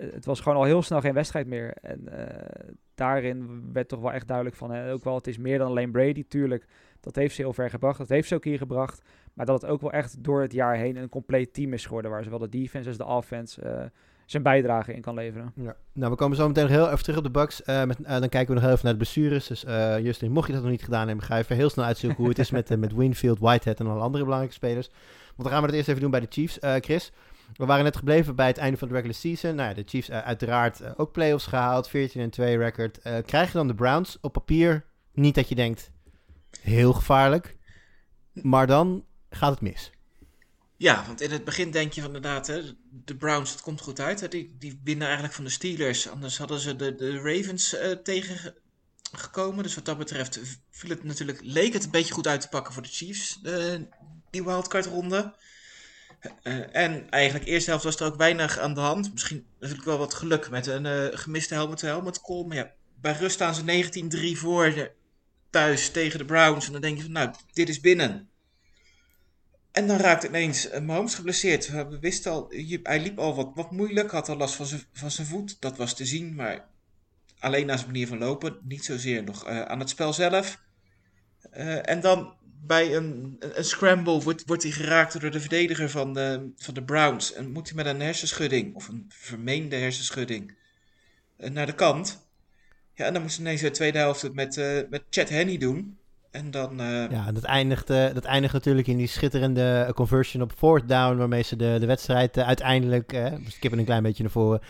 het 0.00 0.24
was 0.24 0.40
gewoon 0.40 0.58
al 0.58 0.64
heel 0.64 0.82
snel 0.82 1.00
geen 1.00 1.14
wedstrijd 1.14 1.46
meer. 1.46 1.72
En 1.82 2.08
eh, 2.08 2.66
daarin 2.94 3.68
werd 3.72 3.88
toch 3.88 4.00
wel 4.00 4.12
echt 4.12 4.26
duidelijk 4.26 4.56
van, 4.56 4.70
hè, 4.70 4.92
ook 4.92 5.04
wel, 5.04 5.14
het 5.14 5.26
is 5.26 5.38
meer 5.38 5.58
dan 5.58 5.68
alleen 5.68 5.90
Brady, 5.90 6.24
tuurlijk. 6.28 6.66
Dat 7.00 7.16
heeft 7.16 7.34
ze 7.34 7.42
heel 7.42 7.52
ver 7.52 7.70
gebracht, 7.70 7.98
dat 7.98 8.08
heeft 8.08 8.28
ze 8.28 8.34
ook 8.34 8.44
hier 8.44 8.58
gebracht. 8.58 9.02
Maar 9.34 9.46
dat 9.46 9.62
het 9.62 9.70
ook 9.70 9.80
wel 9.80 9.92
echt 9.92 10.24
door 10.24 10.40
het 10.40 10.52
jaar 10.52 10.76
heen 10.76 10.96
een 10.96 11.08
compleet 11.08 11.54
team 11.54 11.72
is 11.72 11.86
geworden. 11.86 12.10
Waar 12.10 12.24
zowel 12.24 12.38
de 12.38 12.48
defense 12.48 12.88
als 12.88 12.98
de 12.98 13.04
offense 13.04 13.62
eh, 13.62 13.84
zijn 14.30 14.42
bijdrage 14.42 14.94
in 14.94 15.00
kan 15.00 15.14
leveren. 15.14 15.52
Ja. 15.54 15.76
Nou, 15.92 16.10
we 16.10 16.16
komen 16.16 16.36
zo 16.36 16.46
meteen 16.46 16.62
nog 16.62 16.72
heel 16.72 16.86
even 16.86 17.02
terug 17.02 17.18
op 17.18 17.24
de 17.24 17.30
Bucks. 17.30 17.62
Eh, 17.62 17.84
met, 17.84 18.02
eh, 18.02 18.20
dan 18.20 18.28
kijken 18.28 18.46
we 18.46 18.54
nog 18.54 18.62
heel 18.62 18.72
even 18.72 18.84
naar 18.84 18.92
de 18.92 18.98
blessures. 18.98 19.46
Dus 19.46 19.64
eh, 19.64 19.98
Justin, 19.98 20.32
mocht 20.32 20.46
je 20.46 20.52
dat 20.52 20.62
nog 20.62 20.70
niet 20.70 20.84
gedaan 20.84 21.06
hebben, 21.06 21.24
ga 21.24 21.38
even 21.38 21.56
heel 21.56 21.70
snel 21.70 21.84
uitzoeken 21.84 22.18
hoe 22.18 22.28
het 22.28 22.38
is 22.38 22.50
met, 22.58 22.70
eh, 22.70 22.78
met 22.78 22.94
Winfield, 22.94 23.38
Whitehead 23.38 23.80
en 23.80 23.86
alle 23.86 24.00
andere 24.00 24.24
belangrijke 24.24 24.56
spelers. 24.56 24.88
Want 25.36 25.42
dan 25.42 25.50
gaan 25.50 25.60
we 25.60 25.66
dat 25.66 25.76
eerst 25.76 25.88
even 25.88 26.00
doen 26.00 26.10
bij 26.10 26.20
de 26.20 26.26
Chiefs. 26.28 26.58
Eh, 26.58 26.74
Chris, 26.80 27.12
we 27.54 27.64
waren 27.66 27.84
net 27.84 27.96
gebleven 27.96 28.34
bij 28.36 28.46
het 28.46 28.58
einde 28.58 28.78
van 28.78 28.88
de 28.88 28.94
regular 28.94 29.16
season. 29.16 29.54
Nou 29.54 29.68
ja, 29.68 29.74
de 29.74 29.82
Chiefs 29.86 30.08
eh, 30.08 30.18
uiteraard 30.18 30.80
eh, 30.80 30.92
ook 30.96 31.12
playoffs 31.12 31.46
gehaald, 31.46 31.88
14 31.88 32.20
en 32.20 32.30
2 32.30 32.56
record. 32.56 32.98
Eh, 32.98 33.16
krijg 33.26 33.46
je 33.46 33.58
dan 33.58 33.66
de 33.66 33.74
Browns 33.74 34.18
op 34.20 34.32
papier? 34.32 34.84
Niet 35.12 35.34
dat 35.34 35.48
je 35.48 35.54
denkt, 35.54 35.90
heel 36.60 36.92
gevaarlijk. 36.92 37.56
Maar 38.32 38.66
dan 38.66 39.04
gaat 39.30 39.50
het 39.50 39.60
mis. 39.60 39.90
Ja, 40.80 41.04
want 41.06 41.20
in 41.20 41.30
het 41.30 41.44
begin 41.44 41.70
denk 41.70 41.92
je 41.92 42.00
van 42.00 42.14
inderdaad, 42.14 42.46
hè, 42.46 42.62
de 42.90 43.16
Browns, 43.16 43.50
het 43.50 43.60
komt 43.60 43.80
goed 43.80 44.00
uit. 44.00 44.30
Die, 44.30 44.56
die 44.58 44.80
winnen 44.84 45.04
eigenlijk 45.04 45.34
van 45.34 45.44
de 45.44 45.50
Steelers. 45.50 46.08
Anders 46.08 46.38
hadden 46.38 46.58
ze 46.58 46.76
de, 46.76 46.94
de 46.94 47.16
Ravens 47.16 47.74
eh, 47.74 47.90
tegengekomen. 47.90 49.62
Dus 49.62 49.74
wat 49.74 49.84
dat 49.84 49.98
betreft 49.98 50.40
viel 50.70 50.90
het 50.90 51.04
natuurlijk, 51.04 51.38
leek 51.42 51.72
het 51.72 51.84
een 51.84 51.90
beetje 51.90 52.14
goed 52.14 52.26
uit 52.26 52.40
te 52.40 52.48
pakken 52.48 52.72
voor 52.72 52.82
de 52.82 52.88
Chiefs, 52.88 53.40
die 54.30 54.44
wildcard 54.44 54.86
ronde. 54.86 55.34
Eh, 56.42 56.76
en 56.76 57.10
eigenlijk 57.10 57.46
eerste 57.46 57.70
helft 57.70 57.84
was 57.84 57.96
er 57.96 58.06
ook 58.06 58.16
weinig 58.16 58.58
aan 58.58 58.74
de 58.74 58.80
hand. 58.80 59.12
Misschien 59.12 59.46
natuurlijk 59.58 59.86
wel 59.86 59.98
wat 59.98 60.14
geluk 60.14 60.50
met 60.50 60.66
een 60.66 60.86
eh, 60.86 61.18
gemiste 61.18 61.54
helmet-helmet 61.54 62.20
call. 62.20 62.44
Maar 62.44 62.56
ja, 62.56 62.72
bij 63.00 63.12
rust 63.12 63.34
staan 63.34 63.54
ze 63.54 64.32
19-3 64.34 64.38
voor 64.38 64.64
eh, 64.64 64.84
thuis 65.50 65.90
tegen 65.90 66.18
de 66.18 66.24
Browns. 66.24 66.66
En 66.66 66.72
dan 66.72 66.80
denk 66.80 66.96
je 66.96 67.02
van, 67.02 67.12
nou, 67.12 67.30
dit 67.52 67.68
is 67.68 67.80
binnen. 67.80 68.30
En 69.72 69.86
dan 69.86 69.96
raakt 69.96 70.24
ineens 70.24 70.68
eh, 70.68 70.82
Mahomes 70.82 71.14
geblesseerd. 71.14 71.70
We 71.70 71.98
wisten 72.00 72.32
al, 72.32 72.52
hij 72.82 73.00
liep 73.00 73.18
al 73.18 73.34
wat, 73.34 73.50
wat 73.54 73.70
moeilijk, 73.70 74.10
had 74.10 74.28
al 74.28 74.36
last 74.36 74.54
van 74.54 74.66
zijn, 74.66 74.82
van 74.92 75.10
zijn 75.10 75.26
voet. 75.26 75.60
Dat 75.60 75.76
was 75.76 75.94
te 75.94 76.04
zien, 76.04 76.34
maar 76.34 76.68
alleen 77.38 77.70
aan 77.70 77.78
zijn 77.78 77.90
manier 77.90 78.06
van 78.06 78.18
lopen. 78.18 78.58
Niet 78.62 78.84
zozeer 78.84 79.24
nog 79.24 79.46
eh, 79.46 79.62
aan 79.62 79.78
het 79.78 79.88
spel 79.88 80.12
zelf. 80.12 80.60
Eh, 81.50 81.88
en 81.88 82.00
dan 82.00 82.34
bij 82.62 82.96
een, 82.96 83.36
een, 83.38 83.64
scramble 83.64 84.20
wordt, 84.20 84.42
wordt 84.46 84.62
hij 84.62 84.72
geraakt 84.72 85.20
door 85.20 85.30
de 85.30 85.40
verdediger 85.40 85.90
van 85.90 86.12
de, 86.12 86.50
van 86.56 86.74
de 86.74 86.82
Browns. 86.82 87.32
En 87.32 87.50
moet 87.50 87.68
hij 87.68 87.76
met 87.76 87.86
een 87.86 88.00
hersenschudding, 88.00 88.74
of 88.74 88.88
een 88.88 89.06
vermeende 89.08 89.76
hersenschudding, 89.76 90.54
eh, 91.36 91.50
naar 91.50 91.66
de 91.66 91.74
kant. 91.74 92.28
Ja, 92.94 93.06
en 93.06 93.12
dan 93.12 93.22
moest 93.22 93.36
hij 93.36 93.44
ineens 93.44 93.60
de 93.60 93.70
tweede 93.70 93.98
helft 93.98 94.32
met, 94.32 94.56
eh 94.56 94.80
met 94.90 95.02
Chad 95.10 95.28
Henney 95.28 95.58
doen. 95.58 95.98
En 96.30 96.50
dan... 96.50 96.80
eh, 96.80 97.10
Ja, 97.10 97.32
dat 97.32 97.42
eindigt, 97.42 97.90
eh, 97.90 98.14
dat 98.14 98.24
eindigt 98.24 98.52
natuurlijk 98.52 98.86
in 98.86 98.96
die 98.96 99.06
schitterende 99.06 99.84
eh, 99.86 99.92
conversion 99.92 100.42
op 100.42 100.52
fourth 100.56 100.88
down, 100.88 101.16
waarmee 101.16 101.42
ze 101.42 101.56
de, 101.56 101.76
de 101.80 101.86
wedstrijd 101.86 102.38
uiteindelijk, 102.38 103.10
we 103.10 103.40
skippen 103.46 103.78
een 103.78 103.84
klein 103.84 104.02
beetje 104.02 104.22
naar 104.22 104.32
voren, 104.32 104.60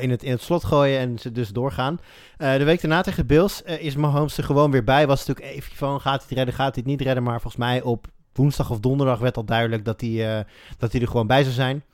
in, 0.00 0.10
het, 0.10 0.22
in 0.22 0.30
het 0.30 0.42
slot 0.42 0.64
gooien 0.64 0.98
en 0.98 1.18
ze 1.18 1.32
dus 1.32 1.48
doorgaan. 1.48 2.00
De 2.36 2.64
week 2.64 2.80
daarna 2.80 3.00
tegen 3.00 3.26
Bills 3.26 3.62
is 3.62 3.96
Mahomes 3.96 4.38
er 4.38 4.44
gewoon 4.44 4.70
weer 4.70 4.84
bij. 4.84 5.06
Was 5.06 5.26
natuurlijk 5.26 5.56
even 5.56 5.76
van, 5.76 6.00
gaat 6.00 6.18
hij 6.18 6.22
het 6.28 6.36
redden, 6.36 6.54
gaat 6.54 6.74
hij 6.74 6.82
het 6.82 6.90
niet 6.92 7.00
redden, 7.00 7.22
maar 7.22 7.40
volgens 7.40 7.62
mij 7.62 7.82
op 7.82 8.06
woensdag 8.32 8.70
of 8.70 8.80
donderdag 8.80 9.18
werd 9.18 9.36
al 9.36 9.44
duidelijk 9.44 9.84
dat 9.84 10.00
hij, 10.00 10.46
dat 10.78 10.92
hij 10.92 11.00
er 11.00 11.08
gewoon 11.08 11.26
bij 11.26 11.42
zou 11.42 11.54
zijn. 11.54 11.84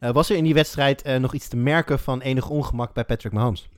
Was 0.00 0.30
er 0.30 0.36
in 0.36 0.44
die 0.44 0.54
wedstrijd 0.54 1.18
nog 1.18 1.34
iets 1.34 1.48
te 1.48 1.56
merken 1.56 1.98
van 1.98 2.20
enig 2.20 2.48
ongemak 2.48 2.92
bij 2.94 3.04
Patrick 3.04 3.32
Mahomes? 3.32 3.68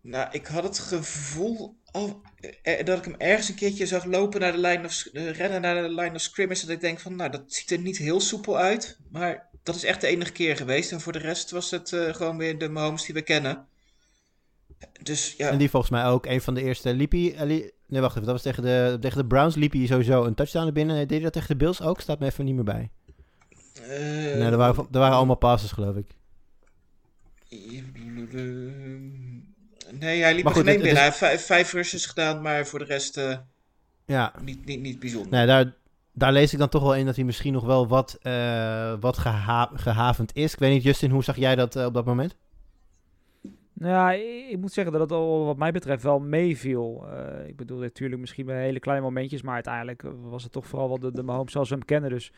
Nou, 0.00 0.28
ik 0.30 0.46
had 0.46 0.62
het 0.62 0.78
gevoel 0.78 1.76
al, 1.96 2.20
eh, 2.62 2.84
dat 2.84 2.98
ik 2.98 3.04
hem 3.04 3.14
ergens 3.18 3.48
een 3.48 3.54
keertje 3.54 3.86
zag 3.86 4.04
lopen 4.04 4.40
naar 4.40 4.52
de 4.52 4.58
line 4.58 4.84
of, 4.84 5.06
eh, 5.12 5.30
rennen 5.30 5.60
naar 5.60 5.82
de 5.82 5.88
line 5.94 6.14
of 6.14 6.20
scrimmage. 6.20 6.66
Dat 6.66 6.74
ik 6.74 6.80
denk 6.80 7.00
van, 7.00 7.16
nou, 7.16 7.30
dat 7.30 7.42
ziet 7.46 7.70
er 7.70 7.78
niet 7.78 7.98
heel 7.98 8.20
soepel 8.20 8.58
uit. 8.58 8.98
Maar 9.10 9.48
dat 9.62 9.74
is 9.74 9.84
echt 9.84 10.00
de 10.00 10.06
enige 10.06 10.32
keer 10.32 10.56
geweest. 10.56 10.92
En 10.92 11.00
voor 11.00 11.12
de 11.12 11.18
rest 11.18 11.50
was 11.50 11.70
het 11.70 11.92
eh, 11.92 12.14
gewoon 12.14 12.36
weer 12.36 12.58
de 12.58 12.68
Mahomes 12.68 13.04
die 13.04 13.14
we 13.14 13.22
kennen. 13.22 13.66
Dus 15.02 15.34
ja, 15.36 15.48
En 15.50 15.58
die 15.58 15.70
volgens 15.70 15.92
mij 15.92 16.04
ook 16.04 16.26
een 16.26 16.40
van 16.40 16.54
de 16.54 16.62
eerste 16.62 16.94
liep 16.94 17.12
hij, 17.12 17.34
eh, 17.34 17.46
nee 17.46 18.00
wacht 18.00 18.16
even, 18.16 18.22
dat 18.26 18.32
was 18.32 18.42
tegen 18.42 18.62
de, 18.62 18.96
tegen 19.00 19.18
de 19.18 19.26
Browns 19.26 19.54
liep 19.54 19.72
hij 19.72 19.86
sowieso 19.86 20.24
een 20.24 20.34
touchdown 20.34 20.64
naar 20.64 20.72
binnen. 20.74 20.96
Deed 20.96 21.10
hij 21.10 21.20
dat 21.20 21.32
tegen 21.32 21.48
de 21.48 21.56
Bills 21.56 21.80
ook? 21.82 22.00
Staat 22.00 22.18
me 22.18 22.26
even 22.26 22.44
niet 22.44 22.54
meer 22.54 22.64
bij. 22.64 22.90
eh, 23.74 24.36
Nee, 24.38 24.50
er 24.50 24.56
waren, 24.56 24.86
er 24.92 24.98
waren 24.98 25.16
allemaal 25.16 25.36
passes, 25.36 25.72
geloof 25.72 25.96
ik. 25.96 26.06
Nee, 29.98 30.22
hij 30.22 30.34
liep 30.34 30.44
Maar 30.44 30.52
er 30.52 30.58
goed, 30.58 30.68
geen 30.68 30.74
het- 30.78 30.82
binnen. 30.84 31.04
het 31.04 31.18
Hij 31.20 31.30
heeft 31.30 31.44
vijf, 31.46 31.72
rushes 31.72 32.06
gedaan, 32.06 32.42
maar 32.42 32.66
voor 32.66 32.78
de 32.78 32.84
rest 32.84 33.16
eh, 33.16 33.36
Ja, 34.06 34.32
niet, 34.42 34.64
niet, 34.64 34.80
niet 34.80 34.98
bijzonder. 34.98 35.30
nee, 35.32 35.46
daar, 35.46 35.74
daar 36.12 36.32
lees 36.32 36.52
ik 36.52 36.58
dan 36.58 36.68
toch 36.68 36.82
wel 36.82 36.94
in 36.94 37.06
dat 37.06 37.16
hij 37.16 37.24
misschien 37.24 37.52
nog 37.52 37.64
wel 37.64 37.88
wat, 37.88 38.18
eh, 38.22 38.94
wat 39.00 39.18
geha 39.18 39.70
gehavend 39.74 40.34
is. 40.36 40.52
Ik 40.52 40.58
weet 40.58 40.72
niet, 40.72 40.82
Justin, 40.82 41.10
hoe 41.10 41.24
zag 41.24 41.36
jij 41.36 41.54
dat 41.54 41.76
eh, 41.76 41.84
op 41.84 41.94
dat 41.94 42.04
moment? 42.04 42.36
Nou 43.72 43.92
ja, 43.92 44.12
ik, 44.50 44.58
moet 44.58 44.72
zeggen 44.72 44.92
dat 44.92 45.02
het 45.02 45.12
al 45.12 45.44
wat 45.44 45.56
mij 45.56 45.72
betreft 45.72 46.02
wel 46.02 46.18
meeviel. 46.18 47.06
Eh, 47.10 47.48
ik 47.48 47.56
bedoel, 47.56 47.78
natuurlijk 47.78 48.20
misschien 48.20 48.46
bij 48.46 48.62
hele 48.62 48.78
kleine 48.80 49.04
momentjes, 49.04 49.42
maar 49.42 49.54
uiteindelijk 49.54 50.02
was 50.22 50.42
het 50.42 50.52
toch 50.52 50.66
vooral 50.66 50.88
wel 50.88 50.98
de, 50.98 51.12
de 51.12 51.22
Mahomes 51.22 51.52
zoals 51.52 51.68
we 51.68 51.74
hem 51.74 51.84
kennen. 51.84 52.10
Dus 52.10 52.32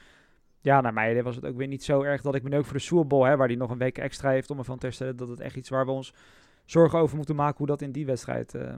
ja, 0.60 0.80
naar 0.80 0.92
mij 0.92 1.22
was 1.22 1.36
het 1.36 1.44
ook 1.46 1.56
weer 1.56 1.66
niet 1.66 1.84
zo 1.84 2.02
erg 2.02 2.22
dat 2.22 2.34
ik 2.34 2.42
me 2.42 2.48
nu 2.48 2.56
ook 2.56 2.64
voor 2.64 2.76
de 2.76 2.82
Super 2.82 3.06
Bowl, 3.06 3.24
hè, 3.24 3.36
waar 3.36 3.46
hij 3.46 3.56
nog 3.56 3.70
een 3.70 3.78
week 3.78 3.98
extra 3.98 4.30
heeft 4.30 4.50
om 4.50 4.58
ervan 4.58 4.78
te 4.78 4.86
herstellen, 4.86 5.16
dat 5.16 5.28
het 5.28 5.40
echt 5.40 5.56
iets 5.56 5.68
waar 5.68 5.84
we 5.86 5.90
ons 5.92 6.12
zorgen 6.70 6.98
over 6.98 7.16
moeten 7.16 7.36
maken 7.36 7.56
hoe 7.58 7.66
dat 7.66 7.82
in 7.82 7.92
die 7.92 8.06
wedstrijd 8.06 8.54
eh, 8.54 8.72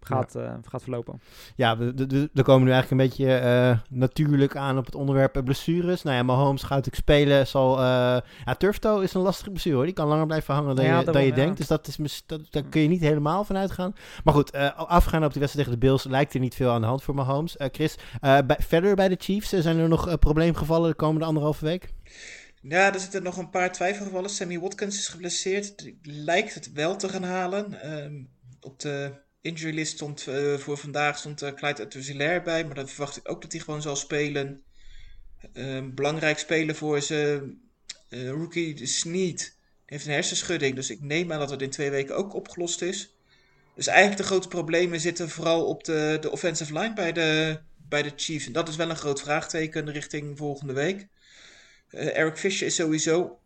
gaat, 0.00 0.34
eh, 0.34 0.54
gaat 0.62 0.82
verlopen. 0.82 1.20
Ja, 1.56 1.78
we, 1.78 2.28
we, 2.32 2.42
komen 2.42 2.64
nu 2.66 2.72
eigenlijk 2.72 2.90
een 2.90 3.08
beetje 3.08 3.34
eh, 3.34 3.78
natuurlijk 3.90 4.56
aan 4.56 4.78
op 4.78 4.86
het 4.86 4.94
onderwerp 4.94 5.40
blessures. 5.44 6.02
Nou 6.02 6.16
ja, 6.16 6.22
Mahomes 6.22 6.62
gaat 6.62 6.70
natuurlijk 6.70 6.96
spelen. 6.96 7.46
Zal, 7.46 7.80
ja, 7.80 8.54
turftoe 8.58 9.02
is 9.02 9.14
een 9.14 9.20
lastige 9.20 9.50
blessure 9.50 9.76
hoor. 9.76 9.84
Die 9.84 9.94
kan 9.94 10.08
langer 10.08 10.26
blijven 10.26 10.54
hangen 10.54 10.76
dan 10.76 10.84
Ja, 10.84 10.98
je, 10.98 11.04
dan 11.04 11.22
je 11.22 11.28
ja. 11.28 11.34
denkt. 11.34 11.56
Dus 11.56 11.66
dat 11.66 11.88
is, 11.88 12.22
dat, 12.26 12.40
daar 12.50 12.62
kun 12.62 12.80
je 12.80 12.88
niet 12.88 13.00
helemaal 13.00 13.44
van 13.44 13.56
uitgaan. 13.56 13.94
Maar 14.24 14.34
goed, 14.34 14.52
afgaan 14.76 15.24
op 15.24 15.32
die 15.32 15.40
wedstrijd 15.40 15.66
tegen 15.66 15.80
de 15.80 15.86
Bills 15.86 16.04
lijkt 16.04 16.34
er 16.34 16.40
niet 16.40 16.54
veel 16.54 16.70
aan 16.70 16.80
de 16.80 16.86
hand 16.86 17.02
voor 17.02 17.14
Mahomes. 17.14 17.54
Chris, 17.58 17.98
bij, 18.20 18.56
verder 18.58 18.94
bij 18.94 19.08
de 19.08 19.16
Chiefs, 19.18 19.48
zijn 19.48 19.78
er 19.78 19.88
nog 19.88 20.18
probleemgevallen 20.18 20.90
de 20.90 20.96
komende 20.96 21.26
anderhalve 21.26 21.64
week? 21.64 21.92
Ja, 22.62 22.94
er 22.94 23.00
zitten 23.00 23.22
nog 23.22 23.36
een 23.36 23.50
paar 23.50 23.72
twijfelgevallen. 23.72 24.30
Sammy 24.30 24.58
Watkins 24.58 24.98
is 24.98 25.08
geblesseerd. 25.08 25.92
Lijkt 26.02 26.54
het 26.54 26.72
wel 26.72 26.96
te 26.96 27.08
gaan 27.08 27.22
halen. 27.22 27.80
Ehm, 27.82 28.24
op 28.60 28.80
de 28.80 29.12
injury 29.40 29.74
list 29.74 29.92
stond 29.92 30.26
eh, 30.26 30.54
voor 30.54 30.78
vandaag 30.78 31.18
stond 31.18 31.42
uh, 31.42 31.50
Clyde 31.50 31.82
Etouzilair 31.82 32.42
bij. 32.42 32.64
Maar 32.64 32.74
dan 32.74 32.88
verwacht 32.88 33.16
ik 33.16 33.28
ook 33.30 33.42
dat 33.42 33.52
hij 33.52 33.60
gewoon 33.60 33.82
zal 33.82 33.96
spelen. 33.96 34.62
Ehm, 35.52 35.94
belangrijk 35.94 36.38
spelen 36.38 36.74
voor 36.76 37.00
ze. 37.00 37.50
eh, 38.08 38.28
rookie 38.28 38.74
de 38.74 38.86
Sneed. 38.86 39.56
Heeft 39.86 40.06
een 40.06 40.12
hersenschudding. 40.12 40.74
Dus 40.74 40.90
ik 40.90 41.00
neem 41.00 41.32
aan 41.32 41.38
dat 41.38 41.50
het 41.50 41.62
in 41.62 41.70
twee 41.70 41.90
weken 41.90 42.16
ook 42.16 42.34
opgelost 42.34 42.82
is. 42.82 43.14
Dus 43.74 43.86
eigenlijk 43.86 44.18
de 44.18 44.26
grote 44.26 44.48
problemen 44.48 45.00
zitten 45.00 45.28
vooral 45.28 45.66
op 45.66 45.84
de, 45.84 46.18
de 46.20 46.30
offensive 46.30 46.72
line 46.72 46.94
bij 46.94 47.12
de, 47.12 47.58
bij 47.88 48.02
de 48.02 48.12
Chiefs. 48.16 48.46
En 48.46 48.52
dat 48.52 48.68
is 48.68 48.76
wel 48.76 48.90
een 48.90 48.96
groot 48.96 49.20
vraagteken 49.20 49.90
richting 49.92 50.38
volgende 50.38 50.72
week. 50.72 51.08
Uh, 51.92 52.16
Eric 52.16 52.36
Fisher 52.36 52.66
is 52.66 52.74
sowieso 52.74 53.38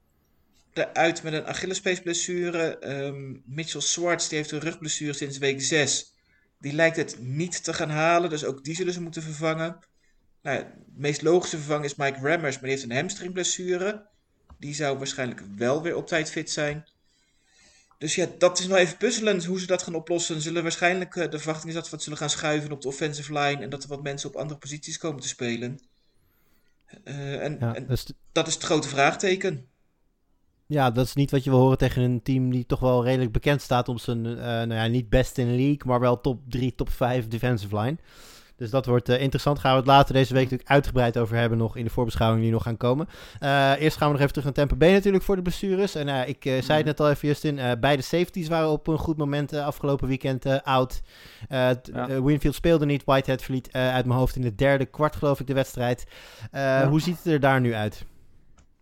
eruit 0.72 1.22
met 1.22 1.32
een 1.32 1.46
Achillespeesblessure. 1.46 2.88
Um, 3.04 3.42
Mitchell 3.46 3.80
Swartz 3.80 4.28
die 4.28 4.38
heeft 4.38 4.50
een 4.50 4.60
rugblessure 4.60 5.12
sinds 5.12 5.38
week 5.38 5.62
6. 5.62 6.14
Die 6.60 6.72
lijkt 6.72 6.96
het 6.96 7.16
niet 7.20 7.64
te 7.64 7.72
gaan 7.72 7.90
halen, 7.90 8.30
dus 8.30 8.44
ook 8.44 8.64
die 8.64 8.74
zullen 8.74 8.92
ze 8.92 9.00
moeten 9.00 9.22
vervangen. 9.22 9.78
Nou, 10.42 10.58
de 10.58 10.66
meest 10.94 11.22
logische 11.22 11.56
vervanger 11.56 11.84
is 11.84 11.94
Mike 11.94 12.18
Rammers, 12.20 12.54
maar 12.54 12.62
die 12.62 12.70
heeft 12.70 12.82
een 12.82 12.96
hamstringblessure. 12.96 14.06
Die 14.58 14.74
zou 14.74 14.98
waarschijnlijk 14.98 15.42
wel 15.56 15.82
weer 15.82 15.96
op 15.96 16.06
tijd 16.06 16.30
fit 16.30 16.50
zijn. 16.50 16.84
Dus 17.98 18.14
ja, 18.14 18.26
dat 18.38 18.58
is 18.58 18.66
nog 18.66 18.76
even 18.76 18.96
puzzelend 18.96 19.44
hoe 19.44 19.60
ze 19.60 19.66
dat 19.66 19.82
gaan 19.82 19.94
oplossen. 19.94 20.40
Zullen 20.40 20.62
waarschijnlijk, 20.62 21.14
uh, 21.14 21.30
de 21.30 21.38
verwachting 21.38 21.68
is 21.68 21.74
dat 21.74 21.84
we 21.84 21.94
het 21.94 22.02
zullen 22.02 22.18
gaan 22.18 22.30
schuiven 22.30 22.72
op 22.72 22.82
de 22.82 22.88
offensive 22.88 23.32
line. 23.32 23.62
En 23.62 23.70
dat 23.70 23.82
er 23.82 23.88
wat 23.88 24.02
mensen 24.02 24.28
op 24.28 24.36
andere 24.36 24.58
posities 24.58 24.98
komen 24.98 25.20
te 25.20 25.28
spelen. 25.28 25.80
Uh, 27.04 27.44
en, 27.44 27.56
ja, 27.60 27.74
en 27.74 27.86
dus 27.86 28.06
dat 28.32 28.46
is 28.46 28.54
het 28.54 28.62
grote 28.62 28.88
vraagteken. 28.88 29.66
Ja, 30.66 30.90
dat 30.90 31.06
is 31.06 31.14
niet 31.14 31.30
wat 31.30 31.44
je 31.44 31.50
wil 31.50 31.58
horen 31.58 31.78
tegen 31.78 32.02
een 32.02 32.22
team 32.22 32.50
die 32.50 32.66
toch 32.66 32.80
wel 32.80 33.04
redelijk 33.04 33.32
bekend 33.32 33.62
staat 33.62 33.88
om 33.88 33.98
zijn, 33.98 34.26
uh, 34.26 34.36
nou 34.36 34.74
ja, 34.74 34.86
niet 34.86 35.08
best 35.08 35.38
in 35.38 35.46
de 35.46 35.52
league, 35.52 35.82
maar 35.84 36.00
wel 36.00 36.20
top 36.20 36.40
3, 36.48 36.74
top 36.74 36.90
5 36.90 37.28
defensive 37.28 37.78
line. 37.78 37.96
Dus 38.56 38.70
dat 38.70 38.86
wordt 38.86 39.08
uh, 39.08 39.20
interessant. 39.20 39.58
Gaan 39.58 39.70
we 39.70 39.78
het 39.78 39.86
later 39.86 40.14
deze 40.14 40.32
week 40.32 40.42
natuurlijk 40.42 40.70
uitgebreid 40.70 41.18
over 41.18 41.36
hebben 41.36 41.58
nog 41.58 41.76
in 41.76 41.84
de 41.84 41.90
voorbeschouwing 41.90 42.42
die 42.42 42.52
nog 42.52 42.62
gaan 42.62 42.76
komen. 42.76 43.08
Uh, 43.40 43.80
eerst 43.80 43.96
gaan 43.96 44.06
we 44.06 44.12
nog 44.12 44.22
even 44.22 44.32
terug 44.32 44.44
naar 44.44 44.52
Tampa 44.52 44.76
Bay 44.76 44.92
natuurlijk 44.92 45.24
voor 45.24 45.36
de 45.36 45.42
blessures. 45.42 45.94
En 45.94 46.08
uh, 46.08 46.28
ik 46.28 46.42
zei 46.42 46.56
het 46.60 46.68
mhm. 46.68 46.84
net 46.84 47.00
al 47.00 47.10
even 47.10 47.28
Justin, 47.28 47.60
beide 47.80 48.02
safeties 48.02 48.48
waren 48.48 48.68
op 48.68 48.86
een 48.86 48.98
goed 48.98 49.16
moment 49.16 49.52
afgelopen 49.52 50.08
weekend 50.08 50.62
out. 50.64 51.00
Ja. 51.48 52.22
Winfield 52.22 52.54
speelde 52.54 52.86
niet, 52.86 53.04
Whitehead 53.04 53.42
verliet 53.42 53.72
uit 53.72 54.06
mijn 54.06 54.18
hoofd 54.18 54.36
in 54.36 54.44
het 54.44 54.58
derde 54.58 54.84
kwart 54.84 55.16
geloof 55.16 55.40
ik 55.40 55.46
de 55.46 55.54
wedstrijd. 55.54 56.06
Ja. 56.52 56.88
Hoe 56.88 57.00
ziet 57.00 57.16
het 57.16 57.32
er 57.32 57.40
daar 57.40 57.60
nu 57.60 57.74
uit? 57.74 58.06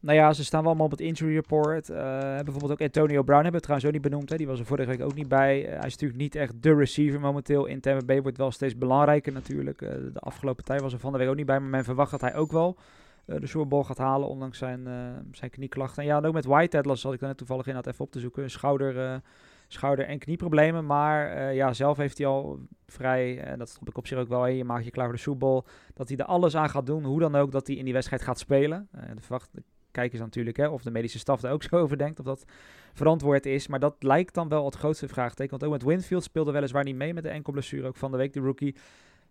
Nou 0.04 0.16
ja, 0.16 0.32
ze 0.32 0.44
staan 0.44 0.60
wel 0.60 0.68
allemaal 0.68 0.86
op 0.86 0.92
het 0.92 1.00
injury 1.00 1.34
report. 1.34 1.90
Uh, 1.90 1.96
bijvoorbeeld 2.20 2.72
ook 2.72 2.80
Antonio 2.80 3.22
Brown 3.22 3.42
hebben 3.42 3.60
we 3.60 3.66
trouwens 3.66 3.86
ook 3.86 3.92
niet 3.92 4.10
benoemd. 4.10 4.30
Hè. 4.30 4.36
Die 4.36 4.46
was 4.46 4.58
er 4.58 4.66
vorige 4.66 4.88
week 4.88 5.02
ook 5.02 5.14
niet 5.14 5.28
bij. 5.28 5.62
Uh, 5.62 5.68
hij 5.68 5.86
is 5.86 5.92
natuurlijk 5.92 6.20
niet 6.20 6.34
echt 6.34 6.62
de 6.62 6.74
receiver 6.74 7.20
momenteel. 7.20 7.66
In 7.66 7.80
Tampa 7.80 8.04
Bay 8.04 8.22
wordt 8.22 8.38
wel 8.38 8.50
steeds 8.50 8.78
belangrijker 8.78 9.32
natuurlijk. 9.32 9.82
Uh, 9.82 9.90
de 10.12 10.20
afgelopen 10.20 10.64
tijd 10.64 10.80
was 10.80 10.92
er 10.92 10.98
van 10.98 11.12
de 11.12 11.18
week 11.18 11.28
ook 11.28 11.36
niet 11.36 11.46
bij. 11.46 11.60
Maar 11.60 11.68
men 11.68 11.84
verwacht 11.84 12.10
dat 12.10 12.20
hij 12.20 12.34
ook 12.34 12.52
wel 12.52 12.76
de 13.24 13.46
Super 13.46 13.84
gaat 13.84 13.98
halen. 13.98 14.28
Ondanks 14.28 14.58
zijn, 14.58 14.88
zijn 15.32 15.50
knieklachten. 15.50 16.02
En 16.02 16.08
ja, 16.08 16.16
en 16.16 16.24
ook 16.24 16.34
met 16.34 16.44
White 16.44 16.78
Atlas 16.78 17.02
had 17.02 17.12
ik 17.12 17.20
dan 17.20 17.34
toevallig 17.34 17.66
in 17.66 17.74
had 17.74 17.86
even 17.86 18.04
op 18.04 18.10
te 18.10 18.20
zoeken. 18.20 18.50
Schouder, 18.50 19.22
schouder- 19.68 20.06
en 20.06 20.18
knieproblemen. 20.18 20.86
Maar 20.86 21.54
ja, 21.54 21.72
zelf 21.72 21.96
heeft 21.96 22.18
hij 22.18 22.26
al 22.26 22.58
vrij, 22.86 23.38
en 23.40 23.58
dat 23.58 23.68
stond 23.68 23.88
ik 23.88 23.96
op 23.96 24.06
zich 24.06 24.18
ook 24.18 24.28
wel, 24.28 24.40
hey, 24.40 24.56
je 24.56 24.64
maakt 24.64 24.84
je 24.84 24.90
klaar 24.90 25.18
voor 25.18 25.32
de 25.32 25.38
Bowl. 25.38 25.64
Dat 25.94 26.08
hij 26.08 26.16
er 26.16 26.24
alles 26.24 26.56
aan 26.56 26.70
gaat 26.70 26.86
doen, 26.86 27.04
hoe 27.04 27.20
dan 27.20 27.34
ook, 27.34 27.52
dat 27.52 27.66
hij 27.66 27.76
in 27.76 27.84
die 27.84 27.92
wedstrijd 27.92 28.22
gaat 28.22 28.38
spelen. 28.38 28.88
de 28.90 29.20
verwacht, 29.20 29.50
kijkers 29.94 30.20
natuurlijk, 30.20 30.56
hè, 30.56 30.68
of 30.68 30.82
de 30.82 30.90
medische 30.90 31.18
staf 31.18 31.42
er 31.42 31.50
ook 31.50 31.62
zo 31.62 31.76
over 31.82 31.98
denkt, 31.98 32.18
of 32.18 32.24
dat 32.24 32.44
verantwoord 32.92 33.46
is. 33.46 33.66
Maar 33.66 33.80
dat 33.80 34.02
lijkt 34.02 34.34
dan 34.34 34.48
wel 34.48 34.64
het 34.64 34.74
grootste 34.74 35.08
vraagteken. 35.08 35.50
Want 35.50 35.64
ook 35.64 35.70
met 35.70 35.82
Winfield 35.82 36.22
speelde 36.22 36.52
weliswaar 36.52 36.84
niet 36.84 36.96
mee 36.96 37.14
met 37.14 37.22
de 37.22 37.28
enkel 37.28 37.52
blessure, 37.52 37.86
ook 37.86 37.96
van 37.96 38.10
de 38.10 38.16
week 38.16 38.32
de 38.32 38.40
rookie. 38.40 38.74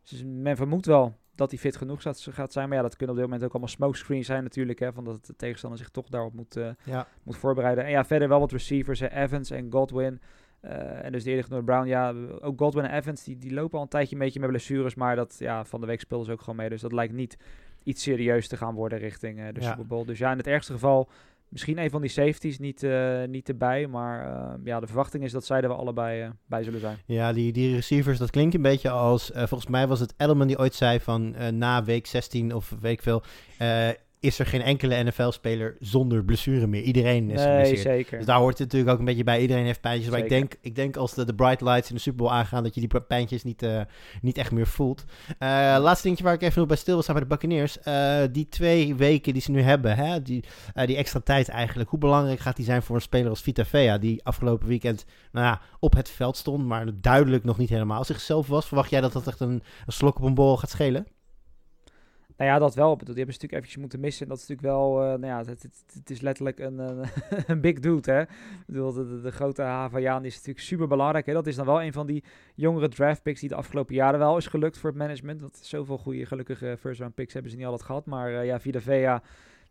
Dus 0.04 0.24
men 0.26 0.56
vermoedt 0.56 0.86
wel 0.86 1.16
dat 1.36 1.50
hij 1.50 1.60
fit 1.60 1.76
genoeg 1.76 2.02
gaat 2.30 2.54
zijn. 2.54 2.68
Maar 2.68 2.78
ja, 2.78 2.84
dat 2.84 2.96
kunnen 2.96 3.16
op 3.16 3.22
dit 3.22 3.30
moment 3.30 3.46
ook 3.46 3.52
allemaal 3.52 3.76
smokescreens 3.76 4.26
zijn 4.26 4.44
natuurlijk. 4.44 4.80
Hè, 4.80 4.94
van 4.94 5.04
dat 5.04 5.26
de 5.26 5.36
tegenstander 5.36 5.80
zich 5.80 5.90
toch 5.90 6.08
daarop 6.08 6.34
moet, 6.34 6.58
uh, 6.58 6.70
ja. 6.84 7.08
moet 7.24 7.38
voorbereiden. 7.38 7.84
En 7.84 7.90
ja, 7.90 8.06
verder 8.06 8.28
wel 8.28 8.40
wat 8.40 8.52
receivers. 8.52 9.00
Hè, 9.00 9.08
Evans 9.08 9.52
en 9.52 9.72
Godwin. 9.72 10.22
Uh, 10.62 11.06
en 11.06 11.12
dus 11.12 11.24
de 11.24 11.30
eerder 11.30 11.46
genoemde 11.46 11.66
Brown. 11.66 11.88
Ja, 11.88 12.14
ook 12.40 12.60
Godwin 12.60 12.86
en 12.86 12.98
Evans, 12.98 13.24
die, 13.24 13.38
die 13.38 13.54
lopen 13.54 13.78
al 13.78 13.84
een 13.84 13.90
tijdje 13.90 14.16
een 14.16 14.22
beetje 14.22 14.40
met 14.40 14.50
blessures. 14.50 14.96
Maar 14.96 15.16
dat, 15.16 15.36
ja, 15.40 15.66
van 15.66 15.82
de 15.82 15.88
week 15.88 16.00
speelden 16.00 16.28
ze 16.28 16.32
ook 16.32 16.40
gewoon 16.40 16.56
mee. 16.56 16.70
Dus 16.70 16.82
dat 16.82 16.94
lijkt 16.94 17.14
niet 17.14 17.38
iets 17.84 18.04
serieus 18.04 18.48
te 18.48 18.58
gaan 18.58 18.74
worden 18.74 19.00
richting 19.00 19.40
uh, 19.40 19.46
de 19.54 19.64
Super 19.64 19.88
Bowl. 19.88 20.06
Dus 20.06 20.18
ja, 20.18 20.32
in 20.32 20.38
het 20.38 20.48
ergste 20.48 20.74
geval 20.74 21.10
misschien 21.48 21.78
een 21.78 21.90
van 21.90 22.02
die 22.02 22.10
safeties 22.10 22.60
niet, 22.60 22.84
uh, 22.84 23.24
niet 23.24 23.50
erbij. 23.50 23.88
Maar 23.88 24.28
uh, 24.28 24.54
ja, 24.64 24.80
de 24.80 24.88
verwachting 24.88 25.24
is 25.24 25.32
dat 25.32 25.46
zij 25.46 25.62
er 25.62 25.68
wel 25.68 25.78
allebei 25.78 26.24
uh, 26.24 26.30
bij 26.46 26.64
zullen 26.64 26.80
zijn. 26.80 26.98
Ja, 27.06 27.34
die, 27.34 27.52
die 27.52 27.76
receivers, 27.76 28.18
dat 28.18 28.30
klinkt 28.30 28.56
een 28.56 28.62
beetje 28.62 28.90
als... 28.90 29.32
volgens 29.34 29.68
mij 29.68 29.88
was 29.88 30.00
het 30.00 30.14
Edelman 30.18 30.48
die 30.48 30.60
ooit 30.60 30.74
zei 30.74 31.00
van 31.00 31.36
na 31.58 31.84
week 31.84 32.08
16 32.08 32.56
of 32.56 32.76
week 32.80 33.02
veel 33.02 33.24
is 34.24 34.40
er 34.40 34.46
geen 34.46 34.62
enkele 34.62 35.04
NFL-speler 35.04 35.76
zonder 35.80 36.24
blessure 36.24 36.68
meer. 36.68 36.82
Iedereen 36.82 37.32
is 37.32 37.44
nee, 37.44 37.78
zeker. 37.78 38.18
Dus 38.18 38.26
daar 38.26 38.40
hoort 38.40 38.58
het 38.58 38.60
natuurlijk 38.60 38.92
ook 38.92 39.00
een 39.00 39.06
beetje 39.06 39.24
bij. 39.24 39.42
Iedereen 39.42 39.66
heeft 39.66 39.82
pijntjes. 39.82 40.12
Maar 40.12 40.20
ik 40.20 40.30
denk, 40.30 40.56
ik 40.62 40.76
denk 40.76 40.96
als 40.96 41.14
de, 41.14 41.26
de 41.26 41.36
bright 41.36 41.62
lights 41.62 41.90
in 41.90 41.96
de 41.96 42.02
Super 42.02 42.20
Bowl 42.20 42.32
aangaan... 42.32 42.64
dat 42.64 42.76
je 42.76 42.88
die 42.88 43.02
pijntjes 43.02 43.44
niet, 43.44 43.64
uh, 43.64 43.82
niet 44.22 44.38
echt 44.38 44.52
meer 44.52 44.68
voelt. 44.68 45.04
Uh, 45.30 45.38
laatste 45.80 46.04
dingetje 46.04 46.24
waar 46.24 46.34
ik 46.34 46.42
even 46.42 46.60
nog 46.60 46.68
bij 46.68 46.78
stil 46.78 46.94
wil 46.94 47.04
staan 47.04 47.16
bij 47.16 47.24
de 47.24 47.30
Buccaneers. 47.30 47.78
Uh, 47.88 48.22
die 48.32 48.50
twee 48.50 48.96
weken 48.96 49.34
die 49.34 49.42
ze 49.42 49.52
nu 49.52 49.62
hebben, 49.62 49.96
hè, 49.96 50.22
die, 50.22 50.44
die 50.86 50.98
extra 50.98 51.20
tijd 51.20 51.50
eigenlijk. 51.50 51.90
Hoe 51.90 52.00
belangrijk 52.00 52.40
gaat 52.40 52.56
die 52.56 52.66
zijn 52.66 52.82
voor 52.82 52.96
een 52.96 53.02
speler 53.02 53.30
als 53.30 53.42
Vita 53.42 53.66
Vea... 53.66 53.98
die 53.98 54.24
afgelopen 54.24 54.68
weekend 54.68 55.06
nou 55.32 55.46
ja, 55.46 55.62
op 55.80 55.94
het 55.96 56.10
veld 56.10 56.38
stond... 56.38 56.66
maar 56.66 56.86
duidelijk 57.02 57.44
nog 57.44 57.58
niet 57.58 57.70
helemaal 57.70 58.04
zichzelf 58.04 58.48
was. 58.48 58.68
Verwacht 58.68 58.90
jij 58.90 59.02
dat 59.02 59.14
dat 59.14 59.28
echt 59.28 59.40
een, 59.40 59.64
een 59.86 59.94
slok 59.94 60.18
op 60.18 60.24
een 60.24 60.34
bol 60.34 60.58
gaat 60.58 60.70
schelen? 60.70 61.08
Nou 62.44 62.56
ja, 62.56 62.62
dat 62.62 62.76
wel. 62.76 62.98
Die 62.98 63.06
hebben 63.06 63.16
ze 63.16 63.24
natuurlijk 63.24 63.54
eventjes 63.54 63.78
moeten 63.78 64.00
missen. 64.00 64.28
Dat 64.28 64.38
is 64.38 64.48
natuurlijk 64.48 64.76
wel, 64.76 65.02
uh, 65.02 65.08
nou 65.08 65.26
ja, 65.26 65.38
het, 65.38 65.62
het, 65.94 66.10
is 66.10 66.22
letterlijk 66.22 66.60
een, 66.60 66.80
een 67.48 67.62
big 67.62 67.80
dude, 67.80 68.12
hè. 68.12 68.22
Ik 68.22 68.28
bedoel, 68.66 68.94
de, 68.94 69.08
de, 69.08 69.22
de 69.22 69.32
grote 69.32 69.62
Havaiaan 69.62 70.26
is 70.26 70.36
natuurlijk 70.36 70.66
super 70.66 70.88
belangrijk, 70.88 71.26
hè. 71.26 71.34
Dat 71.34 71.48
is 71.48 71.56
dan 71.56 71.66
wel 71.66 71.82
een 71.82 71.94
van 71.94 72.08
die 72.08 72.24
jongere 72.56 72.88
draft 72.88 73.24
picks 73.24 73.40
die 73.40 73.50
de 73.50 73.56
afgelopen 73.56 73.96
jaren 73.96 74.20
wel 74.20 74.38
is 74.38 74.48
gelukt 74.48 74.78
voor 74.78 74.90
het 74.90 75.00
management. 75.00 75.40
Dat 75.40 75.60
zoveel 75.62 75.98
goede, 75.98 76.26
gelukkige 76.26 76.78
first 76.80 77.00
round 77.00 77.16
picks 77.16 77.34
hebben 77.34 77.52
ze 77.52 77.58
niet 77.58 77.66
altijd 77.66 77.86
gehad. 77.86 78.06
Maar 78.06 78.32
uh, 78.32 78.46
ja, 78.46 78.60
Vida 78.60 78.80
Vea, 78.80 79.20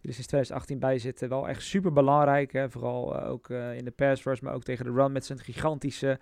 die 0.00 0.08
er 0.08 0.14
sinds 0.14 0.28
2018 0.28 0.78
bij 0.78 0.98
zit, 0.98 1.28
wel 1.28 1.48
echt 1.48 1.62
super 1.62 1.92
belangrijk, 1.92 2.52
hè. 2.52 2.70
Vooral 2.70 3.20
ook 3.20 3.48
in 3.50 3.85
de 3.85 3.92
pass 3.96 4.24
rush, 4.24 4.40
maar 4.40 4.54
ook 4.54 4.64
tegen 4.64 4.85
de 4.85 4.92
run 4.92 5.12
met 5.12 5.24
zijn 5.24 5.38
gigantische, 5.38 6.18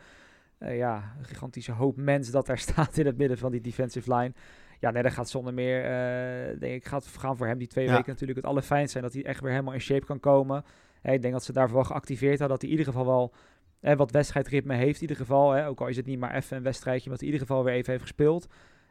ja, 0.59 1.15
gigantische 1.23 1.73
hoop 1.73 1.97
mens 1.97 2.31
dat 2.31 2.47
daar 2.47 2.59
staat 2.69 2.99
in 2.99 3.07
het 3.07 3.17
midden 3.17 3.39
van 3.39 3.51
die 3.51 3.61
defensive 3.61 4.15
line 4.15 4.33
ja, 4.81 4.91
nee, 4.91 5.03
dat 5.03 5.13
gaat 5.13 5.29
zonder 5.29 5.55
meer, 5.55 5.83
uh, 5.83 6.61
denk 6.61 6.75
ik, 6.75 6.85
gaat 6.85 7.07
gaan 7.07 7.37
voor 7.37 7.47
hem 7.47 7.59
die 7.59 7.69
twee 7.69 7.89
weken 7.89 8.05
natuurlijk 8.07 8.39
het 8.39 8.47
allerfijnst 8.47 8.93
zijn. 8.93 9.05
Dat 9.05 9.13
hij 9.13 9.25
echt 9.25 9.41
weer 9.41 9.51
helemaal 9.51 9.75
in 9.75 9.81
shape 9.81 10.07
kan 10.07 10.21
komen. 10.21 10.65
Hey, 11.03 11.15
ik 11.15 11.23
denk 11.23 11.33
dat 11.33 11.45
ze 11.45 11.53
daarvoor 11.53 11.77
wel 11.77 11.85
geactiveerd 11.85 12.39
hadden. 12.39 12.49
Dat 12.49 12.61
hij 12.61 12.71
in 12.71 12.79
ieder 12.79 12.93
geval 12.93 13.07
wel 13.07 13.33
eh, 13.81 13.97
wat 13.97 14.11
wedstrijdritme 14.11 14.75
heeft. 14.75 14.95
In 14.95 15.01
ieder 15.01 15.17
geval, 15.17 15.51
hè, 15.51 15.67
ook 15.67 15.81
al 15.81 15.87
is 15.87 15.97
het 15.97 16.07
niet 16.07 16.19
maar 16.19 16.35
even 16.35 16.57
een 16.57 16.63
wedstrijdje. 16.63 17.09
Maar 17.09 17.19
dat 17.19 17.21
hij 17.21 17.29
in 17.29 17.35
ieder 17.35 17.49
geval 17.49 17.65
weer 17.65 17.75
even 17.75 17.91
heeft 17.91 18.03
gespeeld. 18.03 18.47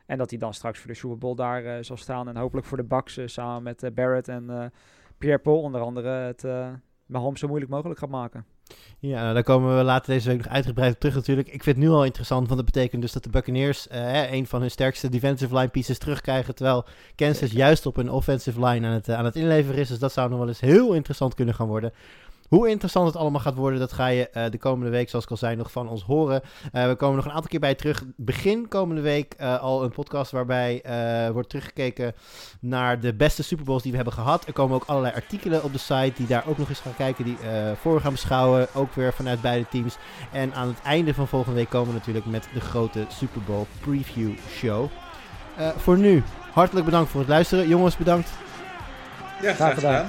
En 0.06 0.18
dat 0.18 0.30
hij 0.30 0.40
dan 0.40 0.54
straks 0.54 0.80
voor 0.80 0.88
de 0.88 0.98
Super 0.98 1.18
Bowl 1.18 1.36
daar 1.36 1.64
uh, 1.64 1.78
zal 1.82 1.98
staan. 1.98 2.28
En 2.28 2.38
hopelijk 2.38 2.68
voor 2.68 2.78
de 2.78 2.84
Bucks 2.84 3.20
samen 3.26 3.64
met 3.64 3.96
Barrett 3.96 4.28
en 4.28 4.72
Pierre 5.18 5.40
Paul 5.40 5.62
onder 5.62 5.82
andere 5.82 6.10
het 6.10 6.46
Mahomes 7.06 7.40
zo 7.40 7.48
moeilijk 7.48 7.72
mogelijk 7.72 8.00
gaat 8.00 8.10
maken. 8.10 8.46
Ja, 9.02 9.22
nou, 9.22 9.34
daar 9.34 9.44
komen 9.44 9.78
we 9.78 9.84
later 9.84 10.14
deze 10.14 10.28
week 10.28 10.38
nog 10.38 10.48
uitgebreid 10.48 10.94
op 10.94 11.00
terug 11.00 11.16
natuurlijk. 11.16 11.48
Ik 11.48 11.64
vind 11.64 11.76
het 11.76 11.86
nu 11.86 11.92
al 11.92 12.06
interessant, 12.06 12.48
want 12.48 12.56
dat 12.56 12.74
betekent 12.74 13.02
dus 13.02 13.12
dat 13.12 13.24
de 13.24 13.30
Buccaneers 13.30 13.88
uh, 13.92 14.32
een 14.32 14.48
van 14.48 14.62
hun 14.62 14.72
sterkste 14.72 15.10
defensive 15.10 15.56
line 15.56 15.68
pieces 15.68 15.98
terugkrijgen, 15.98 16.56
terwijl 16.56 16.86
Kansas 17.16 17.52
juist 17.52 17.86
op 17.86 17.98
een 17.98 18.12
offensive 18.12 18.66
line 18.66 18.88
aan 18.88 18.94
het, 18.94 19.08
uh, 19.08 19.18
aan 19.18 19.26
het 19.26 19.36
inleveren 19.36 19.80
is. 19.80 19.88
Dus 19.88 20.00
dat 20.00 20.14
zou 20.14 20.30
nog 20.30 20.40
wel 20.40 20.48
eens 20.48 20.60
heel 20.60 20.94
interessant 20.94 21.34
kunnen 21.34 21.56
gaan 21.56 21.68
worden. 21.68 21.94
Hoe 22.50 22.70
interessant 22.70 23.08
het 23.08 23.16
allemaal 23.16 23.42
gaat 23.42 23.56
worden, 23.56 23.80
dat 23.80 23.94
ga 23.94 24.08
je 24.08 24.30
uh, 24.34 24.44
de 24.50 24.58
komende 24.58 24.92
week, 24.92 25.10
zoals 25.10 25.26
ik 25.26 25.32
al 25.32 25.38
zei, 25.38 25.56
nog 25.56 25.72
van 25.72 25.90
ons 25.90 26.04
horen. 26.04 26.42
Uh, 26.74 26.88
we 26.88 26.96
komen 26.96 27.16
nog 27.16 27.26
een 27.26 27.32
aantal 27.32 27.50
keer 27.50 27.60
bij 27.60 27.76
terug. 27.76 28.04
Begin 28.16 28.68
komende 28.68 29.02
week 29.02 29.36
uh, 29.40 29.62
al 29.62 29.84
een 29.84 29.92
podcast 29.92 30.32
waarbij 30.32 30.82
wordt 31.34 31.50
teruggekeken 31.50 32.14
naar 32.60 33.00
de 33.00 33.14
beste 33.14 33.44
Super 33.44 33.66
Bowls 33.66 33.82
die 33.82 33.92
we 33.92 33.98
hebben 33.98 34.16
gehad. 34.16 34.48
Er 34.48 34.54
komen 34.54 34.76
ook 34.76 34.84
allerlei 34.86 35.16
artikelen 35.16 35.64
op 35.64 35.72
de 35.74 35.80
site 35.80 36.14
die 36.16 36.28
daar 36.28 36.44
ook 36.48 36.58
nog 36.58 36.70
eens 36.70 36.80
gaan 36.80 36.96
kijken, 36.96 37.26
die 37.26 37.38
voor 37.82 38.02
gaan 38.02 38.12
beschouwen. 38.12 38.68
Ook 38.74 38.94
weer 38.94 39.14
vanuit 39.14 39.42
beide 39.42 39.68
teams. 39.70 39.98
En 40.32 40.54
aan 40.54 40.68
het 40.68 40.82
einde 40.82 41.14
van 41.14 41.28
volgende 41.28 41.56
week 41.56 41.70
komen 41.70 41.88
we 41.88 41.98
natuurlijk 41.98 42.26
met 42.26 42.48
de 42.54 42.62
grote 42.62 43.06
Super 43.08 43.42
Bowl 43.42 43.66
preview 43.80 44.32
show. 44.50 44.88
voor 45.78 45.98
nu, 45.98 46.24
hartelijk 46.52 46.86
bedankt 46.86 47.10
voor 47.10 47.20
het 47.20 47.30
luisteren. 47.30 47.68
Jongens, 47.68 47.98
bedankt. 47.98 48.30
Ja, 49.42 49.54
graag 49.54 49.74
gedaan. 49.74 50.08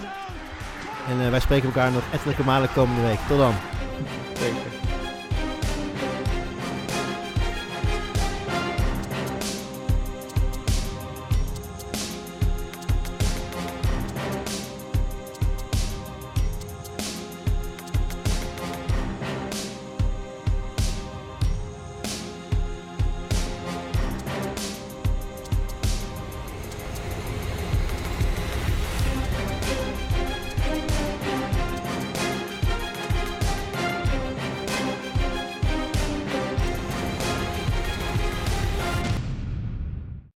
En 1.10 1.20
uh, 1.20 1.30
wij 1.30 1.40
spreken 1.40 1.66
elkaar 1.66 1.92
nog 1.92 2.02
ettelijke 2.12 2.44
malen 2.44 2.72
komende 2.72 3.02
week. 3.02 3.18
Tot 3.28 3.38
dan. 3.38 3.54
Zeker. 4.34 4.79